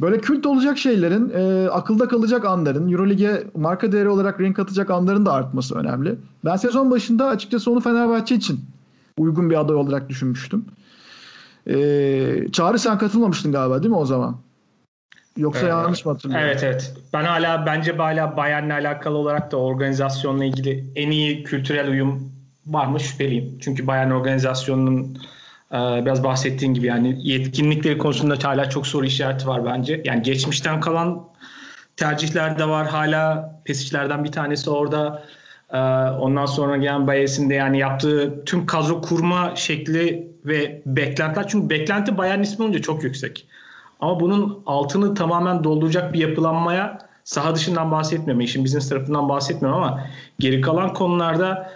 böyle 0.00 0.20
kült 0.20 0.46
olacak 0.46 0.78
şeylerin, 0.78 1.30
e, 1.34 1.68
akılda 1.68 2.08
kalacak 2.08 2.44
anların, 2.44 2.92
Euroleague'e 2.92 3.44
marka 3.56 3.92
değeri 3.92 4.08
olarak 4.08 4.40
renk 4.40 4.58
atacak 4.58 4.90
anların 4.90 5.26
da 5.26 5.32
artması 5.32 5.74
önemli. 5.74 6.16
Ben 6.44 6.56
sezon 6.56 6.90
başında 6.90 7.26
açıkçası 7.26 7.70
onu 7.70 7.80
Fenerbahçe 7.80 8.34
için 8.34 8.60
uygun 9.18 9.50
bir 9.50 9.60
aday 9.60 9.76
olarak 9.76 10.08
düşünmüştüm. 10.08 10.64
E, 11.66 12.46
Çağrı 12.52 12.78
sen 12.78 12.98
katılmamıştın 12.98 13.52
galiba 13.52 13.82
değil 13.82 13.90
mi 13.90 13.96
o 13.96 14.06
zaman? 14.06 14.36
Yoksa 15.38 15.66
ee, 15.66 15.68
yanlış 15.68 16.04
mı 16.04 16.12
hatırlıyorum? 16.12 16.46
Evet 16.48 16.62
evet. 16.62 16.94
Ben 17.12 17.24
hala 17.24 17.66
bence 17.66 17.92
hala 17.92 18.36
Bayern'le 18.36 18.70
alakalı 18.70 19.16
olarak 19.16 19.52
da 19.52 19.56
organizasyonla 19.56 20.44
ilgili 20.44 20.84
en 20.96 21.10
iyi 21.10 21.44
kültürel 21.44 21.88
uyum 21.88 22.32
var 22.66 22.86
mı 22.86 23.00
şüpheliyim. 23.00 23.58
Çünkü 23.60 23.86
Bayern 23.86 24.10
organizasyonunun 24.10 25.18
e, 25.72 25.76
biraz 25.76 26.24
bahsettiğin 26.24 26.74
gibi 26.74 26.86
yani 26.86 27.18
yetkinlikleri 27.22 27.98
konusunda 27.98 28.36
hala 28.42 28.70
çok 28.70 28.86
soru 28.86 29.06
işareti 29.06 29.46
var 29.46 29.64
bence. 29.64 30.02
Yani 30.04 30.22
geçmişten 30.22 30.80
kalan 30.80 31.28
tercihler 31.96 32.58
de 32.58 32.68
var. 32.68 32.86
Hala 32.86 33.54
Pesic'lerden 33.64 34.24
bir 34.24 34.32
tanesi 34.32 34.70
orada. 34.70 35.22
E, 35.72 35.78
ondan 36.18 36.46
sonra 36.46 36.76
gelen 36.76 37.06
Bayes'in 37.06 37.50
de 37.50 37.54
yani 37.54 37.78
yaptığı 37.78 38.44
tüm 38.44 38.66
kadro 38.66 39.00
kurma 39.00 39.52
şekli 39.56 40.32
ve 40.44 40.82
beklentiler. 40.86 41.48
Çünkü 41.48 41.70
beklenti 41.70 42.18
Bayern 42.18 42.40
ismi 42.40 42.64
olunca 42.64 42.82
çok 42.82 43.04
yüksek. 43.04 43.46
Ama 44.00 44.20
bunun 44.20 44.62
altını 44.66 45.14
tamamen 45.14 45.64
dolduracak 45.64 46.12
bir 46.12 46.18
yapılanmaya 46.18 46.98
saha 47.24 47.54
dışından 47.54 47.90
bahsetmiyorum. 47.90 48.40
İşin 48.40 48.64
business 48.64 48.88
tarafından 48.88 49.28
bahsetmiyorum 49.28 49.82
ama 49.82 50.04
geri 50.38 50.60
kalan 50.60 50.94
konularda 50.94 51.72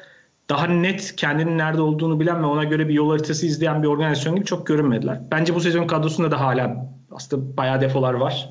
daha 0.51 0.67
net 0.67 1.17
kendinin 1.17 1.59
nerede 1.59 1.83
olduğunu 1.83 2.21
bilen 2.21 2.43
ve 2.43 2.47
ona 2.47 2.65
göre 2.65 2.89
bir 2.89 2.95
yol 2.95 3.11
haritası 3.11 3.47
izleyen 3.47 3.83
bir 3.83 3.89
organizasyon 3.89 4.37
gibi 4.37 4.45
çok 4.45 4.67
görünmediler. 4.67 5.21
Bence 5.31 5.55
bu 5.55 5.61
sezon 5.61 5.87
kadrosunda 5.87 6.31
da 6.31 6.41
hala 6.41 6.89
aslında 7.11 7.57
bayağı 7.57 7.81
defolar 7.81 8.15
var. 8.15 8.49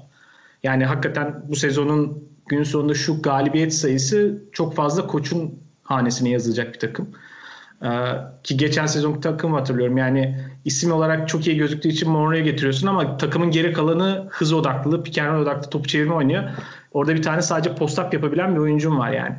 Yani 0.64 0.86
hakikaten 0.86 1.44
bu 1.50 1.56
sezonun 1.56 2.24
gün 2.48 2.64
sonunda 2.64 2.94
şu 2.94 3.22
galibiyet 3.22 3.74
sayısı 3.74 4.44
çok 4.52 4.76
fazla 4.76 5.08
koçun 5.08 5.60
hanesine 5.84 6.30
yazılacak 6.30 6.74
bir 6.74 6.80
takım. 6.80 7.10
Ee, 7.84 7.88
ki 8.44 8.58
geçen 8.58 8.86
sezon 8.86 9.22
takım 9.22 9.54
hatırlıyorum. 9.54 9.98
Yani 9.98 10.38
isim 10.66 10.92
olarak 10.92 11.30
çok 11.30 11.48
iyi 11.48 11.58
gözüktüğü 11.58 11.90
için 11.90 12.10
Monroe'ya 12.10 12.44
getiriyorsun 12.44 12.88
ama 12.88 13.18
takımın 13.18 13.52
geri 13.52 13.74
kalanı 13.74 14.28
hız 14.30 14.54
odaklı, 14.54 15.04
pick 15.04 15.22
odaklı 15.42 15.70
topu 15.70 15.88
çevirme 15.88 16.14
oynuyor. 16.14 16.44
Orada 16.92 17.16
bir 17.16 17.22
tane 17.22 17.42
sadece 17.42 17.70
post-up 17.70 18.14
yapabilen 18.14 18.56
bir 18.56 18.60
oyuncum 18.60 19.00
var 19.00 19.12
yani. 19.12 19.36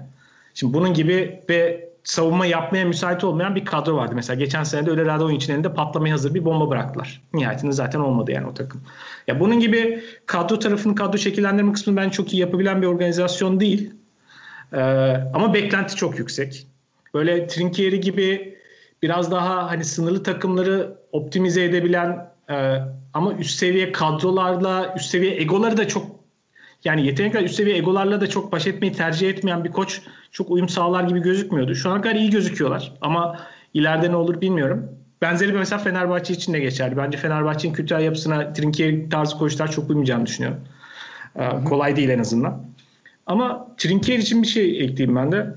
Şimdi 0.55 0.75
bunun 0.75 0.95
gibi 0.95 1.41
ve 1.49 1.93
savunma 2.05 2.47
yapmaya 2.47 2.85
müsait 2.85 3.25
olmayan 3.25 3.55
bir 3.55 3.65
kadro 3.65 3.97
vardı. 3.97 4.13
Mesela 4.15 4.39
geçen 4.39 4.63
sene 4.65 4.87
de 4.87 4.91
öyle 4.91 5.05
Radovic 5.05 5.37
için 5.37 5.53
elinde 5.53 5.75
patlamaya 5.75 6.15
hazır 6.15 6.35
bir 6.35 6.45
bomba 6.45 6.71
bıraktılar. 6.71 7.23
Nihayetinde 7.35 7.73
zaten 7.73 8.01
olmadı 8.01 8.33
yani 8.33 8.47
o 8.47 8.55
takım. 8.55 8.81
Ya 9.27 9.41
bunun 9.41 9.61
gibi 9.61 10.05
kadro 10.27 10.59
tarafını, 10.59 10.95
kadro 10.95 11.19
şekillendirme 11.19 11.73
kısmını 11.73 11.97
ben 11.97 12.11
çok 12.11 12.33
iyi 12.33 12.41
yapabilen 12.41 12.83
bir 12.83 12.87
organizasyon 12.87 13.61
değil. 13.61 13.95
Ee, 14.73 14.81
ama 15.35 15.55
beklenti 15.55 15.97
çok 15.97 16.19
yüksek. 16.19 16.67
Böyle 17.15 17.47
Trinkieri 17.47 18.01
gibi 18.01 18.59
biraz 19.03 19.31
daha 19.31 19.71
hani 19.71 19.85
sınırlı 19.85 20.23
takımları 20.23 20.97
optimize 21.13 21.65
edebilen 21.65 22.33
e, 22.51 22.79
ama 23.15 23.35
üst 23.35 23.59
seviye 23.59 23.93
kadrolarla, 23.93 24.95
üst 24.97 25.11
seviye 25.11 25.41
egoları 25.41 25.77
da 25.77 25.89
çok 25.89 26.07
yani 26.85 27.07
yetenekler 27.07 27.43
üst 27.43 27.55
seviye 27.55 27.77
egolarla 27.77 28.21
da 28.21 28.27
çok 28.27 28.53
baş 28.53 28.67
etmeyi 28.67 28.93
tercih 28.93 29.29
etmeyen 29.29 29.65
bir 29.65 29.71
koç 29.71 30.01
çok 30.33 30.51
uyum 30.51 30.69
sağlar 30.69 31.05
gibi 31.05 31.21
gözükmüyordu. 31.21 31.75
Şu 31.75 31.91
ana 31.91 32.01
kadar 32.01 32.15
iyi 32.15 32.31
gözüküyorlar 32.31 32.93
ama 33.01 33.39
ileride 33.75 34.11
ne 34.11 34.17
olur 34.17 34.41
bilmiyorum. 34.41 34.89
Benzeri 35.23 35.55
bir 35.55 35.59
mesela 35.59 35.83
Fenerbahçe 35.83 36.35
için 36.35 36.53
de 36.53 36.61
geçerli. 36.61 36.97
Bence 36.97 37.19
Fenerbahçe'nin 37.19 37.73
kültürel 37.73 38.03
yapısına 38.03 38.53
Trinkieri 38.53 39.09
tarzı 39.09 39.39
koçlar 39.39 39.71
çok 39.71 39.91
uymayacağını 39.91 40.27
düşünüyorum. 40.27 40.61
Ee, 41.37 41.65
kolay 41.65 41.97
değil 41.97 42.09
en 42.09 42.19
azından. 42.19 42.63
Ama 43.27 43.75
Trinkieri 43.79 44.23
için 44.23 44.43
bir 44.43 44.47
şey 44.47 44.85
ekleyeyim 44.85 45.17
ben 45.17 45.33
de. 45.33 45.55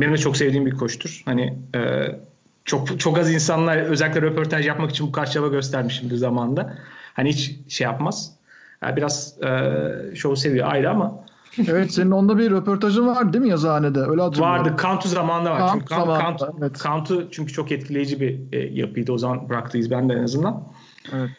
Benim 0.00 0.12
de 0.12 0.18
çok 0.18 0.36
sevdiğim 0.36 0.66
bir 0.66 0.74
koçtur. 0.74 1.22
Hani 1.24 1.58
e, 1.74 1.80
çok 2.64 3.00
çok 3.00 3.18
az 3.18 3.32
insanlar 3.32 3.76
özellikle 3.76 4.22
röportaj 4.22 4.66
yapmak 4.66 4.90
için 4.90 5.06
bu 5.06 5.12
kadar 5.12 5.30
çaba 5.30 5.48
göstermişimdir 5.48 6.16
zamanında. 6.16 6.78
Hani 7.14 7.28
hiç 7.28 7.56
şey 7.68 7.84
yapmaz. 7.84 8.32
Yani 8.82 8.96
biraz 8.96 9.42
e, 9.42 9.72
şov 10.14 10.34
seviyor 10.34 10.72
ayrı 10.72 10.90
ama 10.90 11.24
evet 11.58 11.92
senin 11.92 12.10
onda 12.10 12.38
bir 12.38 12.50
röportajın 12.50 13.06
var 13.06 13.32
değil 13.32 13.44
mi 13.44 13.50
yazıhanede? 13.50 14.00
Öyle 14.00 14.22
hatırlıyorum. 14.22 14.58
Vardı. 14.58 14.76
Kantu 14.76 15.08
zamanında 15.08 15.50
var. 15.50 15.58
Kantu 15.58 15.78
çünkü 15.78 15.94
zamanında, 15.94 16.18
Kantu, 16.18 16.54
evet. 16.60 16.78
Kantu 16.78 17.28
çünkü 17.30 17.52
çok 17.52 17.72
etkileyici 17.72 18.20
bir 18.20 18.38
e, 18.52 18.58
yapıydı. 18.58 19.12
O 19.12 19.18
zaman 19.18 19.48
bıraktıyız 19.48 19.90
ben 19.90 20.08
de 20.08 20.14
en 20.14 20.22
azından. 20.22 20.62
Evet. 21.12 21.30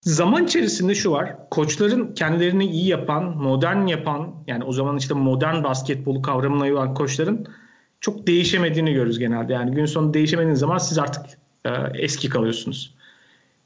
Zaman 0.00 0.44
içerisinde 0.44 0.94
şu 0.94 1.10
var. 1.10 1.36
Koçların 1.50 2.14
kendilerini 2.14 2.66
iyi 2.66 2.88
yapan, 2.88 3.24
modern 3.24 3.86
yapan 3.86 4.30
yani 4.46 4.64
o 4.64 4.72
zaman 4.72 4.96
işte 4.96 5.14
modern 5.14 5.64
basketbolu 5.64 6.22
kavramına 6.22 6.72
olan 6.72 6.94
koçların 6.94 7.46
çok 8.02 8.26
değişemediğini 8.26 8.92
görürüz 8.92 9.18
genelde. 9.18 9.52
Yani 9.52 9.74
gün 9.74 9.86
sonu 9.86 10.14
değişemediğiniz 10.14 10.60
zaman 10.60 10.78
siz 10.78 10.98
artık 10.98 11.26
e, 11.64 11.70
eski 11.94 12.28
kalıyorsunuz. 12.28 12.94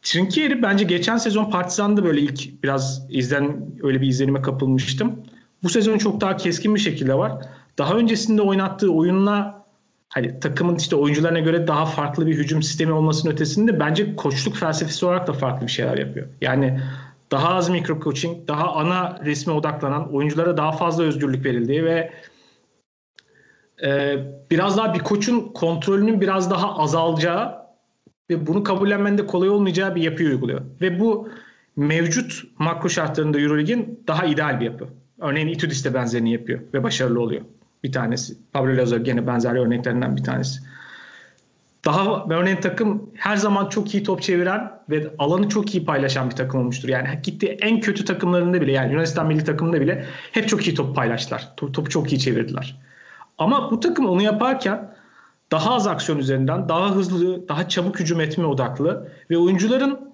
Trinkieri 0.02 0.62
bence 0.62 0.84
geçen 0.84 1.16
sezon 1.16 1.50
Partizan'da 1.50 2.04
böyle 2.04 2.20
ilk 2.20 2.62
biraz 2.62 3.06
izlen 3.10 3.70
öyle 3.82 4.00
bir 4.00 4.06
izlenime 4.06 4.42
kapılmıştım. 4.42 5.20
Bu 5.62 5.68
sezon 5.68 5.98
çok 5.98 6.20
daha 6.20 6.36
keskin 6.36 6.74
bir 6.74 6.80
şekilde 6.80 7.14
var. 7.14 7.32
Daha 7.78 7.94
öncesinde 7.94 8.42
oynattığı 8.42 8.92
oyunla 8.92 9.64
hani 10.08 10.40
takımın 10.40 10.76
işte 10.76 10.96
oyuncularına 10.96 11.40
göre 11.40 11.66
daha 11.66 11.86
farklı 11.86 12.26
bir 12.26 12.36
hücum 12.36 12.62
sistemi 12.62 12.92
olmasının 12.92 13.32
ötesinde 13.32 13.80
bence 13.80 14.16
koçluk 14.16 14.56
felsefesi 14.56 15.06
olarak 15.06 15.26
da 15.26 15.32
farklı 15.32 15.66
bir 15.66 15.72
şeyler 15.72 15.98
yapıyor. 15.98 16.26
Yani 16.40 16.80
daha 17.30 17.48
az 17.48 17.68
mikro 17.68 18.00
coaching, 18.00 18.48
daha 18.48 18.72
ana 18.72 19.18
resme 19.24 19.52
odaklanan, 19.52 20.14
oyunculara 20.14 20.56
daha 20.56 20.72
fazla 20.72 21.04
özgürlük 21.04 21.44
verildiği 21.44 21.84
ve 21.84 22.12
e, 23.84 24.18
biraz 24.50 24.76
daha 24.76 24.94
bir 24.94 24.98
koçun 24.98 25.40
kontrolünün 25.54 26.20
biraz 26.20 26.50
daha 26.50 26.78
azalacağı 26.78 27.66
ve 28.30 28.46
bunu 28.46 28.62
kabullenmenin 28.62 29.18
de 29.18 29.26
kolay 29.26 29.48
olmayacağı 29.48 29.94
bir 29.94 30.02
yapıyı 30.02 30.28
uyguluyor. 30.28 30.60
Ve 30.80 31.00
bu 31.00 31.28
mevcut 31.76 32.42
makro 32.58 32.88
şartlarında 32.88 33.40
Eurolig'in 33.40 34.04
daha 34.06 34.24
ideal 34.24 34.60
bir 34.60 34.64
yapı. 34.64 34.88
Örneğin 35.20 35.48
Itudis 35.48 35.84
de 35.84 35.94
benzerini 35.94 36.32
yapıyor 36.32 36.60
ve 36.74 36.82
başarılı 36.82 37.20
oluyor. 37.20 37.42
Bir 37.84 37.92
tanesi. 37.92 38.34
Pablo 38.52 38.76
Lazo 38.76 38.98
gene 38.98 39.26
benzer 39.26 39.54
örneklerinden 39.54 40.16
bir 40.16 40.24
tanesi. 40.24 40.60
Daha 41.84 42.26
örneğin 42.30 42.56
takım 42.56 43.10
her 43.14 43.36
zaman 43.36 43.68
çok 43.68 43.94
iyi 43.94 44.02
top 44.02 44.22
çeviren 44.22 44.72
ve 44.90 45.06
alanı 45.18 45.48
çok 45.48 45.74
iyi 45.74 45.84
paylaşan 45.84 46.30
bir 46.30 46.36
takım 46.36 46.60
olmuştur. 46.60 46.88
Yani 46.88 47.08
gittiği 47.22 47.46
en 47.46 47.80
kötü 47.80 48.04
takımlarında 48.04 48.60
bile 48.60 48.72
yani 48.72 48.92
Yunanistan 48.92 49.26
milli 49.26 49.44
takımında 49.44 49.80
bile 49.80 50.04
hep 50.32 50.48
çok 50.48 50.66
iyi 50.66 50.74
top 50.74 50.96
paylaştılar. 50.96 51.48
Top, 51.56 51.74
topu 51.74 51.90
çok 51.90 52.12
iyi 52.12 52.18
çevirdiler. 52.18 52.76
Ama 53.38 53.70
bu 53.70 53.80
takım 53.80 54.06
onu 54.06 54.22
yaparken 54.22 54.94
daha 55.52 55.74
az 55.74 55.86
aksiyon 55.86 56.18
üzerinden, 56.18 56.68
daha 56.68 56.90
hızlı, 56.90 57.48
daha 57.48 57.68
çabuk 57.68 58.00
hücum 58.00 58.20
etme 58.20 58.46
odaklı 58.46 59.08
ve 59.30 59.38
oyuncuların 59.38 60.06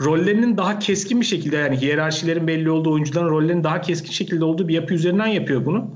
rollerinin 0.00 0.56
daha 0.56 0.78
keskin 0.78 1.20
bir 1.20 1.26
şekilde 1.26 1.56
yani 1.56 1.80
hiyerarşilerin 1.80 2.46
belli 2.46 2.70
olduğu 2.70 2.92
oyuncuların 2.92 3.30
rollerinin 3.30 3.64
daha 3.64 3.80
keskin 3.80 4.10
şekilde 4.10 4.44
olduğu 4.44 4.68
bir 4.68 4.74
yapı 4.74 4.94
üzerinden 4.94 5.26
yapıyor 5.26 5.64
bunu. 5.64 5.90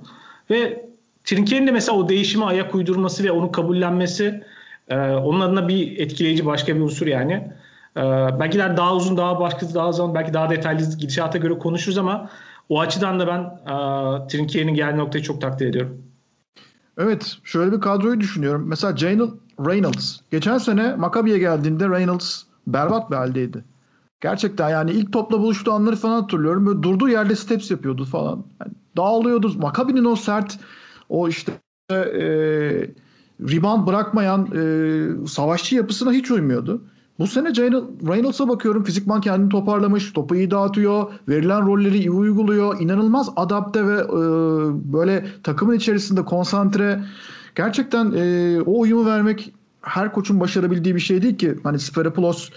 Ve 0.51 0.91
Trinkier'in 1.25 1.66
de 1.66 1.71
mesela 1.71 1.99
o 1.99 2.09
değişime 2.09 2.45
ayak 2.45 2.75
uydurması 2.75 3.25
ve 3.25 3.33
onu 3.33 3.53
kabullenmesi 3.53 4.45
e, 4.89 4.97
onun 4.99 5.41
adına 5.41 5.68
bir 5.68 5.99
etkileyici 5.99 6.47
başka 6.47 6.77
bir 6.77 6.81
unsur 6.81 7.07
yani. 7.07 7.33
E, 7.97 8.03
belki 8.41 8.59
daha 8.59 8.95
uzun, 8.97 9.16
daha 9.16 9.41
başka, 9.41 9.75
daha 9.75 9.93
zaman 9.93 10.14
belki 10.14 10.35
daha 10.35 10.51
detaylı 10.51 10.99
gidişata 10.99 11.39
göre 11.39 11.59
konuşuruz 11.59 11.99
ama 11.99 12.31
o 12.68 12.81
açıdan 12.81 13.21
da 13.21 13.27
ben 13.27 13.41
e, 13.41 14.29
Trinkier'in 14.29 14.75
geldiği 14.75 14.99
noktayı 14.99 15.25
çok 15.25 15.41
takdir 15.41 15.66
ediyorum. 15.66 16.10
Evet 17.01 17.39
şöyle 17.45 17.73
bir 17.73 17.81
kadroyu 17.81 18.21
düşünüyorum. 18.21 18.65
Mesela 18.69 18.97
Jalen 18.97 19.31
Reynolds. 19.67 20.21
Geçen 20.31 20.59
sene 20.59 20.97
Maccabi'ye 20.97 21.39
geldiğinde 21.39 21.89
Reynolds 21.89 22.43
berbat 22.67 23.11
bir 23.11 23.17
haldeydi. 23.17 23.65
Gerçekten 24.21 24.69
yani 24.69 24.91
ilk 24.91 25.13
topla 25.13 25.41
buluştuğu 25.41 25.73
anları 25.73 25.97
falan 25.97 26.21
hatırlıyorum. 26.21 26.67
Böyle 26.67 26.83
durduğu 26.83 27.09
yerde 27.09 27.37
steps 27.37 27.71
yapıyordu 27.71 28.05
falan. 28.05 28.45
Yani 28.61 28.73
dağılıyordu. 28.97 29.59
Maccabi'nin 29.59 30.05
o 30.05 30.17
sert 30.17 30.59
o 31.09 31.29
işte 31.29 31.53
e, 31.91 31.97
rebound 33.41 33.87
bırakmayan 33.87 34.49
e, 34.55 35.27
savaşçı 35.27 35.77
yapısına 35.77 36.13
hiç 36.13 36.31
uymuyordu. 36.31 36.83
Bu 37.21 37.27
sene 37.27 37.49
Reynolds'a 37.49 38.49
bakıyorum. 38.49 38.85
Fizikman 38.85 39.21
kendini 39.21 39.49
toparlamış. 39.49 40.12
Topu 40.12 40.37
iyi 40.37 40.51
dağıtıyor. 40.51 41.12
Verilen 41.29 41.66
rolleri 41.66 41.99
iyi 41.99 42.11
uyguluyor. 42.11 42.81
İnanılmaz 42.81 43.29
adapte 43.37 43.87
ve 43.87 43.97
e, 43.97 44.12
böyle 44.93 45.27
takımın 45.43 45.75
içerisinde 45.75 46.25
konsantre. 46.25 47.01
Gerçekten 47.55 48.12
e, 48.16 48.61
o 48.66 48.81
uyumu 48.81 49.07
vermek 49.07 49.53
her 49.83 50.12
koçun 50.12 50.41
başarabildiği 50.41 50.95
bir 50.95 51.01
şey 51.01 51.23
değil 51.23 51.39
ki. 51.39 51.55
Hani 51.62 51.79
Sferopoulos 51.79 52.51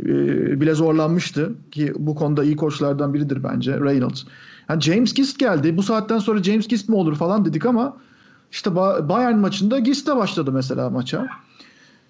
e, 0.00 0.06
bile 0.60 0.74
zorlanmıştı 0.74 1.52
ki 1.70 1.92
bu 1.98 2.14
konuda 2.14 2.44
iyi 2.44 2.56
koçlardan 2.56 3.14
biridir 3.14 3.44
bence 3.44 3.80
Reynolds. 3.80 4.24
Yani 4.68 4.80
James 4.80 5.14
Gist 5.14 5.38
geldi. 5.38 5.76
Bu 5.76 5.82
saatten 5.82 6.18
sonra 6.18 6.42
James 6.42 6.68
Gist 6.68 6.88
mi 6.88 6.96
olur 6.96 7.16
falan 7.16 7.44
dedik 7.44 7.66
ama 7.66 7.96
işte 8.50 8.74
Bayern 9.08 9.38
maçında 9.38 9.78
Gist 9.78 10.06
de 10.06 10.16
başladı 10.16 10.52
mesela 10.52 10.90
maça. 10.90 11.26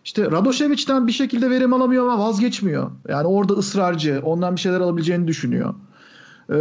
İşte 0.06 0.30
Radošević'ten 0.30 1.06
bir 1.06 1.12
şekilde 1.12 1.50
verim 1.50 1.72
alamıyor 1.72 2.08
ama 2.08 2.26
vazgeçmiyor. 2.26 2.90
Yani 3.08 3.26
orada 3.26 3.52
ısrarcı. 3.52 4.20
Ondan 4.24 4.56
bir 4.56 4.60
şeyler 4.60 4.80
alabileceğini 4.80 5.28
düşünüyor. 5.28 5.74
Ee, 6.50 6.54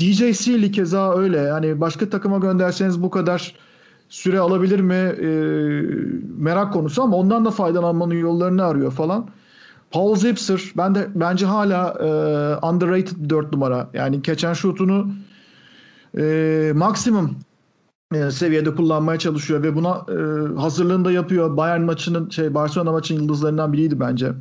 DJ 0.00 0.72
keza 0.72 1.14
öyle. 1.14 1.36
Yani 1.36 1.80
başka 1.80 2.10
takıma 2.10 2.38
gönderseniz 2.38 3.02
bu 3.02 3.10
kadar 3.10 3.54
süre 4.08 4.38
alabilir 4.38 4.80
mi? 4.80 4.94
Ee, 4.94 5.26
merak 6.38 6.72
konusu 6.72 7.02
ama 7.02 7.16
ondan 7.16 7.44
da 7.44 7.50
faydalanmanın 7.50 8.14
yollarını 8.14 8.64
arıyor 8.64 8.92
falan. 8.92 9.28
Paul 9.90 10.16
Zipser 10.16 10.60
ben 10.76 10.94
de 10.94 11.08
bence 11.14 11.46
hala 11.46 11.88
e, 12.00 12.66
underrated 12.66 13.16
bir 13.16 13.30
4 13.30 13.52
numara. 13.52 13.90
Yani 13.94 14.22
geçen 14.22 14.52
şutunu 14.52 15.08
e, 16.18 16.72
maksimum 16.74 17.36
e, 18.14 18.30
seviyede 18.30 18.74
kullanmaya 18.74 19.18
çalışıyor 19.18 19.62
ve 19.62 19.76
buna 19.76 20.06
e, 20.08 20.14
hazırlığını 20.60 21.04
da 21.04 21.12
yapıyor. 21.12 21.56
Bayern 21.56 21.80
maçının 21.80 22.30
şey 22.30 22.54
Barcelona 22.54 22.92
maçının 22.92 23.20
yıldızlarından 23.20 23.72
biriydi 23.72 24.00
bence. 24.00 24.32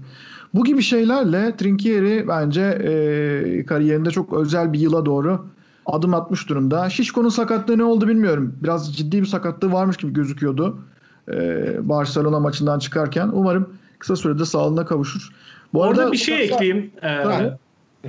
Bu 0.53 0.63
gibi 0.63 0.81
şeylerle 0.81 1.55
Trinkieri 1.57 2.27
bence 2.27 2.61
e, 2.61 3.65
kariyerinde 3.65 4.11
çok 4.11 4.33
özel 4.33 4.73
bir 4.73 4.79
yıla 4.79 5.05
doğru 5.05 5.45
adım 5.85 6.13
atmış 6.13 6.49
durumda. 6.49 6.89
Şişko'nun 6.89 7.29
sakatlığı 7.29 7.77
ne 7.77 7.83
oldu 7.83 8.07
bilmiyorum. 8.07 8.55
Biraz 8.63 8.95
ciddi 8.95 9.21
bir 9.21 9.25
sakatlığı 9.25 9.71
varmış 9.71 9.97
gibi 9.97 10.13
gözüküyordu. 10.13 10.79
E, 11.31 11.89
Barcelona 11.89 12.39
maçından 12.39 12.79
çıkarken. 12.79 13.29
Umarım 13.33 13.69
kısa 13.99 14.15
sürede 14.15 14.45
sağlığına 14.45 14.85
kavuşur. 14.85 15.29
Bu 15.73 15.81
Orada 15.81 16.01
arada 16.01 16.11
bir 16.11 16.17
şey 16.17 16.43
ekleyeyim. 16.43 16.91
Ee, 17.01 17.23
tabii. 17.23 17.51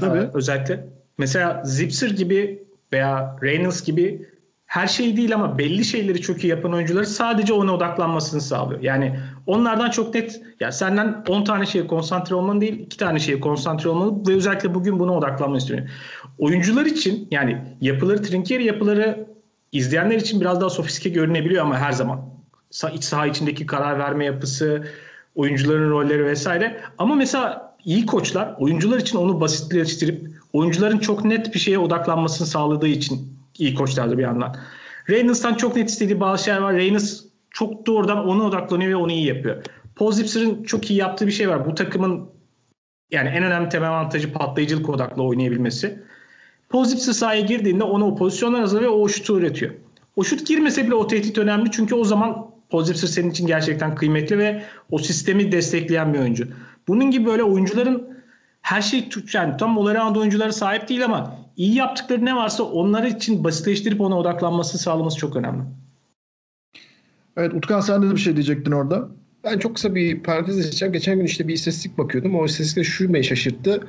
tabii. 0.01 0.31
Özellikle. 0.35 0.87
Mesela 1.19 1.63
Zipser 1.65 2.11
gibi 2.11 2.63
veya 2.93 3.37
Reynolds 3.43 3.85
gibi 3.85 4.29
her 4.69 4.87
şey 4.87 5.17
değil 5.17 5.35
ama 5.35 5.59
belli 5.59 5.85
şeyleri 5.85 6.21
çok 6.21 6.45
iyi 6.45 6.49
yapan 6.49 6.75
oyuncuları 6.75 7.07
sadece 7.07 7.53
ona 7.53 7.75
odaklanmasını 7.75 8.41
sağlıyor. 8.41 8.83
Yani 8.83 9.19
onlardan 9.47 9.91
çok 9.91 10.15
net 10.15 10.41
ya 10.61 10.73
senden 10.73 11.25
10 11.29 11.45
tane 11.45 11.67
şeye 11.67 11.87
konsantre 11.87 12.35
olman 12.35 12.61
değil 12.61 12.81
2 12.81 12.97
tane 12.97 13.19
şeye 13.19 13.41
konsantre 13.41 13.89
olmalı 13.89 14.29
ve 14.29 14.35
özellikle 14.35 14.75
bugün 14.75 14.99
buna 14.99 15.15
odaklanmanı 15.15 15.59
istiyorum. 15.59 15.87
Oyuncular 16.39 16.87
için 16.87 17.29
yani 17.31 17.59
yapıları 17.81 18.23
Trinkieri 18.23 18.65
yapıları 18.65 19.27
izleyenler 19.73 20.17
için 20.17 20.41
biraz 20.41 20.61
daha 20.61 20.71
sofistike 20.71 21.09
görünebiliyor 21.09 21.65
ama 21.65 21.79
her 21.79 21.93
zaman 21.93 22.21
iç 22.95 23.05
saha 23.05 23.27
içindeki 23.27 23.67
karar 23.67 23.99
verme 23.99 24.25
yapısı, 24.25 24.89
oyuncuların 25.35 25.91
rolleri 25.91 26.25
vesaire. 26.25 26.81
Ama 26.99 27.15
mesela 27.15 27.75
iyi 27.85 28.07
koçlar 28.07 28.55
oyuncular 28.59 28.99
için 28.99 29.19
onu 29.19 29.41
basitleştirip 29.41 30.31
oyuncuların 30.53 30.99
çok 30.99 31.25
net 31.25 31.55
bir 31.55 31.59
şeye 31.59 31.79
odaklanmasını 31.79 32.47
sağladığı 32.47 32.89
için 32.89 33.38
iyi 33.59 33.75
koçlardı 33.75 34.19
bir 34.19 34.23
yandan. 34.23 34.57
Reynolds'tan 35.11 35.55
çok 35.55 35.77
net 35.77 35.91
istediği 35.91 36.21
bazı 36.21 36.45
şeyler 36.45 36.61
var. 36.61 36.75
Reynolds 36.75 37.25
çok 37.51 37.87
doğrudan 37.87 38.27
ona 38.27 38.45
odaklanıyor 38.45 38.91
ve 38.91 38.97
onu 38.97 39.13
iyi 39.13 39.27
yapıyor. 39.27 39.65
Paul 39.97 40.13
Zipser'ın 40.13 40.63
çok 40.63 40.91
iyi 40.91 40.99
yaptığı 40.99 41.27
bir 41.27 41.33
şey 41.33 41.49
var. 41.49 41.67
Bu 41.67 41.75
takımın 41.75 42.31
yani 43.11 43.29
en 43.29 43.45
önemli 43.45 43.69
temel 43.69 43.89
avantajı 43.89 44.33
patlayıcılık 44.33 44.89
odaklı 44.89 45.23
oynayabilmesi. 45.23 46.03
Paul 46.69 46.85
Zipser 46.85 47.13
sahaya 47.13 47.41
girdiğinde 47.41 47.85
ona 47.85 48.07
o 48.07 48.17
pozisyonlar 48.17 48.61
hazırlıyor 48.61 48.93
ve 48.93 48.97
o 48.97 49.09
şutu 49.09 49.39
üretiyor. 49.39 49.75
O 50.17 50.25
şut 50.25 50.47
girmese 50.47 50.87
bile 50.87 50.95
o 50.95 51.07
tehdit 51.07 51.39
önemli 51.39 51.71
çünkü 51.71 51.95
o 51.95 52.05
zaman 52.05 52.51
Paul 52.71 52.85
Zipser 52.85 53.09
senin 53.09 53.31
için 53.31 53.47
gerçekten 53.47 53.95
kıymetli 53.95 54.39
ve 54.39 54.63
o 54.91 54.99
sistemi 54.99 55.53
destekleyen 55.53 56.15
bir 56.15 56.19
oyuncu. 56.19 56.49
Bunun 56.89 57.11
gibi 57.11 57.27
böyle 57.27 57.43
oyuncuların 57.43 58.19
her 58.63 58.83
şey 58.83 59.09
yani 59.33 59.57
tam 59.57 59.79
all 59.79 60.17
oyunculara 60.17 60.53
sahip 60.53 60.89
değil 60.89 61.05
ama 61.05 61.38
iyi 61.59 61.75
yaptıkları 61.75 62.25
ne 62.25 62.37
varsa 62.37 62.63
onlar 62.63 63.05
için 63.05 63.45
basitleştirip 63.45 64.01
ona 64.01 64.19
odaklanması 64.19 64.79
sağlaması 64.79 65.17
çok 65.19 65.37
önemli. 65.37 65.63
Evet 67.37 67.55
Utkan 67.55 67.81
sen 67.81 68.03
de 68.03 68.11
bir 68.11 68.21
şey 68.21 68.37
diyecektin 68.37 68.73
orada. 68.73 69.09
Ben 69.45 69.59
çok 69.59 69.75
kısa 69.75 69.95
bir 69.95 70.23
parantez 70.23 70.59
açacağım. 70.59 70.93
Geçen 70.93 71.19
gün 71.19 71.25
işte 71.25 71.49
bir 71.49 71.55
istatistik 71.55 71.99
bakıyordum. 71.99 72.35
O 72.35 72.45
istatistikte 72.45 72.85
şu 72.85 73.15
beni 73.15 73.25
şaşırttı. 73.25 73.89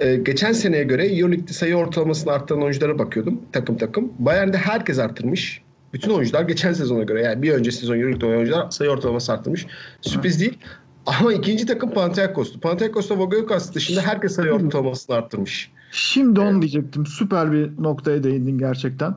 Ee, 0.00 0.16
geçen 0.16 0.52
seneye 0.52 0.84
göre 0.84 1.06
Euroleague'de 1.06 1.52
sayı 1.52 1.76
ortalamasını 1.76 2.32
arttıran 2.32 2.62
oyunculara 2.62 2.98
bakıyordum 2.98 3.40
takım 3.52 3.76
takım. 3.76 4.12
Bayern'de 4.18 4.56
herkes 4.58 4.98
arttırmış. 4.98 5.62
Bütün 5.92 6.10
oyuncular 6.10 6.42
geçen 6.42 6.72
sezona 6.72 7.02
göre 7.02 7.22
yani 7.22 7.42
bir 7.42 7.52
önce 7.52 7.70
sezon 7.70 7.94
Euroleague'de 7.94 8.26
oyuncular 8.26 8.70
sayı 8.70 8.90
ortalaması 8.90 9.32
arttırmış. 9.32 9.66
Sürpriz 10.00 10.40
değil. 10.40 10.58
Ama 11.06 11.32
ikinci 11.32 11.66
takım 11.66 11.90
Panathinaikos'tu. 11.90 12.60
Panathinaikos'ta 12.60 13.18
Vogokas 13.18 13.74
dışında 13.74 14.00
herkes 14.00 14.34
sayı 14.34 14.52
ortalamasını 14.52 15.16
arttırmış. 15.16 15.70
Şimdi 15.90 16.40
onu 16.40 16.62
diyecektim. 16.62 17.06
Süper 17.06 17.52
bir 17.52 17.82
noktaya 17.82 18.22
değindin 18.22 18.58
gerçekten. 18.58 19.14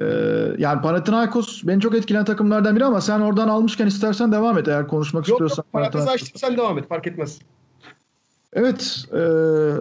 Ee, 0.00 0.04
yani 0.58 0.82
Panathinaikos 0.82 1.62
beni 1.64 1.80
çok 1.80 1.94
etkileyen 1.94 2.24
takımlardan 2.24 2.76
biri 2.76 2.84
ama 2.84 3.00
sen 3.00 3.20
oradan 3.20 3.48
almışken 3.48 3.86
istersen 3.86 4.32
devam 4.32 4.58
et 4.58 4.68
eğer 4.68 4.88
konuşmak 4.88 5.28
yok, 5.28 5.34
istiyorsan. 5.34 5.62
Yok 5.62 5.72
parantez 5.72 6.08
açtım 6.08 6.32
sen 6.34 6.56
devam 6.56 6.78
et 6.78 6.88
fark 6.88 7.06
etmez. 7.06 7.38
Evet 8.52 9.04
e, 9.12 9.20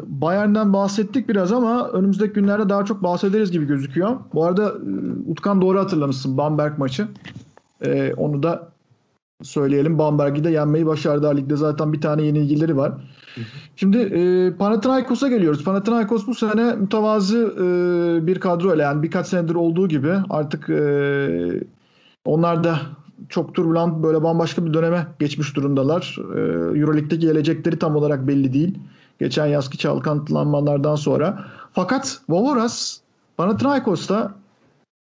Bayern'den 0.06 0.74
bahsettik 0.74 1.30
biraz 1.30 1.52
ama 1.52 1.90
önümüzdeki 1.90 2.34
günlerde 2.34 2.70
daha 2.70 2.86
çok 2.86 3.04
bahsederiz 3.04 3.52
gibi 3.52 3.68
gözüküyor. 3.68 4.18
Bu 4.34 4.46
arada 4.46 4.68
e, 4.70 5.32
Utkan 5.32 5.62
doğru 5.62 5.80
hatırlamışsın 5.80 6.38
Bamberg 6.38 6.78
maçı. 6.78 7.08
E, 7.82 8.14
onu 8.14 8.44
da 8.44 8.71
söyleyelim. 9.44 9.98
Bamberg'i 9.98 10.44
de 10.44 10.50
yenmeyi 10.50 10.86
başardı. 10.86 11.38
Ligde 11.38 11.56
zaten 11.56 11.94
bir 11.94 12.02
tane 12.02 12.22
yenilgileri 12.22 12.78
var. 12.78 12.92
Şimdi 13.76 13.98
e, 13.98 14.54
Panathinaikos'a 14.58 15.28
geliyoruz. 15.28 15.64
Panathinaikos 15.64 16.28
bu 16.28 16.36
sene 16.36 16.76
mütevazı 16.76 17.38
e, 17.38 18.28
bir 18.28 18.40
kadro 18.40 18.76
ile 18.76 18.82
yani 18.82 19.04
birkaç 19.04 19.28
senedir 19.28 19.56
olduğu 19.56 19.88
gibi 19.88 20.14
artık 20.30 20.70
e, 20.70 21.64
onlar 22.26 22.64
da 22.64 22.80
çok 23.30 23.56
turbulent 23.56 24.04
böyle 24.04 24.24
bambaşka 24.24 24.66
bir 24.66 24.74
döneme 24.74 25.08
geçmiş 25.20 25.56
durumdalar. 25.56 26.18
E, 26.36 26.40
Euroleague'deki 26.80 27.20
gelecekleri 27.20 27.80
tam 27.80 27.96
olarak 27.96 28.28
belli 28.28 28.54
değil. 28.54 28.80
Geçen 29.20 29.46
yazki 29.46 29.78
çalkantılanmalardan 29.78 30.96
sonra. 30.96 31.46
Fakat 31.74 32.20
Vovoras 32.30 32.98
Panathinaikos'ta 33.38 34.34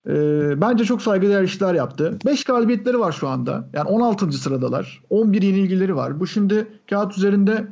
e, 0.09 0.13
bence 0.61 0.83
çok 0.83 1.01
saygıdeğer 1.01 1.43
işler 1.43 1.73
yaptı. 1.73 2.19
5 2.25 2.43
galibiyetleri 2.43 2.99
var 2.99 3.11
şu 3.11 3.27
anda. 3.27 3.67
Yani 3.73 3.89
16. 3.89 4.31
sıradalar. 4.31 5.01
11 5.09 5.41
yenilgileri 5.41 5.95
var. 5.95 6.19
Bu 6.19 6.27
şimdi 6.27 6.67
kağıt 6.89 7.17
üzerinde 7.17 7.67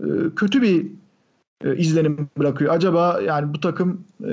e, 0.00 0.06
kötü 0.36 0.62
bir 0.62 0.86
e, 1.64 1.76
izlenim 1.76 2.28
bırakıyor. 2.38 2.74
Acaba 2.74 3.20
yani 3.26 3.54
bu 3.54 3.60
takım 3.60 4.04
e, 4.24 4.32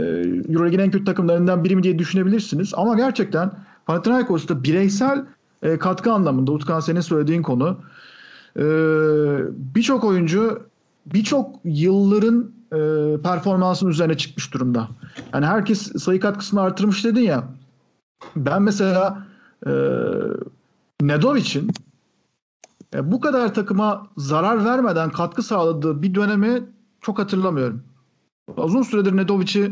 Euroleague'in 0.50 0.80
en 0.80 0.92
kötü 0.92 1.06
takımlarından 1.06 1.64
biri 1.64 1.76
mi 1.76 1.84
diye 1.84 2.00
düşünebilirsiniz. 2.00 2.74
Ama 2.76 2.96
gerçekten 2.96 3.52
Panathinaikos'ta 3.86 4.64
bireysel 4.64 5.26
e, 5.64 5.78
katkı 5.78 6.12
anlamında 6.12 6.52
Utkan 6.52 6.80
senin 6.80 7.02
söylediğin 7.02 7.42
konu 7.42 7.78
e, 8.56 8.64
birçok 9.76 10.04
oyuncu 10.04 10.62
birçok 11.06 11.56
yılların 11.64 12.52
e, 12.74 12.78
performansının 13.24 13.92
üzerine 13.92 14.18
çıkmış 14.18 14.54
durumda. 14.54 14.88
Yani 15.34 15.46
herkes 15.46 15.92
sayı 16.04 16.20
katkısını 16.20 16.62
artırmış 16.62 17.06
dedin 17.06 17.22
ya. 17.22 17.44
Ben 18.36 18.62
mesela 18.62 19.28
e, 19.68 19.72
Nedovic'in 21.02 21.72
e, 22.94 23.12
bu 23.12 23.20
kadar 23.20 23.54
takıma 23.54 24.08
zarar 24.18 24.66
vermeden 24.66 25.10
katkı 25.10 25.44
sağladığı 25.44 26.02
bir 26.02 26.16
dönemi 26.16 26.64
çok 27.02 27.20
hatırlamıyorum. 27.20 27.84
Uzun 28.58 28.82
süredir 28.82 29.18
Nedovic'i 29.18 29.72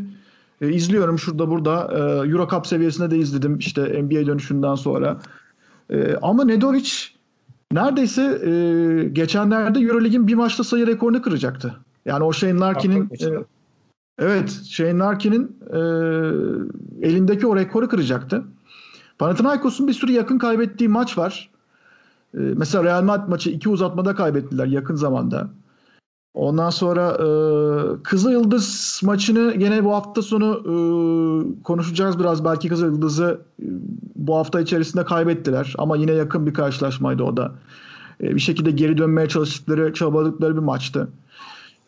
e, 0.61 0.69
izliyorum 0.69 1.19
şurada 1.19 1.49
burada. 1.49 1.91
E, 1.93 2.29
Euro 2.29 2.47
Cup 2.49 2.67
seviyesinde 2.67 3.11
de 3.11 3.17
izledim 3.17 3.57
işte 3.57 4.03
NBA 4.03 4.27
dönüşünden 4.27 4.75
sonra. 4.75 5.17
E, 5.89 6.15
ama 6.21 6.43
Nedovic 6.43 6.91
neredeyse 7.71 8.21
e, 8.21 9.09
geçenlerde 9.09 9.79
Euroleague'in 9.79 10.27
bir 10.27 10.35
maçta 10.35 10.63
sayı 10.63 10.87
rekorunu 10.87 11.21
kıracaktı. 11.21 11.84
Yani 12.05 12.23
o 12.23 12.33
Shane 12.33 12.59
Larkin'in 12.59 13.09
e, 13.21 13.45
evet 14.19 14.61
Shane 14.69 14.99
Larkin'in 14.99 15.57
e, 15.73 15.79
elindeki 17.07 17.47
o 17.47 17.55
rekoru 17.55 17.89
kıracaktı. 17.89 18.43
Panathinaikos'un 19.19 19.87
bir 19.87 19.93
sürü 19.93 20.11
yakın 20.11 20.37
kaybettiği 20.37 20.89
maç 20.89 21.17
var. 21.17 21.49
E, 22.33 22.39
mesela 22.39 22.83
Real 22.83 23.03
Madrid 23.03 23.29
maçı 23.29 23.49
iki 23.49 23.69
uzatmada 23.69 24.15
kaybettiler 24.15 24.65
yakın 24.65 24.95
zamanda. 24.95 25.49
Ondan 26.33 26.69
sonra 26.69 27.11
e, 27.11 27.27
Kızıl 28.03 28.31
Yıldız 28.31 29.01
maçını 29.03 29.53
gene 29.53 29.83
bu 29.83 29.93
hafta 29.93 30.21
sonu 30.21 30.61
e, 30.65 30.73
konuşacağız 31.63 32.19
biraz. 32.19 32.45
Belki 32.45 32.69
Kızıl 32.69 32.85
Yıldız'ı 32.85 33.41
e, 33.59 33.65
bu 34.15 34.35
hafta 34.35 34.61
içerisinde 34.61 35.05
kaybettiler. 35.05 35.73
Ama 35.77 35.97
yine 35.97 36.11
yakın 36.11 36.45
bir 36.45 36.53
karşılaşmaydı 36.53 37.23
o 37.23 37.37
da. 37.37 37.51
E, 38.23 38.35
bir 38.35 38.39
şekilde 38.39 38.71
geri 38.71 38.97
dönmeye 38.97 39.27
çalıştıkları, 39.27 39.93
çabaladıkları 39.93 40.55
bir 40.55 40.61
maçtı. 40.61 41.07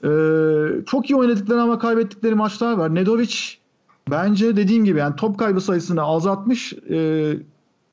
E, 0.04 0.10
çok 0.86 1.10
iyi 1.10 1.16
oynadıkları 1.16 1.62
ama 1.62 1.80
kaybettikleri 1.80 2.36
maçlar 2.36 2.74
var. 2.74 2.96
Nedovic 2.96 3.36
bence 4.12 4.56
dediğim 4.56 4.86
gibi 4.86 5.00
yani 5.00 5.16
top 5.16 5.40
kaybı 5.40 5.62
sayısını 5.62 6.02
azaltmış. 6.02 6.74
E, 6.74 7.34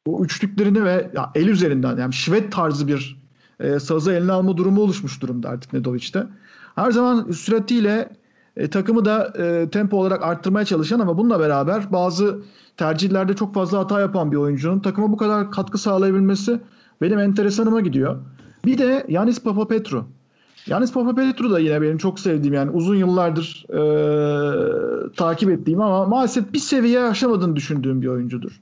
o 0.06 0.24
üçlüklerini 0.24 0.84
ve 0.84 1.10
ya 1.14 1.30
el 1.34 1.48
üzerinden 1.48 1.96
yani 1.96 2.12
şivet 2.12 2.52
tarzı 2.52 2.88
bir 2.88 3.24
e, 3.60 3.80
sazı 3.80 4.12
eline 4.12 4.32
alma 4.32 4.56
durumu 4.56 4.80
oluşmuş 4.80 5.22
durumda 5.22 5.48
artık 5.48 5.72
Nedovic'te. 5.72 6.26
Her 6.74 6.90
zaman 6.90 7.30
süratiyle 7.30 8.08
e, 8.56 8.70
takımı 8.70 9.04
da 9.04 9.32
e, 9.38 9.70
tempo 9.70 9.96
olarak 9.96 10.22
arttırmaya 10.22 10.64
çalışan 10.64 11.00
ama 11.00 11.18
bununla 11.18 11.40
beraber 11.40 11.92
bazı 11.92 12.42
tercihlerde 12.76 13.34
çok 13.36 13.54
fazla 13.54 13.78
hata 13.78 14.00
yapan 14.00 14.32
bir 14.32 14.36
oyuncunun 14.36 14.80
takıma 14.80 15.12
bu 15.12 15.16
kadar 15.16 15.50
katkı 15.50 15.78
sağlayabilmesi 15.78 16.60
benim 17.02 17.18
enteresanıma 17.18 17.80
gidiyor. 17.80 18.16
Bir 18.64 18.78
de 18.78 19.06
Yanis 19.08 19.42
Papapetru. 19.42 20.06
Yanis 20.66 20.92
Papapetru 20.92 21.50
da 21.50 21.58
yine 21.58 21.82
benim 21.82 21.98
çok 21.98 22.20
sevdiğim 22.20 22.54
yani 22.54 22.70
uzun 22.70 22.94
yıllardır 22.94 23.66
e, 23.68 25.12
takip 25.16 25.50
ettiğim 25.50 25.80
ama 25.80 26.04
maalesef 26.04 26.52
bir 26.52 26.58
seviye 26.58 27.00
aşamadığını 27.00 27.56
düşündüğüm 27.56 28.02
bir 28.02 28.06
oyuncudur. 28.06 28.60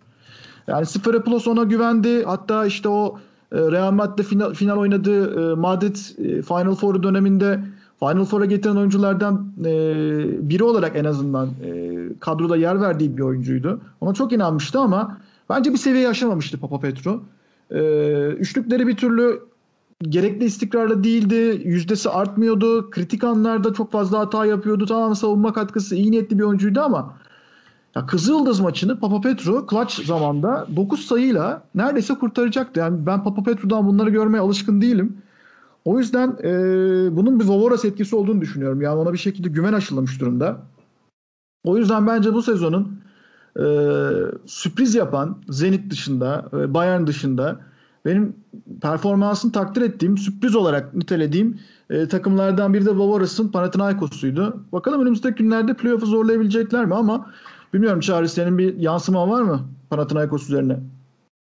Yani 0.66 0.86
Sferopoulos 0.86 1.48
ona 1.48 1.62
güvendi. 1.62 2.24
Hatta 2.24 2.66
işte 2.66 2.88
o 2.88 3.18
e, 3.52 3.56
Real 3.56 3.92
Madrid'de 3.92 4.22
final, 4.22 4.54
final 4.54 4.76
oynadığı 4.76 5.52
e, 5.52 5.54
Madrid 5.54 5.96
e, 6.18 6.42
Final 6.42 6.74
Four 6.74 7.02
döneminde 7.02 7.60
Final 7.98 8.24
Four'a 8.24 8.44
getiren 8.44 8.76
oyunculardan 8.76 9.52
biri 10.48 10.64
olarak 10.64 10.96
en 10.96 11.04
azından 11.04 11.48
kadroda 12.20 12.56
yer 12.56 12.80
verdiği 12.80 13.16
bir 13.16 13.22
oyuncuydu. 13.22 13.80
Ona 14.00 14.14
çok 14.14 14.32
inanmıştı 14.32 14.78
ama 14.80 15.18
bence 15.50 15.72
bir 15.72 15.78
seviye 15.78 16.08
aşamamıştı 16.08 16.60
Papa 16.60 16.80
Petro. 16.80 17.22
Üçlükleri 18.38 18.86
bir 18.86 18.96
türlü 18.96 19.40
gerekli 20.02 20.44
istikrarlı 20.44 21.04
değildi. 21.04 21.62
Yüzdesi 21.64 22.10
artmıyordu. 22.10 22.90
Kritik 22.90 23.24
anlarda 23.24 23.74
çok 23.74 23.92
fazla 23.92 24.18
hata 24.18 24.46
yapıyordu. 24.46 24.86
Tamam 24.86 25.16
savunma 25.16 25.52
katkısı 25.52 25.96
iyi 25.96 26.10
niyetli 26.10 26.38
bir 26.38 26.44
oyuncuydu 26.44 26.80
ama 26.80 27.14
ya 27.96 28.06
Kızıldız 28.06 28.60
maçını 28.60 29.00
Papa 29.00 29.20
Petro 29.20 29.66
clutch 29.70 30.06
zamanda 30.06 30.66
9 30.76 31.00
sayıyla 31.06 31.62
neredeyse 31.74 32.14
kurtaracaktı. 32.14 32.80
Yani 32.80 33.06
ben 33.06 33.24
Papa 33.24 33.42
Petro'dan 33.42 33.86
bunları 33.86 34.10
görmeye 34.10 34.40
alışkın 34.40 34.80
değilim. 34.80 35.16
O 35.84 35.98
yüzden 35.98 36.36
e, 36.42 36.52
bunun 37.16 37.40
bir 37.40 37.44
Vovoras 37.44 37.84
etkisi 37.84 38.16
olduğunu 38.16 38.40
düşünüyorum. 38.40 38.80
Yani 38.80 38.96
ona 38.96 39.12
bir 39.12 39.18
şekilde 39.18 39.48
güven 39.48 39.72
aşılamış 39.72 40.20
durumda. 40.20 40.56
O 41.64 41.78
yüzden 41.78 42.06
bence 42.06 42.34
bu 42.34 42.42
sezonun 42.42 43.00
e, 43.56 43.64
sürpriz 44.46 44.94
yapan 44.94 45.38
Zenit 45.48 45.90
dışında, 45.90 46.48
e, 46.52 46.74
Bayern 46.74 47.06
dışında 47.06 47.60
benim 48.04 48.36
performansını 48.82 49.52
takdir 49.52 49.82
ettiğim, 49.82 50.18
sürpriz 50.18 50.56
olarak 50.56 50.94
nitelediğim 50.94 51.60
e, 51.90 52.08
takımlardan 52.08 52.74
biri 52.74 52.86
de 52.86 52.90
Vovoras'ın 52.90 53.48
Panathinaikos'uydu. 53.48 54.64
Bakalım 54.72 55.02
önümüzdeki 55.02 55.42
günlerde 55.42 55.74
playoff'u 55.74 56.06
zorlayabilecekler 56.06 56.84
mi 56.84 56.94
ama 56.94 57.32
Bilmiyorum 57.74 58.00
Çağrı 58.00 58.28
senin 58.28 58.58
bir 58.58 58.76
yansıma 58.76 59.28
var 59.28 59.42
mı 59.42 59.68
Panathinaikos 59.90 60.48
üzerine? 60.48 60.76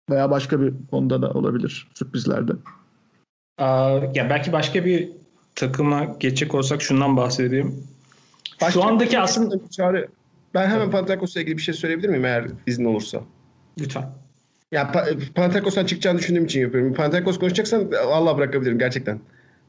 Veya 0.10 0.32
başka 0.32 0.62
bir 0.62 0.74
konuda 0.92 1.22
da 1.22 1.32
olabilir 1.32 1.90
sürprizlerde. 1.94 2.52
Aa, 3.58 4.00
ya 4.14 4.30
belki 4.30 4.52
başka 4.52 4.86
bir 4.86 5.10
takıma 5.56 6.06
geçecek 6.06 6.56
olsak 6.56 6.82
şundan 6.82 7.18
bahsedeyim. 7.18 7.88
Başka 8.62 8.72
Şu 8.72 8.84
andaki 8.84 9.20
aslında 9.20 9.70
Çağrı 9.70 10.08
ben 10.54 10.70
hemen 10.70 10.92
Panathinaikos'la 10.92 11.42
ilgili 11.42 11.58
bir 11.58 11.62
şey 11.62 11.74
söyleyebilir 11.74 12.10
miyim 12.10 12.26
eğer 12.26 12.48
izin 12.68 12.86
olursa? 12.86 13.22
Lütfen. 13.80 14.14
Ya 14.72 14.92
Panathinaikos'tan 15.36 15.86
çıkacağını 15.86 16.20
düşündüğüm 16.20 16.46
için 16.46 16.62
yapıyorum. 16.62 16.94
Panathinaikos 16.94 17.40
konuşacaksan 17.40 17.92
Allah 18.08 18.38
bırakabilirim 18.38 18.80
gerçekten. 18.80 19.20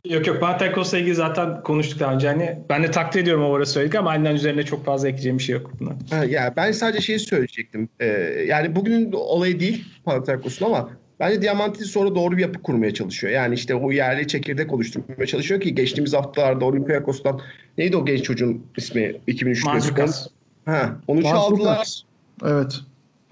Yok 0.08 0.26
yok 0.26 0.40
Panathinaikos'la 0.40 0.98
ilgili 0.98 1.14
zaten 1.14 1.62
konuştuk 1.62 2.00
daha 2.00 2.14
önce. 2.14 2.28
Hani 2.28 2.58
ben 2.68 2.82
de 2.82 2.90
takdir 2.90 3.22
ediyorum 3.22 3.44
o 3.44 3.46
orası 3.46 3.72
söyledik 3.72 3.94
ama 3.94 4.10
aynen 4.10 4.34
üzerine 4.34 4.62
çok 4.62 4.84
fazla 4.84 5.08
ekleyeceğim 5.08 5.38
bir 5.38 5.42
şey 5.42 5.54
yok 5.54 5.70
buna. 5.80 5.90
Ha, 6.10 6.24
ya 6.24 6.52
ben 6.56 6.72
sadece 6.72 7.00
şeyi 7.00 7.18
söyleyecektim. 7.18 7.88
Ee, 8.00 8.06
yani 8.48 8.76
bugünün 8.76 9.12
olayı 9.12 9.60
değil 9.60 9.84
Panathinaikos'un 10.04 10.66
ama 10.66 10.90
bence 11.20 11.42
Diamantidis 11.42 11.90
sonra 11.90 12.14
doğru 12.14 12.36
bir 12.36 12.42
yapı 12.42 12.62
kurmaya 12.62 12.94
çalışıyor. 12.94 13.32
Yani 13.32 13.54
işte 13.54 13.74
o 13.74 13.92
yerli 13.92 14.28
çekirdek 14.28 14.72
oluşturmaya 14.72 15.26
çalışıyor 15.26 15.60
ki 15.60 15.74
geçtiğimiz 15.74 16.14
haftalarda 16.14 16.64
Olympiakos'tan 16.64 17.40
neydi 17.78 17.96
o 17.96 18.04
genç 18.04 18.22
çocuğun 18.22 18.66
ismi 18.76 19.14
2003'te? 19.28 19.68
Manzukas. 19.70 20.26
Ha, 20.64 20.96
onu 21.06 21.22
çaldılar. 21.22 22.02
Evet. 22.44 22.80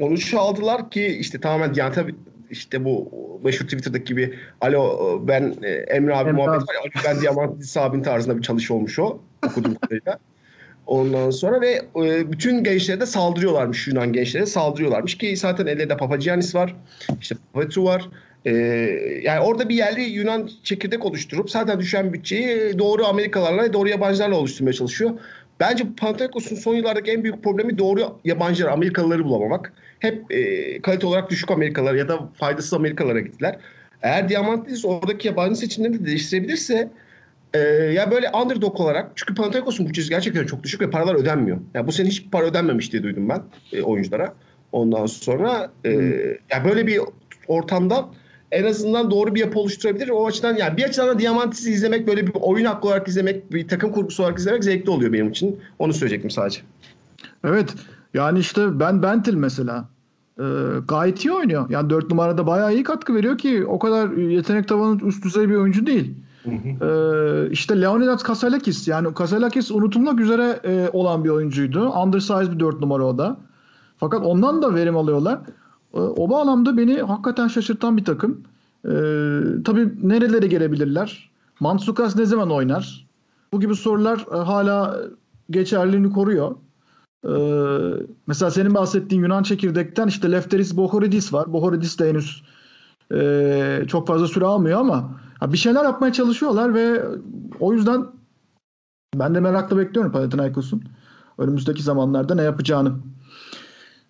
Onu 0.01 0.19
çaldılar 0.19 0.91
ki 0.91 1.07
işte 1.07 1.41
tamamen 1.41 1.75
yani 1.75 1.95
tabii 1.95 2.15
işte 2.51 2.85
bu 2.85 3.11
meşhur 3.45 3.65
Twitter'daki 3.65 4.05
gibi 4.05 4.35
alo 4.61 5.19
ben 5.29 5.55
e, 5.63 5.69
Emre 5.69 6.15
abi 6.15 6.29
Emre 6.29 6.33
muhabbet 6.33 6.69
var 6.69 6.75
ya 6.75 7.03
ben 7.05 7.21
Diamantidis 7.21 7.77
abin 7.77 8.03
tarzında 8.03 8.37
bir 8.37 8.43
çalış 8.43 8.71
olmuş 8.71 8.99
o 8.99 9.21
okuduğum 9.47 9.75
kadarıyla. 9.75 10.19
Ondan 10.87 11.31
sonra 11.31 11.61
ve 11.61 11.83
e, 11.97 12.33
bütün 12.33 12.65
gençlere 12.65 13.01
de 13.01 13.07
saldırıyorlarmış 13.07 13.89
Yunan 13.89 14.13
gençlere 14.13 14.47
saldırıyorlarmış 14.47 15.19
ki 15.19 15.37
zaten 15.37 15.67
elde 15.67 15.97
Papagiannis 15.97 16.55
var. 16.55 16.77
işte 17.21 17.37
Petru 17.55 17.85
var. 17.85 18.09
E, 18.45 18.53
yani 19.23 19.41
orada 19.41 19.69
bir 19.69 19.75
yerli 19.75 20.03
Yunan 20.03 20.51
çekirdek 20.63 21.05
oluşturup 21.05 21.51
zaten 21.51 21.81
düşen 21.81 22.13
bütçeyi 22.13 22.79
doğru 22.79 23.07
Amerikalılarla 23.07 23.73
doğru 23.73 23.89
yabancılarla 23.89 24.37
oluşturmaya 24.37 24.73
çalışıyor. 24.73 25.11
Bence 25.61 25.85
Panathinaikos'un 25.97 26.57
son 26.57 26.75
yıllardaki 26.75 27.11
en 27.11 27.23
büyük 27.23 27.45
problemi 27.45 27.79
doğru 27.79 28.19
yabancılar, 28.25 28.71
Amerikalıları 28.71 29.25
bulamamak. 29.25 29.73
Hep 29.99 30.33
e, 30.33 30.83
kalite 30.83 31.07
olarak 31.07 31.31
düşük 31.31 31.51
Amerikalılar 31.51 31.95
ya 31.95 32.09
da 32.09 32.29
faydasız 32.35 32.75
Amerikalılara 32.75 33.21
gittiler. 33.21 33.57
Eğer 34.03 34.29
Diamantidis 34.29 34.85
oradaki 34.85 35.29
yabancı 35.29 35.61
seçimlerini 35.61 36.01
de 36.01 36.07
değiştirebilirse 36.07 36.91
e, 37.55 37.59
ya 37.95 38.11
böyle 38.11 38.31
underdog 38.31 38.81
olarak 38.81 39.13
çünkü 39.15 39.35
Panathinaikos'un 39.35 39.89
bütçesi 39.89 40.09
gerçekten 40.09 40.47
çok 40.47 40.63
düşük 40.63 40.81
ve 40.81 40.91
paralar 40.91 41.15
ödenmiyor. 41.15 41.59
Yani 41.75 41.87
bu 41.87 41.93
sene 41.93 42.09
hiç 42.09 42.31
para 42.31 42.45
ödenmemiş 42.47 42.93
diye 42.93 43.03
duydum 43.03 43.29
ben 43.29 43.43
e, 43.73 43.83
oyunculara. 43.83 44.35
Ondan 44.73 45.07
sonra 45.07 45.71
e, 45.85 45.91
hmm. 45.91 46.29
ya 46.31 46.65
böyle 46.65 46.87
bir 46.87 47.01
ortamda 47.49 48.09
en 48.53 48.65
azından 48.65 49.11
doğru 49.11 49.35
bir 49.35 49.41
yapı 49.41 49.59
oluşturabilir. 49.59 50.09
O 50.09 50.27
açıdan 50.27 50.57
yani 50.57 50.77
bir 50.77 50.85
açıdan 50.85 51.09
da 51.09 51.19
Diamantis'i 51.19 51.73
izlemek 51.73 52.07
böyle 52.09 52.27
bir 52.27 52.33
oyun 52.41 52.65
hakkı 52.65 52.89
olarak 52.89 53.09
izlemek, 53.09 53.53
bir 53.53 53.69
takım 53.69 53.93
kurgusu 53.93 54.23
olarak 54.23 54.39
izlemek 54.39 54.65
zevkli 54.65 54.91
oluyor 54.91 55.13
benim 55.13 55.31
için. 55.31 55.61
Onu 55.79 55.93
söyleyecektim 55.93 56.31
sadece. 56.31 56.61
Evet. 57.45 57.75
Yani 58.15 58.39
işte 58.39 58.81
ben 58.81 59.03
Bentil 59.03 59.35
mesela 59.35 59.89
e, 60.39 60.45
gayet 60.89 61.25
iyi 61.25 61.33
oynuyor. 61.33 61.71
Yani 61.71 61.91
4 61.91 62.11
numarada 62.11 62.47
bayağı 62.47 62.75
iyi 62.75 62.83
katkı 62.83 63.15
veriyor 63.15 63.39
ki 63.39 63.65
o 63.67 63.79
kadar 63.79 64.11
yetenek 64.11 64.69
tavanı 64.69 65.01
üst 65.03 65.25
düzey 65.25 65.49
bir 65.49 65.55
oyuncu 65.55 65.87
değil. 65.87 66.15
Ee, 66.47 67.51
işte 67.51 67.81
Leonidas 67.81 68.23
Kasalakis 68.23 68.89
yani 68.89 69.15
Kasalakis 69.15 69.71
unutulmak 69.71 70.21
üzere 70.21 70.61
e, 70.65 70.89
olan 70.93 71.25
bir 71.25 71.29
oyuncuydu. 71.29 71.89
Undersized 71.89 72.53
bir 72.53 72.61
4 72.61 72.81
numara 72.81 73.05
o 73.05 73.19
da. 73.19 73.37
Fakat 73.99 74.27
ondan 74.27 74.63
da 74.63 74.75
verim 74.75 74.97
alıyorlar. 74.97 75.39
E, 75.95 75.99
o 75.99 76.31
bağlamda 76.31 76.77
beni 76.77 77.03
hakikaten 77.03 77.49
şaşırtan 77.49 77.97
bir 77.97 78.05
takım. 78.05 78.43
E, 78.85 78.93
tabii 79.65 79.93
nerelere 80.03 80.47
gelebilirler? 80.47 81.31
Mansukas 81.61 82.17
ne 82.17 82.25
zaman 82.25 82.51
oynar? 82.51 83.07
Bu 83.53 83.61
gibi 83.61 83.75
sorular 83.75 84.27
e, 84.35 84.37
hala 84.37 85.01
geçerliliğini 85.51 86.13
koruyor. 86.13 86.57
E, 87.27 87.33
mesela 88.27 88.51
senin 88.51 88.75
bahsettiğin 88.75 89.23
Yunan 89.23 89.43
çekirdekten 89.43 90.09
işte 90.09 90.33
Lefteris 90.33 90.77
Bohoridis 90.77 91.33
var. 91.33 91.53
Bohoridis 91.53 91.99
de 91.99 92.09
henüz 92.09 92.43
e, 93.15 93.85
çok 93.89 94.07
fazla 94.07 94.27
süre 94.27 94.45
almıyor 94.45 94.81
ama 94.81 95.21
bir 95.43 95.57
şeyler 95.57 95.85
yapmaya 95.85 96.13
çalışıyorlar 96.13 96.75
ve 96.75 97.05
o 97.61 97.73
yüzden 97.73 98.07
ben 99.15 99.35
de 99.35 99.41
merakla 99.41 99.79
bekliyorum 99.79 100.13
Panathinaikos'un 100.13 100.83
önümüzdeki 101.39 101.83
zamanlarda 101.83 102.35
ne 102.35 102.43
yapacağını. 102.43 102.93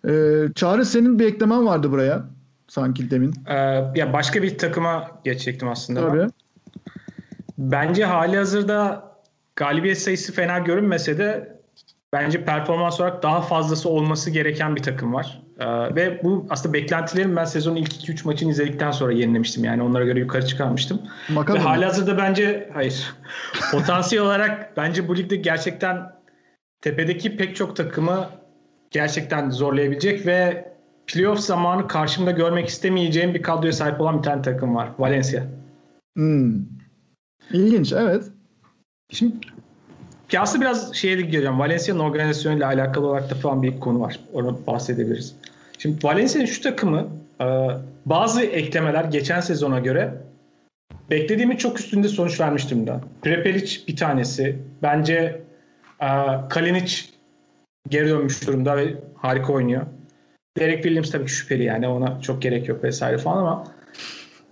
Ee, 0.09 0.45
Çağrı 0.55 0.85
senin 0.85 1.19
bir 1.19 1.27
eklemen 1.27 1.67
vardı 1.67 1.91
buraya 1.91 2.25
sanki 2.69 3.11
demin. 3.11 3.35
Ee, 3.47 3.55
ya 3.95 4.13
başka 4.13 4.43
bir 4.43 4.59
takıma 4.59 5.11
geçecektim 5.25 5.69
aslında. 5.69 6.01
Tabii. 6.01 6.19
Ben. 6.19 6.31
Bence 7.59 8.05
hali 8.05 8.37
hazırda 8.37 9.11
galibiyet 9.57 9.99
sayısı 9.99 10.33
fena 10.33 10.59
görünmese 10.59 11.19
de 11.19 11.57
bence 12.13 12.45
performans 12.45 13.01
olarak 13.01 13.23
daha 13.23 13.41
fazlası 13.41 13.89
olması 13.89 14.31
gereken 14.31 14.77
bir 14.77 14.83
takım 14.83 15.15
var. 15.15 15.43
Ee, 15.59 15.95
ve 15.95 16.21
bu 16.25 16.47
aslında 16.51 16.73
beklentilerim 16.73 17.37
ben 17.37 17.45
sezonun 17.45 17.77
ilk 17.77 17.93
2-3 17.93 18.27
maçını 18.27 18.51
izledikten 18.51 18.91
sonra 18.91 19.13
yenilemiştim. 19.13 19.65
Yani 19.65 19.83
onlara 19.83 20.05
göre 20.05 20.19
yukarı 20.21 20.47
çıkarmıştım. 20.47 21.03
Bakalım. 21.29 21.61
Ve 21.61 21.65
hali 21.65 21.85
hazırda 21.85 22.19
bence 22.19 22.71
hayır. 22.75 23.15
Potansiyel 23.73 24.25
olarak 24.25 24.77
bence 24.77 25.09
bu 25.09 25.17
ligde 25.17 25.37
gerçekten 25.37 26.13
tepedeki 26.81 27.37
pek 27.37 27.57
çok 27.57 27.77
takımı 27.77 28.40
gerçekten 28.91 29.51
zorlayabilecek 29.51 30.27
ve 30.27 30.71
playoff 31.07 31.41
zamanı 31.41 31.89
karşımda 31.89 32.31
görmek 32.31 32.69
istemeyeceğim 32.69 33.35
bir 33.35 33.43
kadroya 33.43 33.73
sahip 33.73 34.01
olan 34.01 34.19
bir 34.19 34.23
tane 34.23 34.43
takım 34.43 34.75
var. 34.75 34.91
Valencia. 34.99 35.43
Hmm. 36.17 36.55
İlginç 37.53 37.93
evet. 37.93 38.25
Şimdi 39.11 39.37
piyasa 40.29 40.61
biraz 40.61 40.95
şeye 40.95 41.19
de 41.19 41.23
gireceğim. 41.23 41.59
Valencia'nın 41.59 42.01
organizasyonuyla 42.01 42.67
alakalı 42.67 43.07
olarak 43.07 43.31
da 43.31 43.35
falan 43.35 43.63
bir 43.63 43.81
konu 43.81 44.01
var. 44.01 44.21
Onu 44.33 44.61
bahsedebiliriz. 44.67 45.35
Şimdi 45.79 46.05
Valencia'nın 46.05 46.47
şu 46.47 46.63
takımı 46.63 47.09
e, 47.41 47.47
bazı 48.07 48.43
eklemeler 48.43 49.05
geçen 49.05 49.41
sezona 49.41 49.79
göre 49.79 50.15
beklediğimin 51.11 51.57
çok 51.57 51.81
üstünde 51.81 52.09
sonuç 52.09 52.41
vermiş 52.41 52.71
durumda. 52.71 53.01
Prepelic 53.23 53.87
bir 53.89 53.97
tanesi. 53.97 54.59
Bence 54.83 55.43
e, 56.01 56.09
Kalinic 56.49 56.97
geri 57.89 58.09
dönmüş 58.09 58.47
durumda 58.47 58.77
ve 58.77 58.95
harika 59.17 59.53
oynuyor. 59.53 59.87
Derek 60.59 60.83
Williams 60.83 61.11
tabii 61.11 61.27
ki 61.27 61.33
şüpheli 61.33 61.65
yani 61.65 61.89
ona 61.89 62.21
çok 62.21 62.43
gerek 62.43 62.69
yok 62.69 62.85
vesaire 62.85 63.19
falan 63.19 63.37
ama 63.37 63.65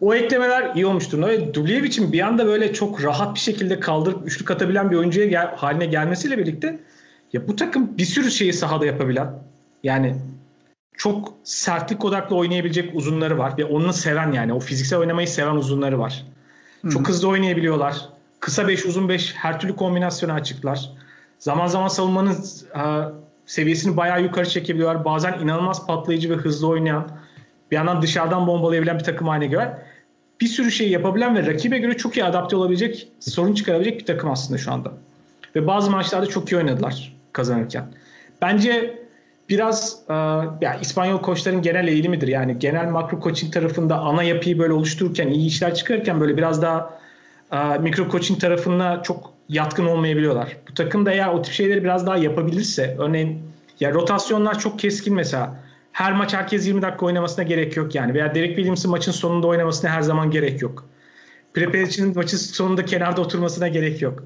o 0.01 0.15
eklemeler 0.15 0.75
iyi 0.75 0.87
olmuş 0.87 1.13
durumda 1.13 1.29
ve 1.29 1.55
Dubljević'in 1.55 2.13
bir 2.13 2.21
anda 2.21 2.47
böyle 2.47 2.73
çok 2.73 3.05
rahat 3.05 3.35
bir 3.35 3.41
şekilde 3.41 3.81
kaldırıp 3.81 4.27
üçlük 4.27 4.51
atabilen 4.51 4.91
bir 4.91 4.97
oyuncuya 4.97 5.27
gel, 5.27 5.55
haline 5.57 5.87
gelmesiyle 5.87 6.39
birlikte 6.39 6.79
ya 7.33 7.49
bu 7.49 7.57
takım 7.57 7.99
bir 7.99 8.05
sürü 8.05 8.31
şeyi 8.31 8.53
sahada 8.53 8.87
yapabilen 8.87 9.31
yani 9.83 10.17
çok 10.97 11.35
sertlik 11.45 12.05
odaklı 12.05 12.37
oynayabilecek 12.37 12.95
uzunları 12.95 13.39
var 13.39 13.59
ve 13.59 13.65
onu 13.65 13.93
seven 13.93 14.33
yani 14.33 14.53
o 14.53 14.61
fiziksel 14.61 14.99
oynamayı 14.99 15.29
seven 15.29 15.55
uzunları 15.55 15.99
var. 15.99 16.25
Hı-hı. 16.83 16.91
Çok 16.91 17.09
hızlı 17.09 17.29
oynayabiliyorlar. 17.29 18.09
Kısa 18.41 18.69
5 18.69 18.87
uzun 18.87 19.09
5 19.09 19.35
her 19.35 19.61
türlü 19.61 19.77
kombinasyonu 19.77 20.33
açıklar. 20.33 20.91
Zaman 21.39 21.67
zaman 21.67 21.89
savunmanın 21.89 22.37
a, 22.75 23.09
seviyesini 23.47 23.97
bayağı 23.97 24.23
yukarı 24.23 24.49
çekebiliyorlar. 24.49 25.05
Bazen 25.05 25.39
inanılmaz 25.39 25.87
patlayıcı 25.87 26.31
ve 26.31 26.35
hızlı 26.35 26.69
oynayan 26.69 27.09
bir 27.71 27.77
yandan 27.77 28.03
dışarıdan 28.03 28.47
bombalayabilen 28.47 28.99
bir 28.99 29.05
takım 29.05 29.29
haline 29.29 29.47
göre 29.47 29.79
bir 30.41 30.47
sürü 30.47 30.71
şey 30.71 30.91
yapabilen 30.91 31.37
ve 31.37 31.47
rakibe 31.47 31.79
göre 31.79 31.97
çok 31.97 32.17
iyi 32.17 32.25
adapte 32.25 32.57
olabilecek, 32.57 33.09
sorun 33.21 33.55
çıkarabilecek 33.55 34.01
bir 34.01 34.07
takım 34.07 34.31
aslında 34.31 34.59
şu 34.59 34.73
anda. 34.73 34.93
Ve 35.57 35.67
bazı 35.67 35.91
maçlarda 35.91 36.27
çok 36.27 36.53
iyi 36.53 36.57
oynadılar 36.57 37.17
kazanırken. 37.33 37.85
Bence 38.43 39.03
biraz 39.49 39.99
e, 40.09 40.15
ya 40.61 40.79
İspanyol 40.81 41.19
koçların 41.19 41.63
genel 41.63 41.89
eğilimidir. 41.89 42.29
Yani 42.29 42.59
genel 42.59 42.89
makro 42.89 43.21
coaching 43.21 43.53
tarafında 43.53 43.99
ana 43.99 44.23
yapıyı 44.23 44.59
böyle 44.59 44.73
oluştururken, 44.73 45.29
iyi 45.29 45.47
işler 45.47 45.75
çıkarırken 45.75 46.21
böyle 46.21 46.37
biraz 46.37 46.63
daha 46.63 46.99
e, 47.53 47.79
mikro 47.79 48.11
coaching 48.11 48.41
tarafına 48.41 49.03
çok 49.03 49.38
yatkın 49.49 49.87
olmayabiliyorlar. 49.87 50.57
Bu 50.71 50.75
takım 50.75 51.07
da 51.07 51.13
eğer 51.13 51.29
o 51.29 51.43
tip 51.43 51.55
şeyleri 51.55 51.85
biraz 51.85 52.07
daha 52.07 52.17
yapabilirse, 52.17 52.97
örneğin 52.99 53.43
ya 53.81 53.95
rotasyonlar 53.95 54.59
çok 54.59 54.79
keskin 54.79 55.15
mesela 55.15 55.61
her 55.93 56.13
maç 56.13 56.35
herkes 56.35 56.67
20 56.67 56.83
dakika 56.83 57.07
oynamasına 57.07 57.45
gerek 57.45 57.77
yok 57.77 57.95
yani. 57.95 58.15
Veya 58.15 58.35
Derek 58.35 58.49
Williams'ın 58.49 58.91
maçın 58.91 59.13
sonunda 59.13 59.47
oynamasına 59.47 59.91
her 59.91 60.03
zaman 60.03 60.31
gerek 60.31 60.63
yok. 60.63 60.89
Prepelic'in 61.55 62.15
maçın 62.15 62.37
sonunda 62.37 62.85
kenarda 62.85 63.21
oturmasına 63.21 63.69
gerek 63.69 64.03
yok. 64.03 64.25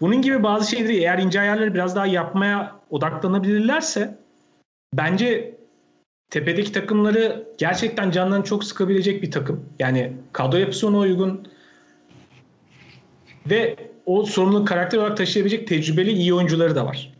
Bunun 0.00 0.22
gibi 0.22 0.42
bazı 0.42 0.70
şeyleri 0.70 0.96
eğer 0.96 1.18
ince 1.18 1.40
ayarları 1.40 1.74
biraz 1.74 1.96
daha 1.96 2.06
yapmaya 2.06 2.76
odaklanabilirlerse 2.90 4.18
bence 4.94 5.54
tepedeki 6.30 6.72
takımları 6.72 7.46
gerçekten 7.58 8.10
canlarını 8.10 8.44
çok 8.44 8.64
sıkabilecek 8.64 9.22
bir 9.22 9.30
takım. 9.30 9.64
Yani 9.78 10.12
kadro 10.32 10.56
yapısı 10.56 10.88
ona 10.88 10.98
uygun 10.98 11.48
ve 13.50 13.76
o 14.06 14.22
sorumluluk 14.22 14.68
karakter 14.68 14.98
olarak 14.98 15.16
taşıyabilecek 15.16 15.68
tecrübeli 15.68 16.12
iyi 16.12 16.34
oyuncuları 16.34 16.74
da 16.74 16.86
var. 16.86 17.12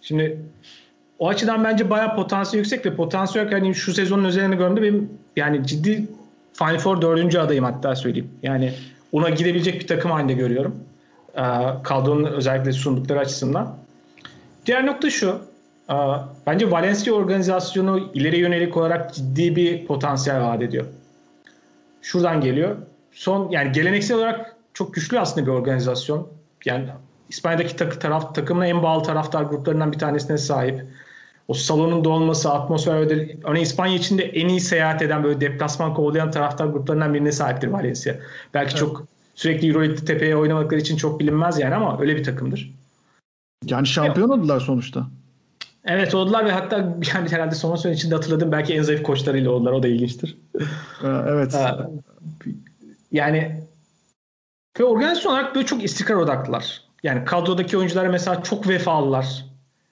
Şimdi 0.00 0.38
o 1.18 1.28
açıdan 1.28 1.64
bence 1.64 1.90
bayağı 1.90 2.16
potansiyel 2.16 2.58
yüksek 2.58 2.86
ve 2.86 2.96
potansiyel 2.96 3.50
hani 3.50 3.74
şu 3.74 3.94
sezonun 3.94 4.24
üzerine 4.24 4.56
gördüğümde 4.56 4.82
benim 4.82 5.10
yani 5.36 5.66
ciddi 5.66 6.08
Final 6.52 6.78
Four 6.78 7.02
dördüncü 7.02 7.38
adayım 7.38 7.64
hatta 7.64 7.96
söyleyeyim. 7.96 8.30
Yani 8.42 8.72
ona 9.12 9.30
gidebilecek 9.30 9.80
bir 9.80 9.86
takım 9.86 10.10
halinde 10.10 10.32
görüyorum. 10.32 10.76
Ee, 11.36 12.26
özellikle 12.26 12.72
sundukları 12.72 13.18
açısından. 13.18 13.76
Diğer 14.66 14.86
nokta 14.86 15.10
şu. 15.10 15.40
Ee, 15.90 15.94
bence 16.46 16.70
Valencia 16.70 17.14
organizasyonu 17.14 18.10
ileri 18.14 18.38
yönelik 18.38 18.76
olarak 18.76 19.14
ciddi 19.14 19.56
bir 19.56 19.86
potansiyel 19.86 20.40
vaat 20.40 20.62
ediyor. 20.62 20.84
Şuradan 22.02 22.40
geliyor. 22.40 22.76
Son 23.12 23.50
yani 23.50 23.72
geleneksel 23.72 24.16
olarak 24.16 24.53
çok 24.74 24.94
güçlü 24.94 25.20
aslında 25.20 25.46
bir 25.46 25.52
organizasyon. 25.52 26.28
Yani 26.64 26.88
İspanya'daki 27.28 27.76
takı 27.76 27.98
taraf 27.98 28.34
takımına 28.34 28.66
en 28.66 28.82
bağlı 28.82 29.02
taraftar 29.02 29.42
gruplarından 29.42 29.92
bir 29.92 29.98
tanesine 29.98 30.38
sahip 30.38 30.86
o 31.48 31.54
salonun 31.54 32.04
dolması, 32.04 32.52
atmosfer 32.52 33.00
ve 33.00 33.36
örneğin 33.44 33.64
İspanya 33.64 33.94
içinde 33.94 34.22
en 34.22 34.48
iyi 34.48 34.60
seyahat 34.60 35.02
eden 35.02 35.24
böyle 35.24 35.40
deplasman 35.40 35.94
kovalayan 35.94 36.30
taraftar 36.30 36.66
gruplarından 36.66 37.14
birine 37.14 37.32
sahiptir 37.32 37.68
Valencia. 37.68 38.14
Belki 38.54 38.70
evet. 38.70 38.78
çok 38.78 39.04
sürekli 39.34 39.68
Euroleague 39.68 39.96
tepeye 39.96 40.36
oynamakları 40.36 40.80
için 40.80 40.96
çok 40.96 41.20
bilinmez 41.20 41.58
yani 41.58 41.74
ama 41.74 42.00
öyle 42.00 42.16
bir 42.16 42.24
takımdır. 42.24 42.74
Yani 43.64 43.86
şampiyon 43.86 44.28
evet. 44.28 44.38
oldular 44.38 44.60
sonuçta. 44.60 45.06
Evet 45.84 46.14
oldular 46.14 46.44
ve 46.44 46.52
hatta 46.52 46.76
yani 47.14 47.30
herhalde 47.30 47.54
son 47.54 47.76
sene 47.76 47.92
içinde 47.92 48.14
hatırladım 48.14 48.52
belki 48.52 48.74
en 48.74 48.82
zayıf 48.82 49.02
koçlarıyla 49.02 49.50
oldular. 49.50 49.72
O 49.72 49.82
da 49.82 49.88
ilginçtir. 49.88 50.38
evet. 51.02 51.56
Yani 53.12 53.64
ve 54.80 54.84
organizasyon 54.84 55.32
olarak 55.32 55.54
böyle 55.54 55.66
çok 55.66 55.84
istikrar 55.84 56.14
odaklılar. 56.14 56.82
Yani 57.02 57.24
kadrodaki 57.24 57.78
oyuncular 57.78 58.06
mesela 58.06 58.42
çok 58.42 58.68
vefalılar. 58.68 59.44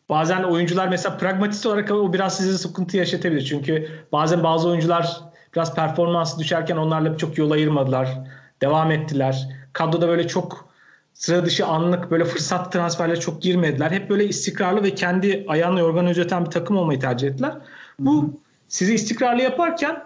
Bazen 0.08 0.42
oyuncular 0.42 0.88
mesela 0.88 1.16
pragmatist 1.16 1.66
olarak 1.66 1.90
o 1.90 2.12
biraz 2.12 2.36
size 2.36 2.58
sıkıntı 2.58 2.96
yaşatabilir. 2.96 3.44
Çünkü 3.44 3.88
bazen 4.12 4.42
bazı 4.42 4.68
oyuncular 4.68 5.20
biraz 5.54 5.74
performansı 5.74 6.38
düşerken 6.38 6.76
onlarla 6.76 7.16
çok 7.16 7.38
yol 7.38 7.50
ayırmadılar. 7.50 8.08
Devam 8.62 8.90
ettiler. 8.90 9.48
Kadroda 9.72 10.08
böyle 10.08 10.28
çok 10.28 10.68
sıra 11.14 11.44
dışı 11.44 11.66
anlık 11.66 12.10
böyle 12.10 12.24
fırsat 12.24 12.72
transferleri 12.72 13.20
çok 13.20 13.42
girmediler. 13.42 13.90
Hep 13.90 14.10
böyle 14.10 14.24
istikrarlı 14.24 14.82
ve 14.82 14.94
kendi 14.94 15.44
ayağını 15.48 15.80
yorganı 15.80 16.10
özeten 16.10 16.44
bir 16.44 16.50
takım 16.50 16.76
olmayı 16.76 17.00
tercih 17.00 17.28
ettiler. 17.28 17.52
Bu 17.98 18.40
sizi 18.68 18.94
istikrarlı 18.94 19.42
yaparken 19.42 20.04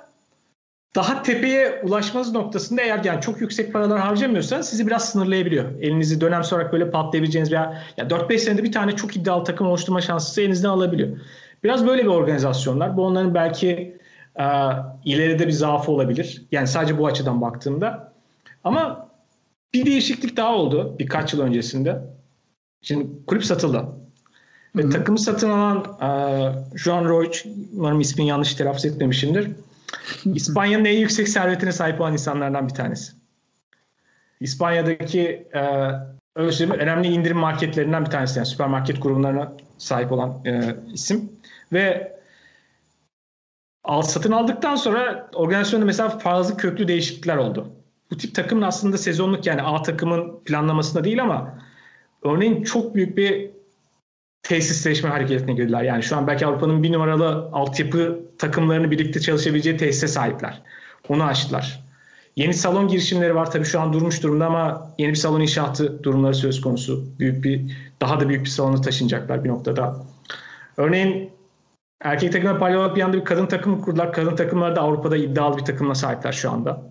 daha 0.97 1.23
tepeye 1.23 1.81
ulaşmanız 1.83 2.33
noktasında 2.33 2.83
eğer 2.83 3.05
yani 3.05 3.21
çok 3.21 3.41
yüksek 3.41 3.73
paralar 3.73 4.01
harcamıyorsanız 4.01 4.69
sizi 4.69 4.87
biraz 4.87 5.09
sınırlayabiliyor. 5.09 5.81
Elinizi 5.81 6.21
dönem 6.21 6.45
sonra 6.45 6.73
böyle 6.73 6.91
patlayabileceğiniz 6.91 7.53
veya 7.53 7.83
ya 7.97 8.05
4-5 8.05 8.39
senede 8.39 8.63
bir 8.63 8.73
tane 8.73 8.97
çok 8.97 9.17
iddialı 9.17 9.45
takım 9.45 9.67
oluşturma 9.67 10.01
şansı 10.01 10.41
elinizden 10.41 10.69
alabiliyor. 10.69 11.19
Biraz 11.65 11.87
böyle 11.87 12.03
bir 12.03 12.09
organizasyonlar. 12.09 12.97
Bu 12.97 13.05
onların 13.05 13.35
belki 13.35 13.99
e, 14.37 14.45
ileride 15.05 15.47
bir 15.47 15.53
zaafı 15.53 15.93
olabilir. 15.93 16.43
Yani 16.53 16.67
sadece 16.67 16.99
bu 16.99 17.07
açıdan 17.07 17.41
baktığımda. 17.41 18.13
Ama 18.65 19.09
bir 19.75 19.87
değişiklik 19.87 20.37
daha 20.37 20.55
oldu 20.55 20.97
birkaç 20.99 21.33
yıl 21.33 21.41
öncesinde. 21.41 22.01
Şimdi 22.83 23.07
kulüp 23.27 23.45
satıldı. 23.45 23.85
Ve 24.77 24.91
takımı 24.91 25.19
satın 25.19 25.51
alan 25.51 25.85
e, 26.03 26.79
Joan 26.79 27.05
Roig, 27.05 27.35
umarım 27.77 28.01
ismini 28.01 28.29
yanlış 28.29 28.55
telaffuz 28.55 28.85
etmemişimdir 28.85 29.51
İspanya'nın 30.25 30.85
en 30.85 30.99
yüksek 30.99 31.29
servetine 31.29 31.73
sahip 31.73 32.01
olan 32.01 32.13
insanlardan 32.13 32.69
bir 32.69 32.75
tanesi. 32.75 33.13
İspanya'daki 34.41 35.49
e, 35.55 35.61
öyle 36.37 36.73
önemli 36.73 37.09
indirim 37.09 37.37
marketlerinden 37.37 38.05
bir 38.05 38.11
tanesi. 38.11 38.39
Yani 38.39 38.47
süpermarket 38.47 39.03
grublarına 39.03 39.53
sahip 39.79 40.13
olan 40.13 40.45
e, 40.47 40.77
isim. 40.93 41.33
Ve 41.73 42.17
al 43.85 44.03
satın 44.03 44.33
aldıktan 44.33 44.77
sonra 44.77 45.31
organizasyonda 45.35 45.87
mesela 45.87 46.09
fazla 46.09 46.57
köklü 46.57 46.89
değişiklikler 46.89 47.37
oldu. 47.37 47.73
Bu 48.11 48.17
tip 48.17 48.35
takımın 48.35 48.63
aslında 48.63 48.99
sezonluk 48.99 49.47
yani 49.47 49.63
A 49.63 49.83
takımın 49.83 50.41
planlamasında 50.45 51.05
değil 51.05 51.23
ama 51.23 51.59
örneğin 52.23 52.65
çok 52.65 52.95
büyük 52.95 53.17
bir 53.17 53.56
tesisleşme 54.49 55.11
hareketine 55.11 55.53
girdiler. 55.55 55.83
Yani 55.83 56.03
şu 56.03 56.17
an 56.17 56.27
belki 56.27 56.47
Avrupa'nın 56.47 56.83
bir 56.83 56.93
numaralı 56.93 57.49
altyapı 57.53 58.21
takımlarını 58.39 58.91
birlikte 58.91 59.21
çalışabileceği 59.21 59.77
tesise 59.77 60.09
sahipler. 60.09 60.63
Onu 61.09 61.25
açtılar. 61.25 61.85
Yeni 62.37 62.55
salon 62.55 62.89
girişimleri 62.89 63.35
var 63.35 63.51
tabii 63.51 63.65
şu 63.65 63.81
an 63.81 63.93
durmuş 63.93 64.23
durumda 64.23 64.47
ama 64.47 64.91
yeni 64.99 65.11
bir 65.11 65.17
salon 65.17 65.41
inşaatı 65.41 66.03
durumları 66.05 66.35
söz 66.35 66.61
konusu. 66.61 67.05
Büyük 67.19 67.45
bir 67.45 67.77
daha 68.01 68.21
da 68.21 68.29
büyük 68.29 68.45
bir 68.45 68.51
salona 68.51 68.81
taşınacaklar 68.81 69.45
bir 69.45 69.49
noktada. 69.49 69.97
Örneğin 70.77 71.31
erkek 72.03 72.33
takımla 72.33 72.59
paralel 72.59 72.79
olarak 72.79 72.97
bir 72.97 73.03
anda 73.03 73.17
bir 73.17 73.25
kadın 73.25 73.47
takımı 73.47 73.81
kurdular. 73.81 74.13
Kadın 74.13 74.37
takımlar 74.37 74.77
da 74.77 74.81
Avrupa'da 74.81 75.17
iddialı 75.17 75.57
bir 75.57 75.65
takımla 75.65 75.95
sahipler 75.95 76.33
şu 76.33 76.51
anda. 76.51 76.83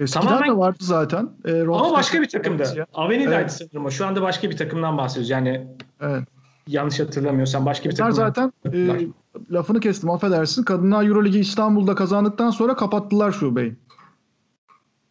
Eskiden 0.00 0.22
Tamamen- 0.26 0.48
de 0.48 0.56
vardı 0.56 0.78
zaten. 0.80 1.30
E, 1.44 1.60
Ama 1.62 1.92
başka 1.92 2.20
bir 2.20 2.28
takımda. 2.28 2.64
Aveni'deydi 2.94 3.34
Evet. 3.34 3.52
sanırım 3.52 3.84
o. 3.86 3.90
Şu 3.90 4.06
anda 4.06 4.22
başka 4.22 4.50
bir 4.50 4.56
takımdan 4.56 4.98
bahsediyoruz. 4.98 5.30
Yani 5.30 5.66
Evet. 6.00 6.22
Yanlış 6.66 7.00
hatırlamıyorsam 7.00 7.66
başka 7.66 7.90
bir 7.90 7.94
takım. 7.94 8.12
zaten 8.12 8.52
e, 8.72 9.06
lafını 9.50 9.80
kestim 9.80 10.10
affedersin. 10.10 10.62
Kadınlar 10.62 11.06
Euroligi 11.06 11.38
İstanbul'da 11.38 11.94
kazandıktan 11.94 12.50
sonra 12.50 12.76
kapattılar 12.76 13.32
şubeyi. 13.32 13.76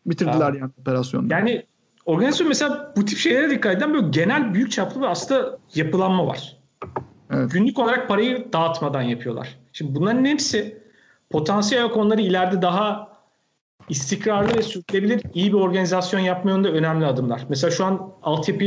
Bitirdiler 0.06 0.52
Aa. 0.52 0.58
yani 0.58 0.72
operasyonu. 0.82 1.34
Yani 1.34 1.66
organizasyon 2.06 2.50
mesela 2.50 2.94
bu 2.98 3.06
tip 3.06 3.18
şeylere 3.18 3.50
dikkat 3.50 3.78
eden 3.78 3.94
böyle 3.94 4.08
genel 4.10 4.54
büyük 4.54 4.72
çaplı 4.72 5.02
bir 5.02 5.06
aslında 5.06 5.58
yapılanma 5.76 6.28
var. 6.28 6.58
Evet. 7.32 7.52
Günlük 7.52 7.80
olarak 7.80 8.08
parayı 8.08 8.48
dağıtmadan 8.54 9.02
yapıyorlar. 9.02 9.60
Şimdi 9.74 9.96
bunların 9.96 10.26
hepsi 10.26 10.82
potansiyel 11.30 11.84
olarak 11.84 11.98
onları 11.98 12.22
ileride 12.22 12.62
daha 12.62 13.12
istikrarlı 13.90 14.58
ve 14.58 14.62
sürdürülebilir 14.62 15.22
iyi 15.34 15.54
bir 15.54 15.58
organizasyon 15.58 16.20
yapma 16.20 16.52
yönünde 16.52 16.70
önemli 16.70 17.06
adımlar. 17.06 17.46
Mesela 17.50 17.72
şu 17.72 17.86
an 17.86 18.12
altyapı 18.24 18.64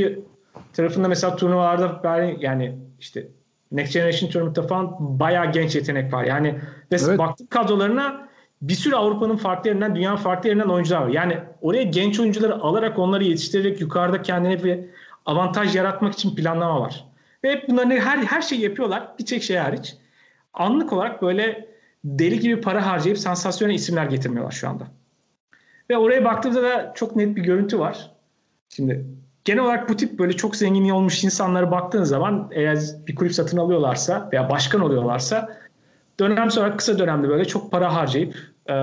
tarafında 0.72 1.08
mesela 1.08 1.36
turnuvalarda 1.36 2.00
yani 2.40 2.78
işte 3.00 3.28
Next 3.72 3.92
Generation 3.92 4.30
Tournament'ta 4.30 4.62
falan 4.62 4.96
bayağı 5.00 5.52
genç 5.52 5.74
yetenek 5.74 6.12
var. 6.12 6.24
Yani 6.24 6.54
ve 6.92 6.96
Evet. 7.04 7.18
baktım 7.18 7.46
kadrolarına 7.50 8.28
bir 8.62 8.74
sürü 8.74 8.94
Avrupa'nın 8.94 9.36
farklı 9.36 9.68
yerinden, 9.68 9.96
dünyanın 9.96 10.16
farklı 10.16 10.48
yerinden 10.48 10.68
oyuncular 10.68 11.02
var. 11.02 11.08
Yani 11.08 11.38
oraya 11.60 11.82
genç 11.82 12.20
oyuncuları 12.20 12.54
alarak 12.54 12.98
onları 12.98 13.24
yetiştirerek 13.24 13.80
yukarıda 13.80 14.22
kendine 14.22 14.64
bir 14.64 14.80
avantaj 15.26 15.76
yaratmak 15.76 16.14
için 16.14 16.34
planlama 16.36 16.80
var. 16.80 17.04
Ve 17.44 17.52
hep 17.52 17.68
bunların 17.68 17.90
her 17.90 18.18
her 18.18 18.42
şeyi 18.42 18.60
yapıyorlar. 18.60 19.08
Bir 19.18 19.26
tek 19.26 19.42
şey 19.42 19.56
hariç. 19.56 19.96
Anlık 20.54 20.92
olarak 20.92 21.22
böyle 21.22 21.68
deli 22.04 22.40
gibi 22.40 22.60
para 22.60 22.86
harcayıp 22.86 23.18
sansasyonel 23.18 23.74
isimler 23.74 24.06
getirmiyorlar 24.06 24.52
şu 24.52 24.68
anda. 24.68 24.86
Ve 25.90 25.96
oraya 25.96 26.24
baktığımda 26.24 26.62
da 26.62 26.92
çok 26.94 27.16
net 27.16 27.36
bir 27.36 27.42
görüntü 27.42 27.78
var. 27.78 28.10
Şimdi 28.68 29.04
genel 29.44 29.64
olarak 29.64 29.88
bu 29.88 29.96
tip 29.96 30.18
böyle 30.18 30.32
çok 30.32 30.56
zengin 30.56 30.90
olmuş 30.90 31.24
insanlara 31.24 31.70
baktığın 31.70 32.04
zaman 32.04 32.50
eğer 32.52 32.78
bir 33.06 33.14
kulüp 33.14 33.32
satın 33.32 33.58
alıyorlarsa 33.58 34.28
veya 34.32 34.50
başkan 34.50 34.80
oluyorlarsa 34.80 35.58
dönem 36.20 36.50
sonra 36.50 36.76
kısa 36.76 36.98
dönemde 36.98 37.28
böyle 37.28 37.44
çok 37.44 37.70
para 37.70 37.94
harcayıp 37.94 38.34
e, 38.70 38.74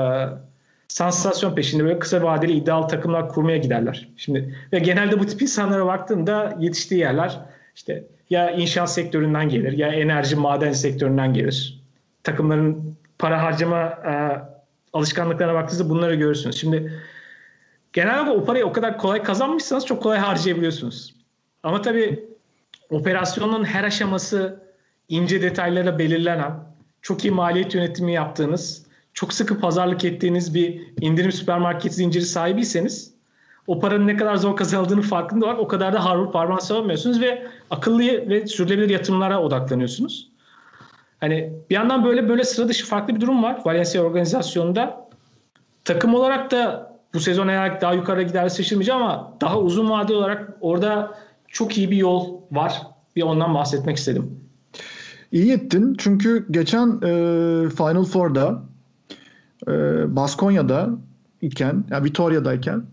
sansasyon 0.87 1.55
peşinde 1.55 1.83
böyle 1.83 1.99
kısa 1.99 2.23
vadeli 2.23 2.51
iddialı 2.51 2.87
takımlar 2.87 3.29
kurmaya 3.29 3.57
giderler. 3.57 4.09
Şimdi 4.17 4.55
ve 4.73 4.79
genelde 4.79 5.19
bu 5.19 5.25
tip 5.25 5.41
insanlara 5.41 5.85
baktığında 5.85 6.57
yetiştiği 6.59 7.01
yerler 7.01 7.39
işte 7.75 8.03
ya 8.29 8.51
inşaat 8.51 8.91
sektöründen 8.91 9.49
gelir 9.49 9.73
ya 9.73 9.87
enerji 9.87 10.35
maden 10.35 10.73
sektöründen 10.73 11.33
gelir. 11.33 11.81
Takımların 12.23 12.95
para 13.19 13.43
harcama 13.43 13.81
e, 13.81 14.11
alışkanlıklarına 14.93 15.53
baktığınızda 15.53 15.89
bunları 15.89 16.15
görürsünüz. 16.15 16.55
Şimdi 16.55 16.93
genelde 17.93 18.31
o 18.31 18.45
parayı 18.45 18.65
o 18.65 18.71
kadar 18.71 18.97
kolay 18.97 19.23
kazanmışsanız 19.23 19.85
çok 19.85 20.03
kolay 20.03 20.17
harcayabiliyorsunuz. 20.17 21.15
Ama 21.63 21.81
tabii 21.81 22.29
operasyonun 22.89 23.63
her 23.63 23.83
aşaması 23.83 24.63
ince 25.09 25.41
detaylara 25.41 25.99
belirlenen, 25.99 26.53
çok 27.01 27.25
iyi 27.25 27.31
maliyet 27.31 27.75
yönetimi 27.75 28.13
yaptığınız, 28.13 28.85
çok 29.13 29.33
sıkı 29.33 29.59
pazarlık 29.59 30.05
ettiğiniz 30.05 30.53
bir 30.53 30.81
indirim 31.01 31.31
süpermarket 31.31 31.93
zinciri 31.93 32.25
sahibiyseniz 32.25 33.13
o 33.67 33.79
paranın 33.79 34.07
ne 34.07 34.17
kadar 34.17 34.35
zor 34.35 34.55
kazanıldığını 34.55 35.01
farkında 35.01 35.45
olarak 35.45 35.59
o 35.59 35.67
kadar 35.67 35.93
da 35.93 36.05
harvur 36.05 36.31
parmağı 36.31 36.61
savunmuyorsunuz 36.61 37.21
ve 37.21 37.47
akıllı 37.69 38.29
ve 38.29 38.47
sürdürülebilir 38.47 38.93
yatırımlara 38.93 39.41
odaklanıyorsunuz. 39.41 40.31
Hani 41.19 41.53
bir 41.69 41.75
yandan 41.75 42.05
böyle 42.05 42.29
böyle 42.29 42.43
sıra 42.43 42.67
dışı 42.67 42.85
farklı 42.85 43.15
bir 43.15 43.21
durum 43.21 43.43
var 43.43 43.61
Valencia 43.65 44.01
organizasyonunda. 44.01 45.09
Takım 45.85 46.15
olarak 46.15 46.51
da 46.51 46.90
bu 47.13 47.19
sezon 47.19 47.47
eğer 47.47 47.81
daha 47.81 47.93
yukarı 47.93 48.21
giderse 48.21 48.63
şaşırmayacağım 48.63 49.01
ama 49.03 49.33
daha 49.41 49.59
uzun 49.59 49.89
vadeli 49.89 50.17
olarak 50.17 50.57
orada 50.61 51.11
çok 51.47 51.77
iyi 51.77 51.91
bir 51.91 51.97
yol 51.97 52.41
var. 52.51 52.81
Bir 53.15 53.21
ondan 53.21 53.53
bahsetmek 53.53 53.97
istedim. 53.97 54.39
İyi 55.31 55.53
ettin 55.53 55.95
çünkü 55.97 56.45
geçen 56.51 56.87
e, 56.87 57.69
Final 57.69 58.03
Four'da 58.03 58.63
e, 59.67 59.71
Baskonya'da 60.15 60.89
iken, 61.41 61.83
yani 61.89 62.03
Vitoria'dayken 62.03 62.83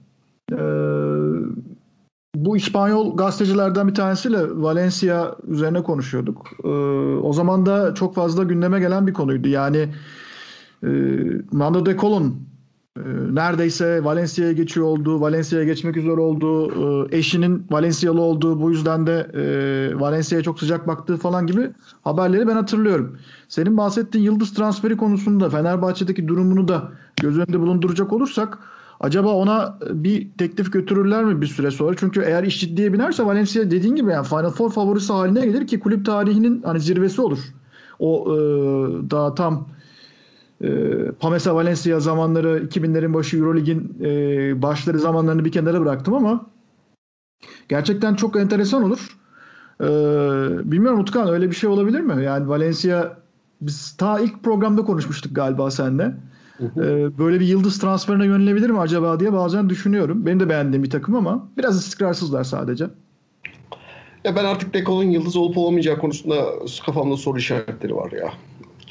e, 0.52 0.58
bu 2.34 2.56
İspanyol 2.56 3.16
gazetecilerden 3.16 3.88
bir 3.88 3.94
tanesiyle 3.94 4.38
Valencia 4.62 5.36
üzerine 5.48 5.82
konuşuyorduk. 5.82 6.50
E, 6.64 6.68
o 7.22 7.32
zaman 7.32 7.66
da 7.66 7.94
çok 7.94 8.14
fazla 8.14 8.44
gündeme 8.44 8.80
gelen 8.80 9.06
bir 9.06 9.12
konuydu. 9.12 9.48
Yani 9.48 9.88
e, 10.82 10.88
Mando 11.52 11.86
de 11.86 11.96
Colon 11.96 12.47
neredeyse 13.34 14.04
Valencia'ya 14.04 14.52
geçiyor 14.52 14.86
olduğu, 14.86 15.20
Valencia'ya 15.20 15.64
geçmek 15.64 15.96
üzere 15.96 16.20
olduğu, 16.20 16.70
e, 17.12 17.16
eşinin 17.18 17.66
Valencialı 17.70 18.20
olduğu, 18.20 18.60
bu 18.60 18.70
yüzden 18.70 19.06
de 19.06 19.30
e, 19.34 20.00
Valencia'ya 20.00 20.42
çok 20.42 20.58
sıcak 20.58 20.86
baktığı 20.88 21.16
falan 21.16 21.46
gibi 21.46 21.70
haberleri 22.04 22.48
ben 22.48 22.54
hatırlıyorum. 22.54 23.18
Senin 23.48 23.76
bahsettiğin 23.76 24.24
yıldız 24.24 24.54
transferi 24.54 24.96
konusunda 24.96 25.50
Fenerbahçe'deki 25.50 26.28
durumunu 26.28 26.68
da 26.68 26.92
göz 27.20 27.38
önünde 27.38 27.60
bulunduracak 27.60 28.12
olursak 28.12 28.58
acaba 29.00 29.28
ona 29.28 29.78
bir 29.90 30.28
teklif 30.38 30.72
götürürler 30.72 31.24
mi 31.24 31.40
bir 31.40 31.46
süre 31.46 31.70
sonra? 31.70 31.96
Çünkü 31.98 32.20
eğer 32.20 32.42
iş 32.42 32.60
ciddiye 32.60 32.92
binerse 32.92 33.26
Valencia 33.26 33.70
dediğin 33.70 33.94
gibi 33.94 34.10
yani 34.10 34.26
Final 34.26 34.50
Four 34.50 34.70
favorisi 34.70 35.12
haline 35.12 35.46
gelir 35.46 35.66
ki 35.66 35.80
kulüp 35.80 36.06
tarihinin 36.06 36.62
hani 36.62 36.80
zirvesi 36.80 37.20
olur. 37.20 37.38
O 37.98 38.24
e, 38.26 38.38
daha 39.10 39.34
tam 39.34 39.68
e, 40.64 40.68
Pamesa 41.20 41.54
Valencia 41.54 42.00
zamanları 42.00 42.58
2000'lerin 42.58 43.14
başı 43.14 43.36
Eurolig'in 43.36 43.96
e, 44.04 44.62
başları 44.62 44.98
zamanlarını 44.98 45.44
bir 45.44 45.52
kenara 45.52 45.80
bıraktım 45.80 46.14
ama 46.14 46.46
gerçekten 47.68 48.14
çok 48.14 48.36
enteresan 48.36 48.82
olur. 48.82 49.16
E, 49.80 49.86
bilmiyorum 50.72 51.00
Utkan 51.00 51.28
öyle 51.28 51.50
bir 51.50 51.56
şey 51.56 51.70
olabilir 51.70 52.00
mi? 52.00 52.24
Yani 52.24 52.48
Valencia 52.48 53.16
biz 53.60 53.96
ta 53.96 54.20
ilk 54.20 54.42
programda 54.42 54.82
konuşmuştuk 54.82 55.36
galiba 55.36 55.70
seninle. 55.70 56.14
E, 56.60 57.18
böyle 57.18 57.40
bir 57.40 57.46
yıldız 57.46 57.78
transferine 57.78 58.26
yönelebilir 58.26 58.70
mi 58.70 58.80
acaba 58.80 59.20
diye 59.20 59.32
bazen 59.32 59.70
düşünüyorum. 59.70 60.26
Benim 60.26 60.40
de 60.40 60.48
beğendiğim 60.48 60.82
bir 60.82 60.90
takım 60.90 61.14
ama 61.14 61.48
biraz 61.58 61.78
istikrarsızlar 61.78 62.44
sadece. 62.44 62.86
Ya 64.24 64.36
ben 64.36 64.44
artık 64.44 64.74
Dekol'un 64.74 65.04
yıldız 65.10 65.36
olup 65.36 65.58
olamayacağı 65.58 65.98
konusunda 65.98 66.44
kafamda 66.86 67.16
soru 67.16 67.38
işaretleri 67.38 67.94
var 67.94 68.12
ya. 68.12 68.32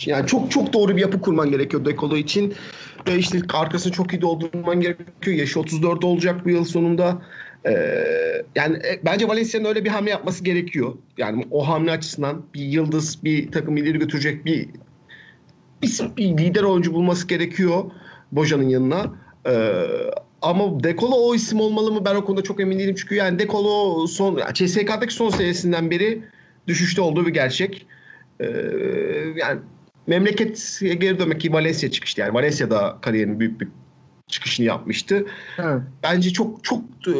Yani 0.05 0.27
çok 0.27 0.51
çok 0.51 0.73
doğru 0.73 0.95
bir 0.95 1.01
yapı 1.01 1.21
kurman 1.21 1.51
gerekiyor 1.51 1.85
Dekolo 1.85 2.17
için. 2.17 2.53
Ve 3.07 3.17
işte 3.17 3.39
arkasını 3.53 3.93
çok 3.93 4.13
iyi 4.13 4.21
doldurman 4.21 4.81
gerekiyor. 4.81 5.37
Yaşı 5.37 5.59
34 5.59 6.03
olacak 6.03 6.45
bu 6.45 6.49
yıl 6.49 6.65
sonunda. 6.65 7.21
Ee, 7.65 7.71
yani 8.55 8.77
e, 8.77 8.99
bence 9.05 9.27
Valencia'nın 9.27 9.65
öyle 9.65 9.85
bir 9.85 9.89
hamle 9.89 10.09
yapması 10.09 10.43
gerekiyor. 10.43 10.93
Yani 11.17 11.47
o 11.51 11.67
hamle 11.67 11.91
açısından 11.91 12.45
bir 12.53 12.61
yıldız, 12.61 13.23
bir 13.23 13.51
takım 13.51 13.77
ileri 13.77 13.99
götürecek 13.99 14.45
bir 14.45 14.69
bir, 15.81 16.17
bir 16.17 16.37
lider 16.37 16.63
oyuncu 16.63 16.93
bulması 16.93 17.27
gerekiyor 17.27 17.83
Boja'nın 18.31 18.69
yanına. 18.69 19.13
Ee, 19.47 19.83
ama 20.41 20.83
Dekolo 20.83 21.15
o 21.15 21.35
isim 21.35 21.59
olmalı 21.59 21.91
mı 21.91 22.05
ben 22.05 22.15
o 22.15 22.25
konuda 22.25 22.43
çok 22.43 22.59
emin 22.59 22.79
değilim. 22.79 22.95
Çünkü 22.97 23.15
yani 23.15 23.39
Dekolo 23.39 24.07
son 24.07 24.39
CSK'daki 24.53 25.13
son 25.13 25.29
serisinden 25.29 25.91
beri 25.91 26.23
düşüşte 26.67 27.01
olduğu 27.01 27.25
bir 27.25 27.33
gerçek. 27.33 27.87
Ee, 28.39 28.45
yani 29.35 29.59
memleket 30.07 30.79
geri 30.81 31.19
dönmek 31.19 31.41
ki 31.41 31.53
Valencia 31.53 31.91
çıkıştı. 31.91 32.21
Yani 32.21 32.33
Valencia'da 32.33 32.97
kariyerinin 33.01 33.39
büyük 33.39 33.61
bir 33.61 33.67
çıkışını 34.27 34.65
yapmıştı. 34.65 35.25
Evet. 35.57 35.81
Bence 36.03 36.29
çok 36.29 36.63
çok 36.63 36.83
e, 37.07 37.13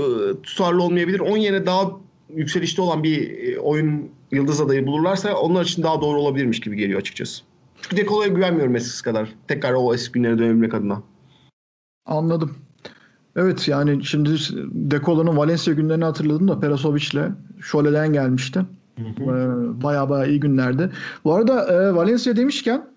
tutarlı 0.44 0.84
olmayabilir. 0.84 1.20
Onun 1.20 1.38
yerine 1.38 1.66
daha 1.66 1.92
yükselişte 2.36 2.82
olan 2.82 3.04
bir 3.04 3.48
e, 3.48 3.60
oyun 3.60 4.10
yıldız 4.32 4.62
adayı 4.62 4.88
bulurlarsa 4.88 5.36
onlar 5.36 5.64
için 5.64 5.84
daha 5.84 6.02
doğru 6.02 6.22
olabilirmiş 6.22 6.60
gibi 6.60 6.76
geliyor 6.76 7.00
açıkçası. 7.00 7.44
Çünkü 7.82 7.98
Dekolo'ya 7.98 8.28
güvenmiyorum 8.28 8.76
eskisi 8.76 9.04
kadar. 9.04 9.30
Tekrar 9.48 9.74
o 9.74 9.94
eski 9.94 10.12
günlere 10.12 10.38
dönebilmek 10.38 10.74
adına. 10.74 11.04
Anladım. 12.06 12.56
Evet 13.36 13.68
yani 13.68 14.06
şimdi 14.06 14.30
Dekolo'nun 14.72 15.38
Valencia 15.38 15.74
günlerini 15.74 16.04
hatırladım 16.04 16.48
da 16.48 16.60
Perasovic'le 16.60 17.32
Şole'den 17.62 18.14
gelmişti. 18.14 18.60
Ee, 18.98 19.84
Baya 19.84 20.10
baya 20.10 20.26
iyi 20.26 20.40
günlerdi. 20.40 20.90
Bu 21.26 21.34
arada 21.34 21.66
e, 21.74 21.96
Valencia 21.96 22.36
demişken 22.36 22.88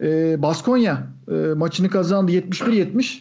e, 0.00 0.42
Baskonya 0.42 1.06
e, 1.30 1.34
maçını 1.56 1.90
kazandı 1.90 2.32
71-70. 2.32 3.20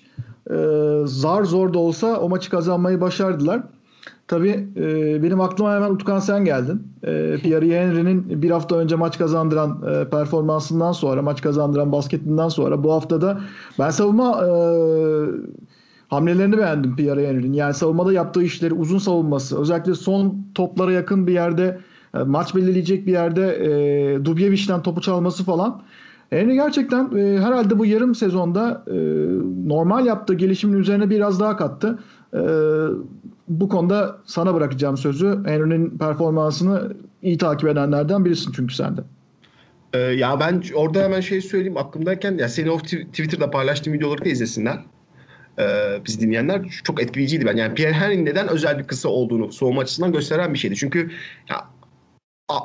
E, 0.51 1.07
zar 1.07 1.43
zor 1.43 1.73
da 1.73 1.79
olsa 1.79 2.19
o 2.19 2.29
maçı 2.29 2.49
kazanmayı 2.49 3.01
başardılar. 3.01 3.61
Tabii 4.27 4.67
e, 4.75 5.23
benim 5.23 5.41
aklıma 5.41 5.75
hemen 5.75 5.89
Utkan 5.89 6.19
sen 6.19 6.45
geldin. 6.45 6.87
E, 7.03 7.37
Pierre 7.43 7.81
Henry'nin 7.81 8.41
bir 8.41 8.51
hafta 8.51 8.75
önce 8.75 8.95
maç 8.95 9.17
kazandıran 9.17 9.83
e, 9.91 10.09
performansından 10.09 10.91
sonra, 10.91 11.21
maç 11.21 11.41
kazandıran 11.41 11.91
basketinden 11.91 12.47
sonra 12.47 12.83
bu 12.83 12.93
haftada 12.93 13.39
ben 13.79 13.89
savunma 13.89 14.45
e, 14.45 14.49
hamlelerini 16.07 16.57
beğendim 16.57 16.95
Pierre 16.95 17.27
Henry'nin. 17.27 17.53
Yani 17.53 17.73
savunmada 17.73 18.13
yaptığı 18.13 18.43
işleri, 18.43 18.73
uzun 18.73 18.97
savunması, 18.97 19.61
özellikle 19.61 19.93
son 19.93 20.45
toplara 20.55 20.91
yakın 20.91 21.27
bir 21.27 21.33
yerde, 21.33 21.79
maç 22.25 22.55
belirleyecek 22.55 23.07
bir 23.07 23.11
yerde 23.11 23.55
e, 23.55 24.25
Dubjevic'den 24.25 24.81
topu 24.83 25.01
çalması 25.01 25.43
falan. 25.43 25.81
Henry 26.29 26.53
gerçekten 26.53 27.17
e, 27.17 27.39
herhalde 27.39 27.79
bu 27.79 27.85
yarım 27.85 28.15
sezonda 28.15 28.83
e, 28.87 28.95
normal 29.67 30.05
yaptığı 30.05 30.33
gelişimin 30.33 30.79
üzerine 30.79 31.09
biraz 31.09 31.39
daha 31.39 31.57
kattı. 31.57 31.99
E, 32.33 32.41
bu 33.47 33.69
konuda 33.69 34.17
sana 34.25 34.53
bırakacağım 34.53 34.97
sözü. 34.97 35.39
Henry'nin 35.45 35.97
performansını 35.97 36.93
iyi 37.21 37.37
takip 37.37 37.69
edenlerden 37.69 38.25
birisin 38.25 38.51
çünkü 38.51 38.75
sen 38.75 38.97
de. 38.97 39.01
Ee, 39.93 39.99
ya 39.99 40.39
ben 40.39 40.63
orada 40.75 41.03
hemen 41.03 41.21
şey 41.21 41.41
söyleyeyim 41.41 41.77
aklımdayken 41.77 42.37
ya 42.37 42.49
seni 42.49 42.71
o 42.71 42.77
Twitter'da 42.77 43.51
paylaştığım 43.51 43.93
videoları 43.93 44.25
da 44.25 44.29
izlesinler. 44.29 44.79
Ee, 45.59 45.99
biz 46.05 46.21
dinleyenler 46.21 46.61
çok 46.83 47.01
etkileyiciydi 47.01 47.45
ben. 47.45 47.57
Yani 47.57 47.73
Pierre 47.73 47.93
Henry'nin 47.93 48.25
neden 48.25 48.47
özel 48.47 48.79
bir 48.79 48.83
kısa 48.83 49.09
olduğunu 49.09 49.51
soğuma 49.51 49.81
açısından 49.81 50.11
gösteren 50.11 50.53
bir 50.53 50.59
şeydi. 50.59 50.75
Çünkü 50.75 51.11
ya 51.49 51.65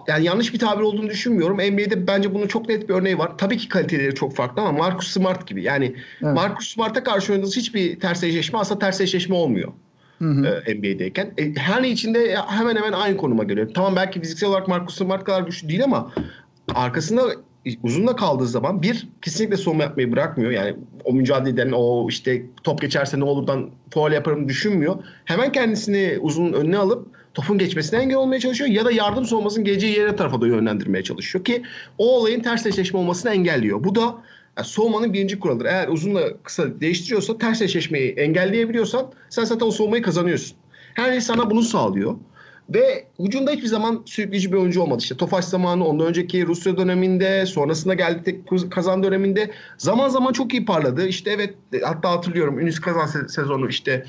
yani 0.08 0.24
yanlış 0.24 0.54
bir 0.54 0.58
tabir 0.58 0.82
olduğunu 0.82 1.10
düşünmüyorum. 1.10 1.56
NBA'de 1.56 2.06
bence 2.06 2.34
bunun 2.34 2.46
çok 2.46 2.68
net 2.68 2.88
bir 2.88 2.94
örneği 2.94 3.18
var. 3.18 3.32
Tabii 3.38 3.58
ki 3.58 3.68
kaliteleri 3.68 4.14
çok 4.14 4.34
farklı 4.34 4.62
ama 4.62 4.72
Marcus 4.72 5.10
Smart 5.10 5.46
gibi. 5.46 5.62
Yani 5.62 5.84
evet. 6.22 6.34
Marcus 6.34 6.74
Smart'a 6.74 7.04
karşı 7.04 7.32
oynadığınız 7.32 7.56
hiçbir 7.56 8.00
ters 8.00 8.22
eşleşme 8.22 8.58
aslında 8.58 8.78
ters 8.78 9.00
eşleşme 9.00 9.34
olmuyor. 9.34 9.72
Hı 10.18 10.28
hı. 10.28 10.62
E, 10.66 10.74
NBA'deyken. 10.74 11.32
E, 11.38 11.54
her 11.54 11.82
içinde 11.82 12.36
hemen 12.48 12.76
hemen 12.76 12.92
aynı 12.92 13.16
konuma 13.16 13.44
geliyor. 13.44 13.70
Tamam 13.74 13.96
belki 13.96 14.20
fiziksel 14.20 14.48
olarak 14.48 14.68
Marcus 14.68 14.96
Smart 14.96 15.24
kadar 15.24 15.42
güçlü 15.42 15.68
değil 15.68 15.84
ama 15.84 16.12
arkasında 16.74 17.22
uzun 17.82 18.06
da 18.06 18.16
kaldığı 18.16 18.46
zaman 18.46 18.82
bir 18.82 19.08
kesinlikle 19.22 19.56
savunma 19.56 19.82
yapmayı 19.82 20.12
bırakmıyor. 20.12 20.50
Yani 20.50 20.76
o 21.04 21.12
mücadeleden 21.12 21.72
o 21.72 22.08
işte 22.08 22.42
top 22.64 22.80
geçerse 22.80 23.20
ne 23.20 23.24
olurdan 23.24 23.70
faul 23.90 24.12
yaparım 24.12 24.48
düşünmüyor. 24.48 25.04
Hemen 25.24 25.52
kendisini 25.52 26.18
uzun 26.20 26.52
önüne 26.52 26.78
alıp 26.78 27.21
topun 27.34 27.58
geçmesine 27.58 28.00
engel 28.00 28.16
olmaya 28.16 28.40
çalışıyor 28.40 28.70
ya 28.70 28.84
da 28.84 28.92
yardım 28.92 29.24
savunmasının 29.24 29.64
geleceği 29.64 29.98
yere 29.98 30.16
tarafa 30.16 30.40
da 30.40 30.46
yönlendirmeye 30.46 31.04
çalışıyor 31.04 31.44
ki 31.44 31.62
o 31.98 32.16
olayın 32.16 32.40
ters 32.40 32.66
olmasını 32.94 33.32
engelliyor. 33.32 33.84
Bu 33.84 33.94
da 33.94 34.14
yani 34.56 34.66
soğumanın 34.66 35.12
birinci 35.12 35.38
kuralıdır. 35.38 35.64
Eğer 35.64 35.88
uzunla 35.88 36.42
kısa 36.42 36.80
değiştiriyorsa 36.80 37.38
ters 37.38 37.62
engelleyebiliyorsan 38.16 39.12
sen 39.30 39.44
zaten 39.44 39.66
o 39.66 39.70
soğumayı 39.70 40.02
kazanıyorsun. 40.02 40.56
Her 40.94 41.10
şey 41.10 41.20
sana 41.20 41.50
bunu 41.50 41.62
sağlıyor. 41.62 42.16
Ve 42.74 43.06
ucunda 43.18 43.50
hiçbir 43.50 43.66
zaman 43.66 44.02
sürükleyici 44.06 44.52
bir 44.52 44.56
oyuncu 44.56 44.82
olmadı. 44.82 44.98
İşte 45.02 45.16
Tofaş 45.16 45.44
zamanı, 45.44 45.86
ondan 45.86 46.06
önceki 46.06 46.46
Rusya 46.46 46.76
döneminde, 46.76 47.46
sonrasında 47.46 47.94
geldi 47.94 48.40
kazan 48.70 49.02
döneminde 49.02 49.50
zaman 49.78 50.08
zaman 50.08 50.32
çok 50.32 50.54
iyi 50.54 50.64
parladı. 50.64 51.06
İşte 51.06 51.30
evet 51.30 51.54
hatta 51.82 52.10
hatırlıyorum 52.10 52.58
Ünlü 52.58 52.80
kazan 52.80 53.26
sezonu 53.26 53.68
işte 53.68 54.06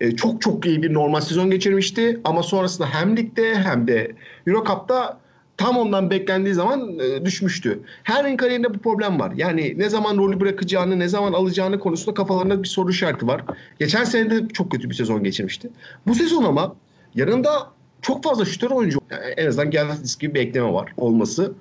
e, 0.00 0.16
çok 0.16 0.42
çok 0.42 0.66
iyi 0.66 0.82
bir 0.82 0.94
normal 0.94 1.20
sezon 1.20 1.50
geçirmişti. 1.50 2.20
Ama 2.24 2.42
sonrasında 2.42 2.86
hem 2.86 3.16
ligde 3.16 3.54
hem 3.54 3.88
de 3.88 4.12
Euro 4.46 4.64
Cup'ta 4.64 5.22
tam 5.56 5.78
ondan 5.78 6.10
beklendiği 6.10 6.54
zaman 6.54 6.98
e, 6.98 7.24
düşmüştü. 7.24 7.80
Her 8.02 8.36
kariyerinde 8.36 8.74
bu 8.74 8.78
problem 8.78 9.20
var. 9.20 9.32
Yani 9.36 9.74
ne 9.76 9.88
zaman 9.88 10.16
rolü 10.16 10.40
bırakacağını, 10.40 10.98
ne 10.98 11.08
zaman 11.08 11.32
alacağını 11.32 11.78
konusunda 11.78 12.14
kafalarında 12.14 12.62
bir 12.62 12.68
soru 12.68 12.90
işareti 12.90 13.26
var. 13.26 13.44
Geçen 13.78 14.04
sene 14.04 14.30
de 14.30 14.48
çok 14.48 14.72
kötü 14.72 14.90
bir 14.90 14.94
sezon 14.94 15.24
geçirmişti. 15.24 15.70
Bu 16.06 16.14
sezon 16.14 16.44
ama 16.44 16.76
yanında 17.14 17.72
çok 18.02 18.24
fazla 18.24 18.44
şütör 18.44 18.70
oyuncu 18.70 18.98
yani 19.10 19.24
en 19.24 19.46
azından 19.46 19.70
Gelsis 19.70 20.18
gibi 20.18 20.34
bir 20.34 20.40
ekleme 20.40 20.72
var 20.72 20.92
olması. 20.96 21.52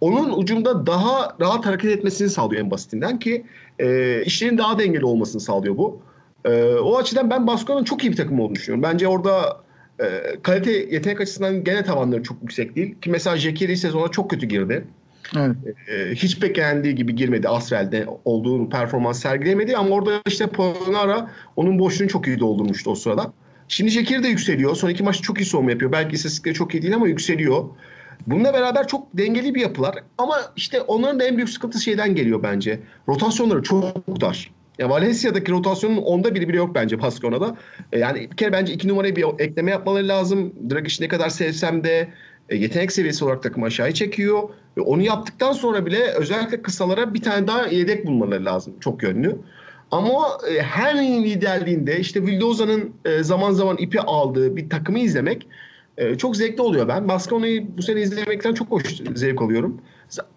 Onun 0.00 0.38
ucunda 0.38 0.86
daha 0.86 1.36
rahat 1.40 1.66
hareket 1.66 1.90
etmesini 1.90 2.28
sağlıyor 2.28 2.62
en 2.62 2.70
basitinden 2.70 3.18
ki 3.18 3.44
e, 3.78 4.20
işlerin 4.24 4.58
daha 4.58 4.78
dengeli 4.78 5.04
olmasını 5.04 5.40
sağlıyor 5.40 5.76
bu. 5.76 6.00
E, 6.44 6.64
o 6.64 6.96
açıdan 6.96 7.30
ben 7.30 7.46
Baskona'nın 7.46 7.84
çok 7.84 8.04
iyi 8.04 8.12
bir 8.12 8.16
takım 8.16 8.40
olduğunu 8.40 8.54
düşünüyorum. 8.54 8.82
Bence 8.82 9.08
orada 9.08 9.60
e, 10.00 10.06
kalite 10.42 10.72
yetenek 10.72 11.20
açısından 11.20 11.64
gene 11.64 11.84
tavanları 11.84 12.22
çok 12.22 12.42
yüksek 12.42 12.76
değil. 12.76 12.94
Ki 13.00 13.10
mesela 13.10 13.36
Jekiri 13.36 13.76
sezona 13.76 14.08
çok 14.08 14.30
kötü 14.30 14.46
girdi. 14.46 14.84
Evet. 15.36 15.56
E, 15.88 16.14
hiç 16.14 16.42
beklendiği 16.42 16.94
gibi 16.94 17.14
girmedi 17.14 17.48
Asvel'de 17.48 18.06
olduğu 18.24 18.68
performans 18.68 19.22
sergileyemedi 19.22 19.76
ama 19.76 19.94
orada 19.94 20.10
işte 20.26 20.46
Polonara 20.46 21.30
onun 21.56 21.78
boşluğunu 21.78 22.08
çok 22.08 22.26
iyi 22.26 22.40
doldurmuştu 22.40 22.90
o 22.90 22.94
sırada. 22.94 23.32
Şimdi 23.68 23.90
Şekir 23.90 24.22
de 24.22 24.28
yükseliyor. 24.28 24.76
Son 24.76 24.88
iki 24.88 25.02
maç 25.02 25.22
çok 25.22 25.40
iyi 25.40 25.44
savunma 25.44 25.70
yapıyor. 25.70 25.92
Belki 25.92 26.14
istatistikleri 26.14 26.54
çok 26.54 26.74
iyi 26.74 26.82
değil 26.82 26.94
ama 26.94 27.08
yükseliyor. 27.08 27.64
Bununla 28.26 28.52
beraber 28.52 28.88
çok 28.88 29.06
dengeli 29.14 29.54
bir 29.54 29.60
yapılar. 29.60 29.94
Ama 30.18 30.36
işte 30.56 30.80
onların 30.80 31.20
da 31.20 31.24
en 31.24 31.36
büyük 31.36 31.50
sıkıntısı 31.50 31.84
şeyden 31.84 32.14
geliyor 32.14 32.42
bence. 32.42 32.80
Rotasyonları 33.08 33.62
çok 33.62 34.20
dar. 34.20 34.50
Ya 34.78 34.90
Valencia'daki 34.90 35.52
rotasyonun 35.52 35.96
onda 35.96 36.34
biri 36.34 36.48
bile 36.48 36.56
yok 36.56 36.74
bence 36.74 37.02
Baskona'da. 37.02 37.56
E, 37.92 37.98
yani 37.98 38.30
bir 38.30 38.36
kere 38.36 38.52
bence 38.52 38.72
iki 38.72 38.88
numarayı 38.88 39.16
bir 39.16 39.24
ekleme 39.38 39.70
yapmaları 39.70 40.08
lazım. 40.08 40.52
Dragic 40.70 41.04
ne 41.04 41.08
kadar 41.08 41.28
sevsem 41.28 41.84
de 41.84 42.08
e, 42.48 42.56
yetenek 42.56 42.92
seviyesi 42.92 43.24
olarak 43.24 43.42
takım 43.42 43.62
aşağıya 43.62 43.94
çekiyor. 43.94 44.48
Ve 44.76 44.80
onu 44.80 45.02
yaptıktan 45.02 45.52
sonra 45.52 45.86
bile 45.86 46.02
özellikle 46.04 46.62
kısalara 46.62 47.14
bir 47.14 47.22
tane 47.22 47.46
daha 47.46 47.66
yedek 47.66 48.06
bulmaları 48.06 48.44
lazım. 48.44 48.74
Çok 48.80 49.02
yönlü. 49.02 49.38
Ama 49.90 50.38
e, 50.50 50.62
her 50.62 50.98
liderliğinde 50.98 52.00
işte 52.00 52.22
Vildoza'nın 52.22 52.94
e, 53.04 53.22
zaman 53.22 53.52
zaman 53.52 53.76
ipi 53.76 54.00
aldığı 54.00 54.56
bir 54.56 54.70
takımı 54.70 54.98
izlemek 54.98 55.46
e, 55.96 56.18
çok 56.18 56.36
zevkli 56.36 56.62
oluyor 56.62 56.88
ben. 56.88 57.08
Baskonya'yı 57.08 57.76
bu 57.76 57.82
sene 57.82 58.00
izlemekten 58.00 58.54
çok 58.54 58.70
hoş 58.70 58.84
zevk 59.14 59.42
alıyorum. 59.42 59.80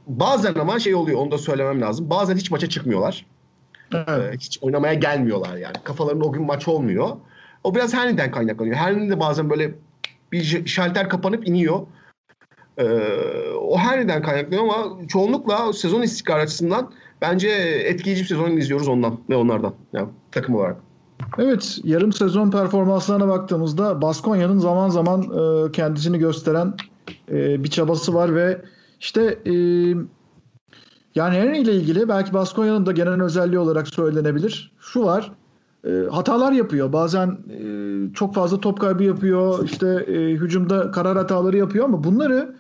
Bazen 0.08 0.54
ama 0.54 0.80
şey 0.80 0.96
oluyor 0.96 1.20
onu 1.20 1.32
da 1.32 1.38
söylemem 1.38 1.82
lazım. 1.82 2.10
Bazen 2.10 2.36
hiç 2.36 2.52
maça 2.52 2.70
çıkmıyorlar. 2.70 3.26
Evet. 4.08 4.42
hiç 4.42 4.60
oynamaya 4.62 4.94
gelmiyorlar 4.94 5.58
yani. 5.58 5.76
Kafalarında 5.84 6.26
o 6.26 6.32
gün 6.32 6.44
maç 6.44 6.68
olmuyor. 6.68 7.10
O 7.64 7.76
biraz 7.76 7.94
Henry'den 7.94 8.32
kaynaklanıyor. 8.32 8.76
Henry 8.76 9.10
de 9.10 9.20
bazen 9.20 9.50
böyle 9.50 9.72
bir 10.32 10.68
şalter 10.68 11.10
kapanıp 11.10 11.48
iniyor. 11.48 11.80
Ee, 12.78 12.84
o 13.62 13.78
Henry'den 13.78 14.22
kaynaklanıyor 14.22 14.64
ama 14.64 15.08
çoğunlukla 15.08 15.74
sezon 15.74 16.02
istikrar 16.02 16.40
açısından 16.40 16.94
bence 17.22 17.50
etkileyici 17.86 18.22
bir 18.22 18.28
sezon 18.28 18.58
izliyoruz 18.58 18.88
ondan 18.88 19.20
ve 19.30 19.36
onlardan 19.36 19.74
yani 19.94 20.10
takım 20.32 20.56
olarak. 20.56 20.78
Evet, 21.38 21.80
yarım 21.84 22.14
sezon 22.14 22.52
performanslarına 22.52 23.28
baktığımızda 23.28 24.02
Baskonya'nın 24.02 24.58
zaman 24.58 24.90
zaman 24.90 25.22
e, 25.22 25.72
kendisini 25.72 26.20
gösteren 26.20 26.74
e, 27.32 27.64
bir 27.64 27.70
çabası 27.70 28.14
var 28.14 28.36
ve 28.36 28.62
işte 29.00 29.40
e, 29.46 29.54
yani 31.16 31.38
Henry 31.38 31.58
ile 31.58 31.74
ilgili 31.74 32.10
belki 32.10 32.34
Baskonya'nın 32.34 32.86
da 32.86 32.92
genel 32.92 33.22
özelliği 33.22 33.60
olarak 33.60 33.88
söylenebilir. 33.88 34.72
Şu 34.80 35.04
var, 35.04 35.32
e, 35.88 35.92
hatalar 36.12 36.52
yapıyor. 36.52 36.94
Bazen 36.94 37.28
e, 37.28 38.14
çok 38.14 38.36
fazla 38.36 38.60
top 38.60 38.80
kaybı 38.80 39.04
yapıyor, 39.04 39.66
işte 39.66 39.88
e, 39.88 40.32
hücumda 40.32 40.92
karar 40.92 41.18
hataları 41.18 41.58
yapıyor 41.58 41.86
ama 41.86 42.04
bunları 42.04 42.56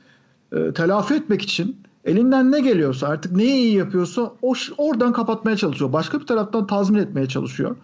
e, 0.51 0.74
telafi 0.74 1.14
etmek 1.14 1.41
için 1.41 1.78
elinden 2.06 2.52
ne 2.52 2.60
geliyorsa 2.60 3.08
artık 3.08 3.32
neyi 3.32 3.54
iyi 3.54 3.76
yapıyorsa 3.76 4.22
o 4.41 4.54
oradan 4.78 5.14
kapatmaya 5.14 5.58
çalışıyor. 5.58 5.93
Başka 5.93 6.20
bir 6.20 6.26
taraftan 6.26 6.68
tazmin 6.68 6.99
etmeye 6.99 7.28
çalışıyor. 7.28 7.76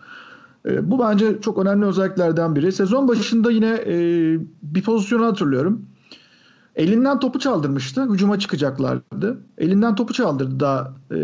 E, 0.66 0.92
bu 0.92 1.00
bence 1.00 1.42
çok 1.42 1.58
önemli 1.58 1.86
özelliklerden 1.86 2.56
biri. 2.56 2.72
Sezon 2.72 3.08
başında 3.08 3.52
yine 3.52 3.84
e, 3.88 3.96
bir 4.64 4.84
pozisyonu 4.84 5.26
hatırlıyorum. 5.26 5.86
Elinden 6.76 7.20
topu 7.20 7.40
çaldırmıştı. 7.40 8.14
Hücuma 8.14 8.40
çıkacaklardı. 8.40 9.38
Elinden 9.58 9.96
topu 9.96 10.14
çaldırdı 10.14 10.60
da 10.60 10.94
e, 11.12 11.20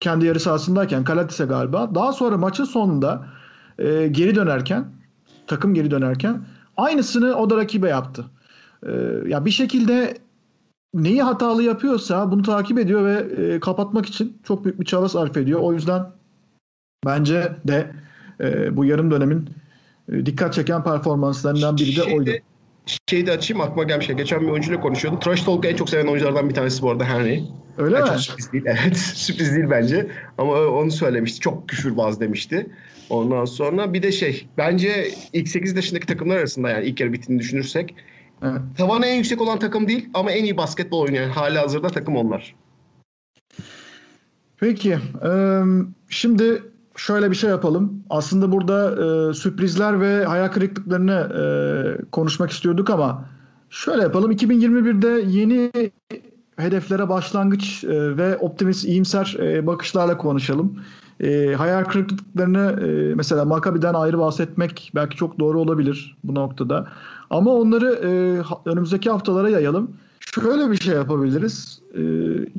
kendi 0.00 0.26
yarı 0.26 0.40
sahasındayken 0.40 1.04
Kalatise 1.04 1.44
galiba. 1.44 1.94
Daha 1.94 2.12
sonra 2.12 2.38
maçın 2.38 2.64
sonunda 2.64 3.26
e, 3.78 4.08
geri 4.08 4.34
dönerken 4.34 4.84
takım 5.46 5.74
geri 5.74 5.90
dönerken 5.90 6.40
aynısını 6.76 7.34
o 7.34 7.50
da 7.50 7.56
rakibe 7.56 7.88
yaptı. 7.88 8.24
E, 8.86 8.92
ya 9.26 9.44
bir 9.44 9.50
şekilde 9.50 10.18
neyi 11.02 11.22
hatalı 11.22 11.62
yapıyorsa 11.62 12.30
bunu 12.30 12.42
takip 12.42 12.78
ediyor 12.78 13.04
ve 13.04 13.42
e, 13.42 13.60
kapatmak 13.60 14.06
için 14.06 14.38
çok 14.44 14.64
büyük 14.64 14.80
bir 14.80 14.84
çaba 14.84 15.08
sarf 15.08 15.36
ediyor. 15.36 15.60
O 15.60 15.72
yüzden 15.72 16.06
bence 17.06 17.52
de 17.64 17.90
e, 18.40 18.76
bu 18.76 18.84
yarım 18.84 19.10
dönemin 19.10 19.50
e, 20.12 20.26
dikkat 20.26 20.54
çeken 20.54 20.84
performanslarından 20.84 21.76
biri 21.76 21.86
de 21.86 21.92
şeyde, 21.92 22.16
oydu. 22.16 22.30
Şeyi 23.10 23.26
de 23.26 23.32
açayım 23.32 23.60
aklıma 23.60 23.84
gelmiş. 23.84 24.06
Geçen 24.06 24.40
bir 24.40 24.48
oyuncuyla 24.48 24.80
konuşuyordum. 24.80 25.20
Trash 25.20 25.42
Talk'u 25.42 25.68
en 25.68 25.76
çok 25.76 25.90
seven 25.90 26.06
oyunculardan 26.06 26.48
bir 26.48 26.54
tanesi 26.54 26.82
bu 26.82 26.90
arada 26.90 27.04
Henry. 27.04 27.44
Öyle 27.78 27.94
yani 27.94 28.04
mi? 28.04 28.10
Çok 28.10 28.20
sürpriz 28.20 28.52
değil. 28.52 28.64
Evet 28.84 28.96
sürpriz 28.96 29.56
değil 29.56 29.66
bence. 29.70 30.10
Ama 30.38 30.52
onu 30.52 30.90
söylemişti. 30.90 31.40
Çok 31.40 31.68
küfürbaz 31.68 32.20
demişti. 32.20 32.66
Ondan 33.10 33.44
sonra 33.44 33.92
bir 33.92 34.02
de 34.02 34.12
şey 34.12 34.46
bence 34.58 35.08
ilk 35.32 35.48
8 35.48 35.76
yaşındaki 35.76 36.06
takımlar 36.06 36.36
arasında 36.36 36.70
yani 36.70 36.86
ilk 36.86 37.00
yarı 37.00 37.12
bittiğini 37.12 37.40
düşünürsek 37.40 37.94
Tavanı 38.78 39.06
en 39.06 39.16
yüksek 39.16 39.40
olan 39.40 39.58
takım 39.58 39.88
değil 39.88 40.08
ama 40.14 40.30
en 40.30 40.44
iyi 40.44 40.56
basketbol 40.56 41.00
oynayan 41.00 41.30
hali 41.30 41.58
hazırda 41.58 41.88
takım 41.88 42.16
onlar. 42.16 42.54
Peki. 44.60 44.98
E, 45.24 45.62
şimdi 46.08 46.62
şöyle 46.96 47.30
bir 47.30 47.36
şey 47.36 47.50
yapalım. 47.50 48.04
Aslında 48.10 48.52
burada 48.52 48.90
e, 48.90 49.34
sürprizler 49.34 50.00
ve 50.00 50.24
hayal 50.24 50.48
kırıklıklarını 50.48 51.12
e, 51.12 51.44
konuşmak 52.10 52.50
istiyorduk 52.50 52.90
ama 52.90 53.24
şöyle 53.70 54.02
yapalım. 54.02 54.32
2021'de 54.32 55.38
yeni 55.38 55.72
hedeflere 56.56 57.08
başlangıç 57.08 57.84
e, 57.84 58.16
ve 58.16 58.36
optimist, 58.36 58.84
iyimser 58.84 59.36
e, 59.40 59.66
bakışlarla 59.66 60.18
konuşalım. 60.18 60.80
E, 61.20 61.54
hayal 61.54 61.84
kırıklıklarını 61.84 62.86
e, 62.86 63.14
mesela 63.14 63.44
Maccabi'den 63.44 63.94
ayrı 63.94 64.18
bahsetmek 64.18 64.92
belki 64.94 65.16
çok 65.16 65.38
doğru 65.38 65.60
olabilir 65.60 66.16
bu 66.24 66.34
noktada. 66.34 66.88
Ama 67.30 67.50
onları 67.50 67.86
e, 67.86 68.10
önümüzdeki 68.70 69.10
haftalara 69.10 69.50
yayalım. 69.50 69.90
Şöyle 70.20 70.70
bir 70.70 70.76
şey 70.76 70.94
yapabiliriz. 70.94 71.80
E, 71.94 72.00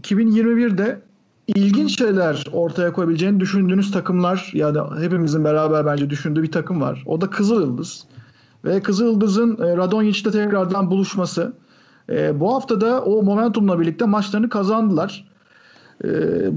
2021'de 0.02 1.02
ilginç 1.48 1.98
şeyler 1.98 2.46
ortaya 2.54 2.94
koyabileceğini 2.94 3.40
düşündüğünüz 3.40 3.92
takımlar 3.92 4.52
yani 4.54 4.78
hepimizin 5.00 5.44
beraber 5.44 5.86
bence 5.86 6.10
düşündüğü 6.10 6.44
bir 6.44 6.52
takım 6.52 6.82
var. 6.82 7.04
O 7.06 7.22
da 7.22 7.30
Kızıl 7.30 7.62
Yıldız. 7.62 8.04
Ve 8.66 8.82
Kızıl 8.82 9.06
Yıldız'ın 9.06 9.58
e, 9.58 9.78
Radonjic'te 9.78 10.32
tekrardan 10.32 10.92
buluşması. 10.92 11.54
E, 12.10 12.40
bu 12.40 12.56
hafta 12.56 12.82
da 12.82 13.04
o 13.04 13.24
momentumla 13.24 13.80
birlikte 13.80 14.06
maçlarını 14.06 14.50
kazandılar. 14.50 15.28
E, 16.04 16.08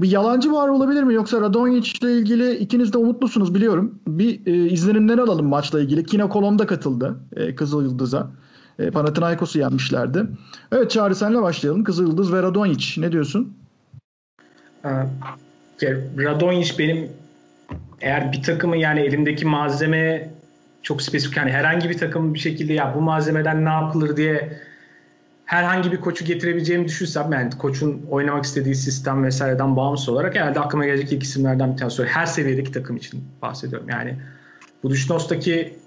bir 0.01 0.11
yalancı 0.11 0.51
var 0.51 0.67
olabilir 0.67 1.03
mi? 1.03 1.13
Yoksa 1.13 1.41
Radonjic 1.41 1.99
ile 2.01 2.17
ilgili 2.17 2.55
ikiniz 2.55 2.93
de 2.93 2.97
umutlusunuz 2.97 3.55
biliyorum. 3.55 3.99
Bir 4.07 4.47
e, 4.47 4.69
izlenimleri 4.69 5.21
alalım 5.21 5.45
maçla 5.45 5.81
ilgili. 5.81 6.05
Kino 6.05 6.29
Kolom'da 6.29 6.67
katıldı 6.67 7.19
e, 7.35 7.55
Kızıl 7.55 7.83
Yıldız'a. 7.83 8.31
E, 8.79 8.91
Panathinaikos'u 8.91 9.59
yenmişlerdi. 9.59 10.25
Evet 10.71 10.91
Çağrı 10.91 11.15
senle 11.15 11.41
başlayalım. 11.41 11.83
Kızıl 11.83 12.07
Yıldız 12.07 12.33
ve 12.33 12.41
Radonjic. 12.41 13.01
Ne 13.01 13.11
diyorsun? 13.11 13.53
Radonjic 16.17 16.79
benim 16.79 17.09
eğer 18.01 18.31
bir 18.31 18.43
takımı 18.43 18.77
yani 18.77 18.99
elimdeki 18.99 19.45
malzeme 19.45 20.29
çok 20.83 21.01
spesifik 21.01 21.37
yani 21.37 21.51
herhangi 21.51 21.89
bir 21.89 21.97
takım 21.97 22.33
bir 22.33 22.39
şekilde 22.39 22.73
ya 22.73 22.93
bu 22.95 23.01
malzemeden 23.01 23.65
ne 23.65 23.69
yapılır 23.69 24.17
diye 24.17 24.59
herhangi 25.51 25.91
bir 25.91 26.01
koçu 26.01 26.25
getirebileceğimi 26.25 26.87
düşünsem 26.87 27.31
yani 27.31 27.49
koçun 27.57 28.05
oynamak 28.09 28.45
istediği 28.45 28.75
sistem 28.75 29.23
vesaireden 29.23 29.75
bağımsız 29.75 30.09
olarak 30.09 30.35
herhalde 30.35 30.59
aklıma 30.59 30.85
gelecek 30.85 31.11
ilk 31.11 31.23
isimlerden 31.23 31.73
bir 31.73 31.77
tanesi. 31.77 32.03
Her 32.03 32.25
seviyedeki 32.25 32.71
takım 32.71 32.97
için 32.97 33.23
bahsediyorum. 33.41 33.89
Yani 33.89 34.15
bu 34.83 34.89
Duşnos'taki 34.89 35.79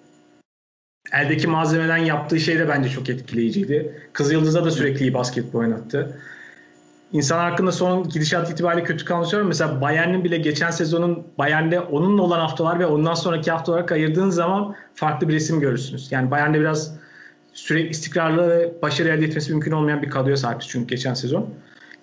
eldeki 1.12 1.46
malzemeden 1.46 1.96
yaptığı 1.96 2.40
şey 2.40 2.58
de 2.58 2.68
bence 2.68 2.88
çok 2.88 3.08
etkileyiciydi. 3.08 4.02
Kızıldız'a 4.12 4.64
da 4.64 4.70
sürekli 4.70 5.00
iyi 5.00 5.14
basketbol 5.14 5.58
oynattı. 5.58 6.20
İnsan 7.12 7.38
hakkında 7.38 7.72
son 7.72 8.08
gidişat 8.08 8.50
itibariyle 8.50 8.84
kötü 8.84 9.04
kalmışlar. 9.04 9.42
Mesela 9.42 9.80
Bayern'in 9.80 10.24
bile 10.24 10.36
geçen 10.36 10.70
sezonun 10.70 11.26
Bayern'de 11.38 11.80
onunla 11.80 12.22
olan 12.22 12.40
haftalar 12.40 12.78
ve 12.78 12.86
ondan 12.86 13.14
sonraki 13.14 13.50
hafta 13.50 13.72
olarak 13.72 13.92
ayırdığın 13.92 14.30
zaman 14.30 14.74
farklı 14.94 15.28
bir 15.28 15.34
resim 15.34 15.60
görürsünüz. 15.60 16.12
Yani 16.12 16.30
Bayern'de 16.30 16.60
biraz 16.60 17.03
sürekli 17.54 17.90
istikrarlı 17.90 18.74
başarı 18.82 19.08
elde 19.08 19.24
etmesi 19.24 19.52
mümkün 19.52 19.72
olmayan 19.72 20.02
bir 20.02 20.10
kadroya 20.10 20.36
sahip 20.36 20.60
çünkü 20.60 20.86
geçen 20.86 21.14
sezon. 21.14 21.48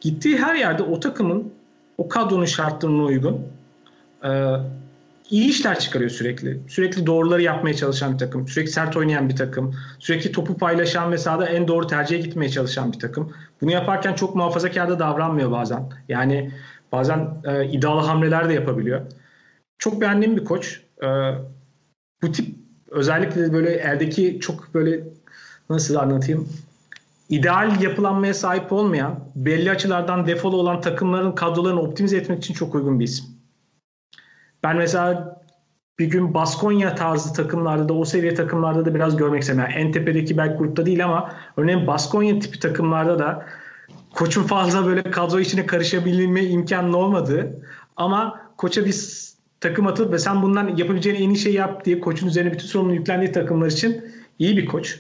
Gittiği 0.01 0.37
her 0.37 0.55
yerde 0.55 0.83
o 0.83 0.99
takımın 0.99 1.53
o 1.97 2.09
kadronun 2.09 2.45
şartlarına 2.45 3.03
uygun 3.03 3.47
iyi 5.31 5.49
işler 5.49 5.79
çıkarıyor 5.79 6.09
sürekli. 6.09 6.59
Sürekli 6.67 7.05
doğruları 7.05 7.41
yapmaya 7.41 7.73
çalışan 7.73 8.13
bir 8.13 8.17
takım. 8.17 8.47
Sürekli 8.47 8.71
sert 8.71 8.97
oynayan 8.97 9.29
bir 9.29 9.35
takım. 9.35 9.75
Sürekli 9.99 10.31
topu 10.31 10.57
paylaşan 10.57 11.11
ve 11.11 11.17
sahada 11.17 11.45
en 11.45 11.67
doğru 11.67 11.87
tercihe 11.87 12.21
gitmeye 12.21 12.49
çalışan 12.49 12.93
bir 12.93 12.99
takım. 12.99 13.33
Bunu 13.61 13.71
yaparken 13.71 14.13
çok 14.13 14.35
muhafazakar 14.35 14.89
da 14.89 14.99
davranmıyor 14.99 15.51
bazen. 15.51 15.89
Yani 16.09 16.51
bazen 16.91 17.29
e, 17.43 17.65
iddialı 17.65 18.01
hamleler 18.01 18.49
de 18.49 18.53
yapabiliyor. 18.53 19.01
Çok 19.77 20.01
beğendiğim 20.01 20.37
bir 20.37 20.45
koç. 20.45 20.81
E, 21.03 21.07
bu 22.21 22.31
tip 22.31 22.55
özellikle 22.89 23.53
böyle 23.53 23.69
eldeki 23.69 24.39
çok 24.39 24.73
böyle 24.73 25.03
nasıl 25.71 25.95
anlatayım 25.95 26.47
ideal 27.31 27.81
yapılanmaya 27.81 28.33
sahip 28.33 28.71
olmayan, 28.71 29.19
belli 29.35 29.71
açılardan 29.71 30.27
defolu 30.27 30.57
olan 30.57 30.81
takımların 30.81 31.31
kadrolarını 31.31 31.81
optimize 31.81 32.17
etmek 32.17 32.39
için 32.39 32.53
çok 32.53 32.75
uygun 32.75 32.99
bir 32.99 33.05
isim. 33.05 33.25
Ben 34.63 34.77
mesela 34.77 35.41
bir 35.99 36.05
gün 36.05 36.33
Baskonya 36.33 36.95
tarzı 36.95 37.33
takımlarda 37.33 37.89
da 37.89 37.93
o 37.93 38.05
seviye 38.05 38.33
takımlarda 38.33 38.85
da 38.85 38.95
biraz 38.95 39.17
görmek 39.17 39.41
istedim. 39.41 39.59
Yani 39.59 39.73
en 39.73 39.91
tepedeki 39.91 40.37
belki 40.37 40.57
grupta 40.57 40.85
değil 40.85 41.05
ama 41.05 41.31
örneğin 41.57 41.87
Baskonya 41.87 42.39
tipi 42.39 42.59
takımlarda 42.59 43.19
da 43.19 43.45
koçun 44.13 44.43
fazla 44.43 44.85
böyle 44.85 45.03
kadro 45.11 45.39
içine 45.39 45.65
karışabilme 45.65 46.43
imkanı 46.43 46.97
olmadığı 46.97 47.63
ama 47.97 48.41
koça 48.57 48.85
bir 48.85 48.95
takım 49.59 49.87
atıp 49.87 50.13
ve 50.13 50.19
sen 50.19 50.41
bundan 50.41 50.77
yapabileceğin 50.77 51.15
en 51.15 51.29
iyi 51.29 51.37
şeyi 51.37 51.55
yap 51.55 51.85
diye 51.85 51.99
koçun 51.99 52.27
üzerine 52.27 52.53
bütün 52.53 52.67
sorumluluğu 52.67 52.95
yüklendiği 52.95 53.31
takımlar 53.31 53.67
için 53.67 54.05
iyi 54.39 54.57
bir 54.57 54.65
koç. 54.65 54.99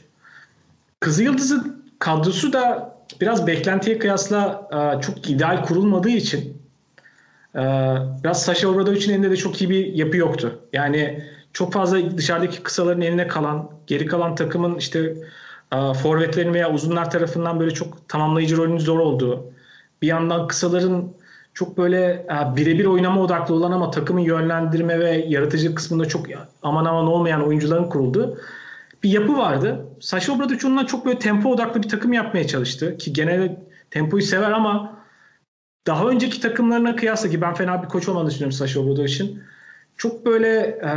Kızılyıldız'ın 1.01 1.85
kadrosu 1.99 2.53
da 2.53 2.95
biraz 3.21 3.47
beklentiye 3.47 3.99
kıyasla 3.99 4.69
çok 5.01 5.29
ideal 5.29 5.65
kurulmadığı 5.65 6.09
için 6.09 6.61
ee, 7.55 7.59
biraz 8.23 8.43
Sasha 8.43 8.67
Obradovic'in 8.67 9.13
elinde 9.13 9.31
de 9.31 9.35
çok 9.35 9.61
iyi 9.61 9.69
bir 9.69 9.93
yapı 9.93 10.17
yoktu. 10.17 10.59
Yani 10.73 11.23
çok 11.53 11.73
fazla 11.73 12.17
dışarıdaki 12.17 12.63
kısaların 12.63 13.01
eline 13.01 13.27
kalan, 13.27 13.69
geri 13.87 14.05
kalan 14.05 14.35
takımın 14.35 14.75
işte 14.75 15.15
e, 15.73 15.93
forvetlerin 15.93 16.53
veya 16.53 16.71
uzunlar 16.71 17.11
tarafından 17.11 17.59
böyle 17.59 17.71
çok 17.71 18.09
tamamlayıcı 18.09 18.57
rolünün 18.57 18.77
zor 18.77 18.99
olduğu. 18.99 19.53
Bir 20.01 20.07
yandan 20.07 20.47
kısaların 20.47 21.13
çok 21.53 21.77
böyle 21.77 22.05
e, 22.05 22.55
birebir 22.55 22.85
oynama 22.85 23.21
odaklı 23.21 23.55
olan 23.55 23.71
ama 23.71 23.91
takımı 23.91 24.21
yönlendirme 24.21 24.99
ve 24.99 25.25
yaratıcı 25.27 25.75
kısmında 25.75 26.05
çok 26.05 26.25
aman 26.63 26.85
aman 26.85 27.07
olmayan 27.07 27.47
oyuncuların 27.47 27.89
kurulduğu 27.89 28.37
bir 29.03 29.09
yapı 29.09 29.37
vardı. 29.37 29.85
Sasha 29.99 30.33
Obradovic 30.33 30.67
ondan 30.67 30.85
çok 30.85 31.05
böyle 31.05 31.19
tempo 31.19 31.49
odaklı 31.49 31.83
bir 31.83 31.89
takım 31.89 32.13
yapmaya 32.13 32.47
çalıştı 32.47 32.97
ki 32.97 33.13
genelde 33.13 33.57
tempoyu 33.91 34.23
sever 34.23 34.51
ama 34.51 35.01
daha 35.87 36.07
önceki 36.07 36.41
takımlarına 36.41 36.95
kıyasla 36.95 37.29
ki 37.29 37.41
ben 37.41 37.53
fena 37.53 37.83
bir 37.83 37.87
koç 37.87 38.09
olmadığını 38.09 38.29
düşünüyorum 38.29 38.57
Sasha 38.57 38.79
Obradovic'in. 38.79 39.43
Çok 39.97 40.25
böyle 40.25 40.59
e, 40.59 40.91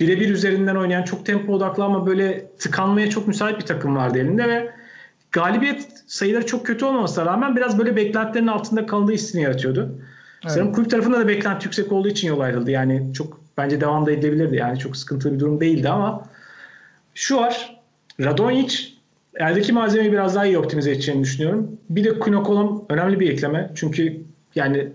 birebir 0.00 0.28
üzerinden 0.28 0.76
oynayan, 0.76 1.02
çok 1.02 1.26
tempo 1.26 1.52
odaklı 1.52 1.84
ama 1.84 2.06
böyle 2.06 2.50
tıkanmaya 2.58 3.10
çok 3.10 3.28
müsait 3.28 3.60
bir 3.60 3.66
takım 3.66 3.96
vardı 3.96 4.18
elinde 4.18 4.48
ve 4.48 4.70
galibiyet 5.32 6.02
sayıları 6.06 6.46
çok 6.46 6.66
kötü 6.66 6.84
olmamasına 6.84 7.26
rağmen 7.26 7.56
biraz 7.56 7.78
böyle 7.78 7.96
beklentilerin 7.96 8.46
altında 8.46 8.86
kaldığı 8.86 9.12
hissini 9.12 9.42
yaratıyordu. 9.42 9.94
Evet. 10.44 10.52
Sanırım 10.52 10.72
kulüp 10.72 10.90
tarafında 10.90 11.18
da 11.18 11.28
beklenti 11.28 11.66
yüksek 11.66 11.92
olduğu 11.92 12.08
için 12.08 12.28
yol 12.28 12.40
ayrıldı. 12.40 12.70
Yani 12.70 13.14
çok 13.14 13.40
bence 13.58 13.80
devam 13.80 14.06
da 14.06 14.12
edilebilirdi. 14.12 14.56
Yani 14.56 14.78
çok 14.78 14.96
sıkıntılı 14.96 15.34
bir 15.34 15.40
durum 15.40 15.60
değildi 15.60 15.88
ama 15.88 16.24
şu 17.18 17.36
var. 17.36 17.80
Radonjic 18.20 18.78
eldeki 19.34 19.72
malzemeyi 19.72 20.12
biraz 20.12 20.34
daha 20.34 20.46
iyi 20.46 20.58
optimize 20.58 20.90
edeceğini 20.90 21.22
düşünüyorum. 21.22 21.78
Bir 21.90 22.04
de 22.04 22.18
Quinocolum 22.18 22.84
önemli 22.88 23.20
bir 23.20 23.30
ekleme. 23.30 23.70
Çünkü 23.74 24.20
yani 24.54 24.88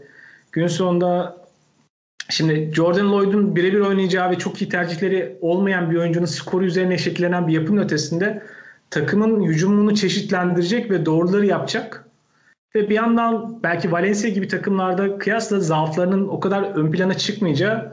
gün 0.51 0.67
sonunda 0.67 1.37
şimdi 2.29 2.71
Jordan 2.75 3.11
Lloyd'un 3.11 3.55
birebir 3.55 3.79
oynayacağı 3.79 4.31
ve 4.31 4.37
çok 4.37 4.61
iyi 4.61 4.69
tercihleri 4.69 5.37
olmayan 5.41 5.91
bir 5.91 5.95
oyuncunun 5.95 6.25
skoru 6.25 6.65
üzerine 6.65 6.97
şekillenen 6.97 7.47
bir 7.47 7.53
yapının 7.53 7.81
ötesinde 7.81 8.43
takımın 8.89 9.43
hücumunu 9.43 9.95
çeşitlendirecek 9.95 10.91
ve 10.91 11.05
doğruları 11.05 11.45
yapacak. 11.45 12.05
Ve 12.75 12.89
bir 12.89 12.95
yandan 12.95 13.59
belki 13.63 13.91
Valencia 13.91 14.29
gibi 14.29 14.47
takımlarda 14.47 15.17
kıyasla 15.17 15.59
zaaflarının 15.59 16.27
o 16.27 16.39
kadar 16.39 16.63
ön 16.63 16.91
plana 16.91 17.13
çıkmayacağı 17.13 17.91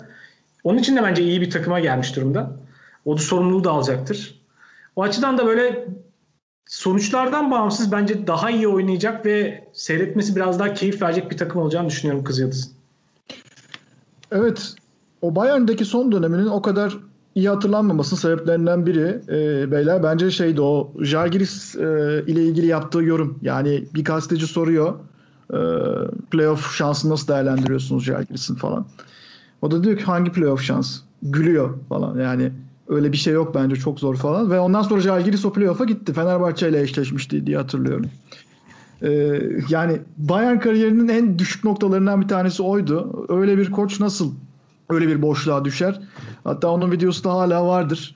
onun 0.65 0.79
için 0.79 0.97
de 0.97 1.03
bence 1.03 1.23
iyi 1.23 1.41
bir 1.41 1.51
takıma 1.51 1.81
gelmiş 1.81 2.17
durumda. 2.17 2.57
O 3.05 3.17
da 3.17 3.21
sorumluluğu 3.21 3.65
da 3.65 3.71
alacaktır. 3.71 4.41
O 4.97 5.03
açıdan 5.03 5.39
da 5.39 5.47
böyle 5.47 5.89
sonuçlardan 6.67 7.51
bağımsız 7.51 7.93
bence 7.93 8.27
daha 8.27 8.51
iyi 8.51 8.69
oynayacak 8.69 9.27
ve 9.27 9.65
seyretmesi 9.73 10.37
biraz 10.37 10.59
daha 10.59 10.75
keyif 10.75 11.03
verecek 11.03 11.31
bir 11.31 11.37
takım 11.37 11.63
olacağını 11.63 11.89
düşünüyorum 11.89 12.25
Kızıldız'ın. 12.25 12.73
Evet. 14.33 14.75
O 15.23 15.37
Bayern'deki 15.37 15.85
son 15.85 16.13
döneminin 16.13 16.47
o 16.47 16.63
kadar 16.63 16.99
iyi 17.35 17.49
hatırlanmamasının 17.49 18.21
sebeplerinden 18.21 18.87
biri 18.87 19.21
e, 19.29 19.71
beyler 19.71 20.03
bence 20.03 20.31
şeydi 20.31 20.61
o 20.61 20.93
Jalgiris 21.01 21.77
e, 21.77 21.81
ile 22.27 22.45
ilgili 22.45 22.67
yaptığı 22.67 23.03
yorum. 23.03 23.39
Yani 23.43 23.85
bir 23.95 24.05
gazeteci 24.05 24.47
soruyor 24.47 24.95
e, 25.53 25.59
playoff 26.31 26.75
şansını 26.75 27.13
nasıl 27.13 27.29
değerlendiriyorsunuz 27.29 28.05
Jalgiris'in 28.05 28.55
falan. 28.55 28.87
O 29.63 29.71
da 29.71 29.85
diyor 29.85 29.99
ki 29.99 30.05
hangi 30.05 30.33
playoff 30.33 30.63
şans? 30.63 31.01
Gülüyor 31.23 31.79
falan 31.89 32.19
yani 32.19 32.53
Öyle 32.91 33.13
bir 33.13 33.17
şey 33.17 33.35
yok 33.35 33.55
bence 33.55 33.77
çok 33.77 34.01
zor 34.01 34.17
falan. 34.17 34.51
Ve 34.51 34.61
ondan 34.61 34.83
sonra 34.83 35.01
Jalgiris 35.01 35.45
o 35.45 35.53
playoff'a 35.53 35.85
gitti. 35.85 36.13
Fenerbahçe 36.13 36.69
ile 36.69 36.81
eşleşmişti 36.81 37.47
diye 37.47 37.57
hatırlıyorum. 37.57 38.07
Ee, 39.03 39.41
yani 39.69 39.99
Bayern 40.17 40.59
kariyerinin 40.59 41.09
en 41.09 41.39
düşük 41.39 41.65
noktalarından 41.65 42.21
bir 42.21 42.29
tanesi 42.29 42.63
oydu. 42.63 43.27
Öyle 43.29 43.59
bir 43.59 43.71
koç 43.71 44.01
nasıl 44.01 44.33
öyle 44.91 45.09
bir 45.09 45.23
boşluğa 45.23 45.65
düşer? 45.65 46.01
Hatta 46.45 46.69
onun 46.69 46.93
videosu 46.93 47.25
da 47.25 47.33
hala 47.33 47.67
vardır. 47.67 48.15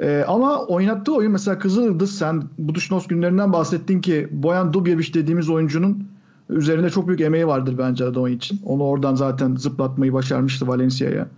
Ee, 0.00 0.24
ama 0.28 0.64
oynattığı 0.64 1.14
oyun 1.14 1.32
mesela 1.32 1.58
Kızıl 1.58 1.84
Yıldız 1.84 2.18
sen 2.18 2.42
Buduşnos 2.58 3.06
günlerinden 3.06 3.52
bahsettin 3.52 4.00
ki 4.00 4.28
Boyan 4.30 4.72
Dubjevic 4.72 5.14
dediğimiz 5.14 5.48
oyuncunun 5.48 6.08
üzerinde 6.50 6.90
çok 6.90 7.08
büyük 7.08 7.20
emeği 7.20 7.46
vardır 7.46 7.74
bence 7.78 8.04
Radon 8.04 8.30
için. 8.30 8.60
Onu 8.64 8.82
oradan 8.82 9.14
zaten 9.14 9.56
zıplatmayı 9.56 10.12
başarmıştı 10.12 10.68
Valencia'ya. 10.68 11.28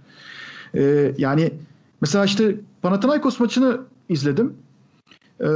Ee, 0.75 1.15
yani 1.19 1.51
mesela 2.01 2.25
işte 2.25 2.57
Panathinaikos 2.87 3.41
maçını 3.41 3.81
izledim. 4.09 4.55
Ee, 5.41 5.47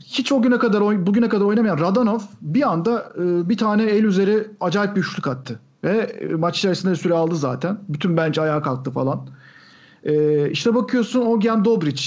hiç 0.00 0.32
o 0.32 0.42
güne 0.42 0.58
kadar 0.58 1.06
bugüne 1.06 1.28
kadar 1.28 1.44
oynamayan 1.44 1.78
Radanov 1.78 2.18
bir 2.42 2.70
anda 2.70 3.12
e, 3.18 3.48
bir 3.48 3.56
tane 3.56 3.82
el 3.82 4.04
üzeri 4.04 4.46
acayip 4.60 4.96
bir 4.96 5.00
üçlük 5.00 5.26
attı. 5.26 5.60
Ve 5.84 5.96
e, 5.98 6.34
maç 6.34 6.58
içerisinde 6.58 6.94
süre 6.94 7.14
aldı 7.14 7.36
zaten. 7.36 7.78
Bütün 7.88 8.16
bence 8.16 8.40
ayağa 8.40 8.62
kalktı 8.62 8.90
falan. 8.90 9.28
Ee, 10.04 10.50
işte 10.50 10.74
bakıyorsun 10.74 11.20
Ogyan 11.20 11.64
Dobric 11.64 12.02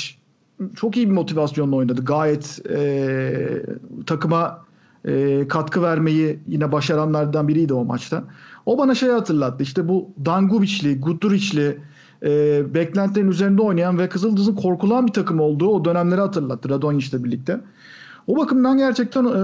çok 0.76 0.98
iyi 0.98 1.10
bir 1.10 1.14
motivasyonla 1.14 1.76
oynadı. 1.76 2.06
Gayet 2.06 2.62
e, 2.70 3.66
takıma 4.06 4.66
e, 5.06 5.48
katkı 5.48 5.82
vermeyi 5.82 6.40
yine 6.48 6.72
başaranlardan 6.72 7.48
biriydi 7.48 7.74
o 7.74 7.86
maçta. 7.86 8.24
O 8.66 8.78
bana 8.78 8.96
şey 8.96 9.10
hatırlattı. 9.10 9.64
İşte 9.64 9.88
bu 9.88 10.10
Dangubic'li, 10.26 11.00
Guduric'li 11.00 11.78
e, 12.24 12.64
beklentilerin 12.74 13.28
üzerinde 13.28 13.62
oynayan 13.62 14.00
ve 14.00 14.10
Kızıldız'ın 14.10 14.56
korkulan 14.56 15.08
bir 15.08 15.14
takım 15.14 15.40
olduğu 15.40 15.68
o 15.68 15.86
dönemleri 15.86 16.22
hatırlattı 16.22 16.70
Radonjic'le 16.70 17.24
birlikte. 17.24 17.62
O 18.28 18.38
bakımdan 18.38 18.78
gerçekten 18.78 19.26
e, 19.26 19.42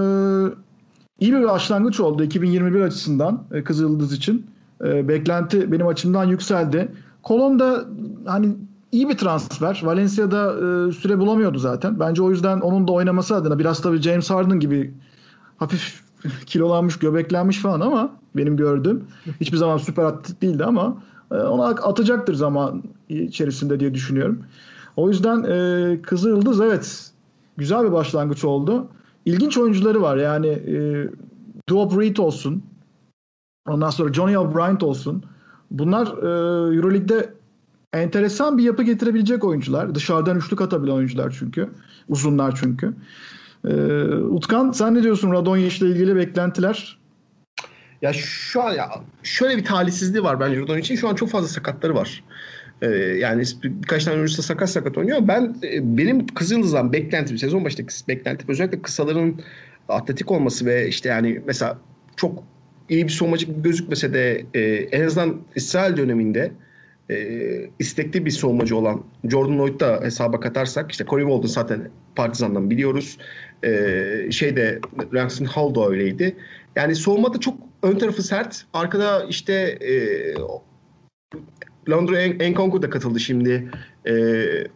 iyi 1.20 1.32
bir 1.32 1.42
başlangıç 1.42 2.00
oldu 2.00 2.22
2021 2.22 2.80
açısından 2.80 3.42
e, 3.52 3.64
Kızıldız 3.64 4.12
için. 4.12 4.46
E, 4.84 5.08
beklenti 5.08 5.72
benim 5.72 5.86
açımdan 5.86 6.24
yükseldi. 6.24 6.88
Kolon 7.22 7.58
da 7.58 7.84
hani 8.26 8.56
iyi 8.92 9.08
bir 9.08 9.18
transfer. 9.18 9.80
Valencia'da 9.84 10.52
e, 10.52 10.92
süre 10.92 11.18
bulamıyordu 11.18 11.58
zaten. 11.58 12.00
Bence 12.00 12.22
o 12.22 12.30
yüzden 12.30 12.60
onun 12.60 12.88
da 12.88 12.92
oynaması 12.92 13.36
adına 13.36 13.58
biraz 13.58 13.82
tabii 13.82 14.02
James 14.02 14.30
Harden 14.30 14.60
gibi 14.60 14.94
hafif 15.56 16.02
kilolanmış, 16.46 16.98
göbeklenmiş 16.98 17.58
falan 17.58 17.80
ama 17.80 18.10
benim 18.36 18.56
gördüğüm 18.56 19.04
hiçbir 19.40 19.56
zaman 19.56 19.76
süper 19.76 20.04
atlet 20.04 20.42
değildi 20.42 20.64
ama 20.64 21.02
ona 21.30 21.64
atacaktır 21.64 22.34
zaman 22.34 22.82
içerisinde 23.08 23.80
diye 23.80 23.94
düşünüyorum. 23.94 24.42
O 24.96 25.08
yüzden 25.08 25.42
e, 25.42 26.02
Kızı 26.02 26.28
Yıldız 26.28 26.60
evet 26.60 27.10
güzel 27.56 27.84
bir 27.84 27.92
başlangıç 27.92 28.44
oldu. 28.44 28.88
İlginç 29.24 29.58
oyuncuları 29.58 30.02
var 30.02 30.16
yani 30.16 30.46
e, 30.46 31.08
Duop 31.68 32.00
Reed 32.00 32.16
olsun 32.16 32.62
ondan 33.68 33.90
sonra 33.90 34.12
Johnny 34.12 34.38
O'Brien 34.38 34.80
olsun. 34.80 35.24
Bunlar 35.70 36.06
e, 36.06 36.76
Euroleague'de 36.76 37.34
enteresan 37.92 38.58
bir 38.58 38.62
yapı 38.62 38.82
getirebilecek 38.82 39.44
oyuncular. 39.44 39.94
Dışarıdan 39.94 40.38
üçlük 40.38 40.60
atabilen 40.60 40.92
oyuncular 40.92 41.36
çünkü. 41.38 41.70
Uzunlar 42.08 42.56
çünkü. 42.60 42.94
Ee, 43.64 43.74
Utkan 44.14 44.70
sen 44.70 44.94
ne 44.94 45.02
diyorsun 45.02 45.32
Radonjic 45.32 45.86
ile 45.86 45.94
ilgili 45.94 46.16
beklentiler? 46.16 46.99
Ya 48.02 48.12
şu 48.12 48.62
an 48.62 48.74
ya 48.74 48.90
şöyle 49.22 49.56
bir 49.56 49.64
talihsizliği 49.64 50.24
var 50.24 50.40
bence 50.40 50.60
Radonjic 50.60 50.80
için. 50.80 50.96
Şu 50.96 51.08
an 51.08 51.14
çok 51.14 51.30
fazla 51.30 51.48
sakatları 51.48 51.94
var. 51.94 52.24
Ee, 52.82 52.88
yani 52.96 53.42
birkaç 53.62 54.04
tane 54.04 54.16
oyuncusu 54.16 54.42
sakat 54.42 54.70
sakat 54.70 54.98
oynuyor. 54.98 55.18
Ben 55.28 55.56
e, 55.62 55.96
benim 55.98 56.26
Kızıldız'dan 56.26 56.92
beklentim 56.92 57.38
sezon 57.38 57.64
başındaki 57.64 57.94
beklentim 58.08 58.48
özellikle 58.48 58.82
kısaların 58.82 59.40
atletik 59.88 60.30
olması 60.30 60.66
ve 60.66 60.88
işte 60.88 61.08
yani 61.08 61.42
mesela 61.46 61.78
çok 62.16 62.44
iyi 62.88 63.04
bir 63.04 63.12
savunmacı 63.12 63.46
gözükmese 63.52 64.14
de 64.14 64.46
e, 64.54 64.60
en 64.72 65.06
azından 65.06 65.40
İsrail 65.56 65.96
döneminde 65.96 66.52
e, 67.10 67.16
istekli 67.78 68.24
bir 68.24 68.30
savunmacı 68.30 68.76
olan 68.76 69.04
Jordan 69.24 69.58
Lloyd'u 69.58 69.80
da 69.80 70.00
hesaba 70.02 70.40
katarsak 70.40 70.92
işte 70.92 71.04
Corey 71.04 71.24
Walden 71.24 71.48
zaten 71.48 71.90
Partizan'dan 72.16 72.70
biliyoruz. 72.70 73.18
E, 73.64 73.70
şeyde 74.30 74.80
Langston 75.14 75.44
Hall 75.44 75.74
da 75.74 75.88
öyleydi. 75.88 76.36
Yani 76.76 76.96
savunmada 76.96 77.40
çok 77.40 77.69
ön 77.82 77.98
tarafı 77.98 78.22
sert. 78.22 78.64
Arkada 78.72 79.24
işte 79.24 79.52
e, 79.80 79.94
Londra 81.90 82.20
Enkongu 82.20 82.82
da 82.82 82.90
katıldı 82.90 83.20
şimdi. 83.20 83.70
E, 84.06 84.14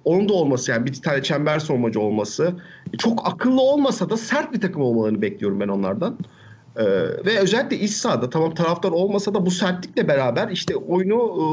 onun 0.05 0.29
da 0.29 0.33
olması 0.33 0.71
yani 0.71 0.87
bir 0.87 1.03
tane 1.03 1.23
çember 1.23 1.59
savunmacı 1.59 2.01
olması. 2.01 2.55
Çok 2.99 3.29
akıllı 3.33 3.61
olmasa 3.61 4.11
da 4.11 4.17
sert 4.17 4.53
bir 4.53 4.61
takım 4.61 4.83
olmalarını 4.83 5.23
bekliyorum 5.23 5.61
ben 5.61 5.69
onlardan. 5.69 6.19
Ee, 6.77 6.85
ve 7.27 7.39
özellikle 7.39 7.79
iç 7.79 7.91
sahada 7.91 8.31
tamam 8.31 8.55
taraftar 8.55 8.91
olmasa 8.91 9.35
da 9.35 9.47
bu 9.47 9.51
sertlikle 9.51 10.09
beraber 10.09 10.49
işte 10.49 10.77
oyunu 10.77 11.21
e, 11.25 11.47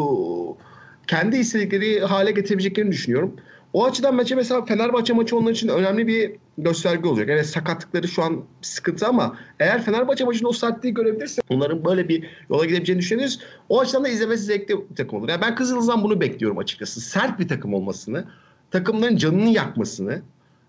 kendi 1.07 1.37
istedikleri 1.37 1.99
hale 1.99 2.31
getirebileceklerini 2.31 2.91
düşünüyorum. 2.91 3.35
O 3.73 3.85
açıdan 3.85 4.15
maçı 4.15 4.35
mesela 4.35 4.65
Fenerbahçe 4.65 5.13
maçı 5.13 5.37
onlar 5.37 5.51
için 5.51 5.67
önemli 5.67 6.07
bir 6.07 6.35
gösterge 6.63 7.07
olacak. 7.07 7.29
Evet 7.29 7.45
sakatlıkları 7.45 8.07
şu 8.07 8.23
an 8.23 8.43
sıkıntı 8.61 9.07
ama 9.07 9.37
eğer 9.59 9.83
Fenerbahçe 9.83 10.23
maçında 10.23 10.49
o 10.49 10.53
sertliği 10.53 10.93
görebilirse 10.93 11.41
onların 11.49 11.85
böyle 11.85 12.09
bir 12.09 12.29
yola 12.49 12.65
gidebileceğini 12.65 12.99
düşünüyoruz. 13.01 13.39
O 13.69 13.79
açıdan 13.79 14.03
da 14.03 14.09
izlemesi 14.09 14.43
zevkli 14.43 14.89
bir 14.89 14.95
takım 14.95 15.19
olur. 15.19 15.29
Yani 15.29 15.41
ben 15.41 15.55
Kızıldız'dan 15.55 16.03
bunu 16.03 16.21
bekliyorum 16.21 16.57
açıkçası. 16.57 17.01
Sert 17.01 17.39
bir 17.39 17.47
takım 17.47 17.73
olmasını, 17.73 18.25
takımların 18.71 19.17
canını 19.17 19.49
yakmasını. 19.49 20.21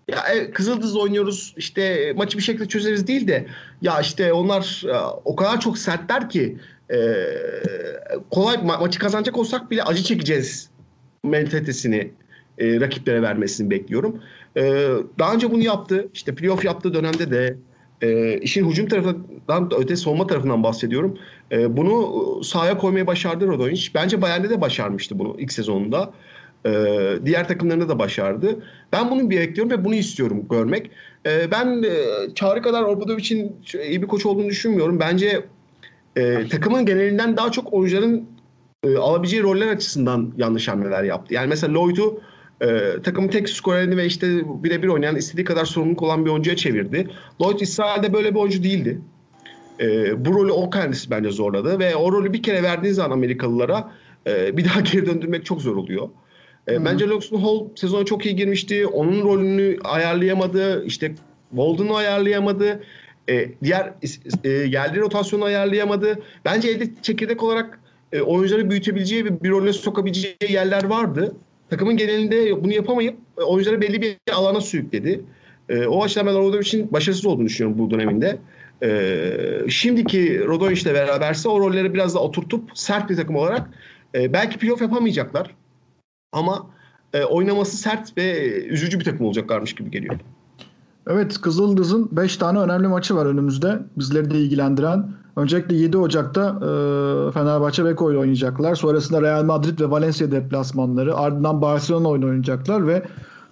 Ya 0.07 0.27
e, 0.33 0.51
Kızıldız 0.51 0.95
oynuyoruz 0.95 1.53
işte 1.57 2.13
maçı 2.15 2.37
bir 2.37 2.43
şekilde 2.43 2.67
çözeriz 2.67 3.07
değil 3.07 3.27
de 3.27 3.47
ya 3.81 4.01
işte 4.01 4.33
onlar 4.33 4.83
e, 4.87 4.97
o 5.25 5.35
kadar 5.35 5.59
çok 5.59 5.77
sertler 5.77 6.29
ki 6.29 6.57
e, 6.91 6.97
kolay 8.31 8.55
ma- 8.55 8.79
maçı 8.79 8.99
kazanacak 8.99 9.37
olsak 9.37 9.71
bile 9.71 9.83
acı 9.83 10.03
çekeceğiz 10.03 10.69
mentalitesini 11.23 12.11
e, 12.57 12.79
rakiplere 12.79 13.21
vermesini 13.21 13.69
bekliyorum. 13.69 14.21
E, 14.57 14.61
daha 15.19 15.33
önce 15.33 15.51
bunu 15.51 15.63
yaptı. 15.63 16.07
İşte 16.13 16.35
playoff 16.35 16.65
yaptığı 16.65 16.93
dönemde 16.93 17.31
de 17.31 17.57
e, 18.01 18.37
işin 18.37 18.69
hücum 18.69 18.87
tarafından 18.87 19.69
öte 19.77 19.95
savunma 19.95 20.27
tarafından 20.27 20.63
bahsediyorum. 20.63 21.17
E, 21.51 21.77
bunu 21.77 22.43
sahaya 22.43 22.77
koymayı 22.77 23.07
başardı 23.07 23.47
Radonjic. 23.47 23.91
Bence 23.95 24.21
Bayern'de 24.21 24.49
de 24.49 24.61
başarmıştı 24.61 25.19
bunu 25.19 25.35
ilk 25.39 25.53
sezonunda. 25.53 26.13
E, 26.65 26.71
diğer 27.25 27.47
takımlarında 27.47 27.89
da 27.89 27.99
başardı. 27.99 28.63
Ben 28.91 29.11
bunu 29.11 29.29
bekliyorum 29.29 29.71
ve 29.71 29.85
bunu 29.85 29.95
istiyorum 29.95 30.45
görmek. 30.49 30.91
E, 31.25 31.51
ben 31.51 31.83
e, 31.83 31.89
Çağrı 32.35 32.61
kadar 32.61 32.83
Obradovic'in 32.83 33.55
iyi 33.87 34.01
bir 34.01 34.07
koç 34.07 34.25
olduğunu 34.25 34.49
düşünmüyorum. 34.49 34.99
Bence 34.99 35.45
e, 36.15 36.47
takımın 36.47 36.85
genelinden 36.85 37.37
daha 37.37 37.51
çok 37.51 37.73
oyuncuların 37.73 38.27
e, 38.83 38.97
alabileceği 38.97 39.43
roller 39.43 39.67
açısından 39.67 40.33
yanlış 40.37 40.67
hamleler 40.67 41.03
yaptı. 41.03 41.33
Yani 41.33 41.47
mesela 41.47 41.73
Lloyd'u 41.73 42.21
e, 42.63 43.01
takımın 43.03 43.27
tek 43.27 43.49
skorerini 43.49 43.97
ve 43.97 44.05
işte 44.05 44.27
birebir 44.63 44.87
oynayan 44.87 45.15
istediği 45.15 45.43
kadar 45.43 45.65
sorumluluk 45.65 46.01
olan 46.01 46.25
bir 46.25 46.29
oyuncuya 46.29 46.55
çevirdi. 46.55 47.07
Lloyd 47.41 47.59
İsrail'de 47.59 48.13
böyle 48.13 48.35
bir 48.35 48.39
oyuncu 48.39 48.63
değildi. 48.63 49.01
E, 49.79 50.25
bu 50.25 50.33
rolü 50.33 50.51
o 50.51 50.69
kendisi 50.69 51.11
bence 51.11 51.31
zorladı 51.31 51.79
ve 51.79 51.95
o 51.95 52.11
rolü 52.11 52.33
bir 52.33 52.43
kere 52.43 52.63
verdiği 52.63 52.93
zaman 52.93 53.11
Amerikalılara 53.11 53.91
e, 54.27 54.57
bir 54.57 54.65
daha 54.65 54.79
geri 54.91 55.05
döndürmek 55.05 55.45
çok 55.45 55.61
zor 55.61 55.75
oluyor. 55.75 56.09
E, 56.67 56.85
bence 56.85 57.07
Loxton 57.07 57.39
Hall 57.39 57.67
sezona 57.75 58.05
çok 58.05 58.25
iyi 58.25 58.35
girmişti. 58.35 58.87
Onun 58.87 59.23
rolünü 59.23 59.77
ayarlayamadı. 59.83 60.85
İşte 60.85 61.15
Walden'ı 61.49 61.95
ayarlayamadı. 61.95 62.83
E, 63.29 63.49
diğer 63.63 63.93
e, 64.43 64.67
geldiği 64.67 64.99
rotasyonu 64.99 65.43
ayarlayamadı. 65.43 66.19
Bence 66.45 66.69
elde 66.69 66.89
çekirdek 67.01 67.43
olarak 67.43 67.79
e, 68.11 68.21
oyuncuları 68.21 68.69
büyütebileceği 68.69 69.25
ve 69.25 69.43
bir 69.43 69.49
rolüne 69.49 69.73
sokabileceği 69.73 70.35
yerler 70.49 70.83
vardı. 70.83 71.35
Takımın 71.73 71.97
genelinde 71.97 72.63
bunu 72.63 72.73
yapamayıp 72.73 73.17
e, 73.37 73.41
oyuncuları 73.41 73.81
belli 73.81 74.01
bir 74.01 74.17
alana 74.33 74.61
sürükledi. 74.61 75.21
E, 75.69 75.85
o 75.85 76.03
açıdan 76.03 76.27
ben 76.27 76.35
Rodovic'in 76.35 76.91
başarısız 76.91 77.25
olduğunu 77.25 77.45
düşünüyorum 77.45 77.79
bu 77.79 77.91
döneminde. 77.91 78.37
E, 78.83 79.69
şimdiki 79.69 80.45
Rodovic 80.45 80.81
ile 80.81 80.93
beraberse 80.93 81.49
o 81.49 81.59
rolleri 81.59 81.93
biraz 81.93 82.15
da 82.15 82.19
oturtup 82.19 82.69
sert 82.73 83.09
bir 83.09 83.15
takım 83.15 83.35
olarak 83.35 83.69
e, 84.15 84.33
belki 84.33 84.57
playoff 84.57 84.81
yapamayacaklar. 84.81 85.55
Ama 86.31 86.69
e, 87.13 87.23
oynaması 87.23 87.77
sert 87.77 88.17
ve 88.17 88.57
üzücü 88.65 88.99
bir 88.99 89.05
takım 89.05 89.25
olacaklarmış 89.25 89.75
gibi 89.75 89.91
geliyor. 89.91 90.15
Evet 91.07 91.41
Kızıldız'ın 91.41 92.09
5 92.11 92.37
tane 92.37 92.59
önemli 92.59 92.87
maçı 92.87 93.15
var 93.15 93.25
önümüzde. 93.25 93.79
Bizleri 93.97 94.31
de 94.31 94.37
ilgilendiren. 94.37 95.05
Öncelikle 95.35 95.75
7 95.75 95.97
Ocak'ta 95.97 96.49
e, 96.49 96.67
Fenerbahçe 97.31 97.85
Beko 97.85 98.11
ile 98.11 98.17
oynayacaklar. 98.17 98.75
Sonrasında 98.75 99.21
Real 99.21 99.43
Madrid 99.43 99.79
ve 99.79 99.91
Valencia 99.91 100.31
deplasmanları. 100.31 101.15
Ardından 101.15 101.61
Barcelona 101.61 102.09
oyunu 102.09 102.25
oynayacaklar 102.25 102.87
ve 102.87 103.03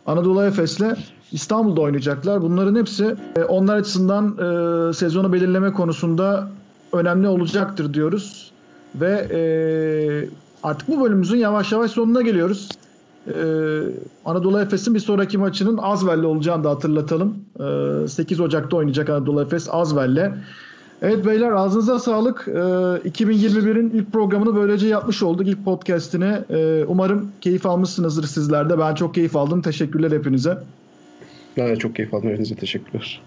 Anadolu 0.06 0.44
Efes'le 0.44 0.95
İstanbul'da 1.32 1.82
oynayacaklar. 1.82 2.41
Bunların 2.41 2.76
hepsi 2.76 3.16
e, 3.36 3.44
onlar 3.44 3.76
açısından 3.76 4.38
e, 4.38 4.94
sezonu 4.94 5.34
belirleme 5.34 5.74
konusunda 5.74 6.49
önemli 6.94 7.28
olacaktır 7.28 7.94
diyoruz. 7.94 8.52
Ve 8.95 9.28
e, 9.32 9.41
artık 10.64 10.88
bu 10.88 11.03
bölümümüzün 11.03 11.38
yavaş 11.38 11.72
yavaş 11.72 11.91
sonuna 11.91 12.22
geliyoruz. 12.22 12.70
Ee, 13.28 13.82
Anadolu 14.26 14.60
Efes'in 14.60 14.95
bir 14.95 14.99
sonraki 14.99 15.38
maçının 15.38 15.78
Azvel'le 15.78 16.24
olacağını 16.24 16.64
da 16.64 16.70
hatırlatalım. 16.70 17.36
Ee, 18.03 18.08
8 18.08 18.40
Ocak'ta 18.40 18.78
oynayacak 18.78 19.10
Anadolu 19.10 19.41
Efes 19.41 19.68
Azvel'le. 19.72 20.32
Evet 21.02 21.26
beyler 21.26 21.52
ağzınıza 21.52 21.99
sağlık. 21.99 22.45
Ee, 22.48 22.52
2021'in 22.52 23.90
ilk 23.90 24.14
programını 24.14 24.56
böylece 24.56 24.88
yapmış 24.88 25.23
olduk. 25.23 25.48
İlk 25.48 25.65
podcast'ini. 25.65 26.38
Ee, 26.49 26.84
umarım 26.88 27.32
keyif 27.41 27.65
almışsınızdır 27.65 28.23
sizler 28.28 28.69
de. 28.69 28.80
Ben 28.80 28.95
çok 28.95 29.15
keyif 29.15 29.36
aldım. 29.36 29.61
Teşekkürler 29.61 30.11
hepinize. 30.11 30.57
Ben 31.57 31.68
de 31.68 31.76
çok 31.76 31.95
keyif 31.95 32.14
aldım. 32.14 32.30
Hepinize 32.30 32.56
teşekkürler. 32.56 33.22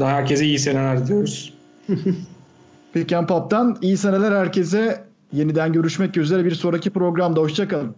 Daha 0.00 0.10
herkese 0.10 0.44
iyi 0.44 0.58
seneler 0.58 1.04
diliyoruz. 1.04 1.54
Pick 2.92 3.12
and 3.12 3.26
Pop'tan 3.28 3.78
iyi 3.82 3.96
seneler 3.96 4.32
herkese. 4.32 5.04
Yeniden 5.32 5.72
görüşmek 5.72 6.16
üzere 6.16 6.44
bir 6.44 6.54
sonraki 6.54 6.90
programda. 6.90 7.40
Hoşçakalın. 7.40 7.94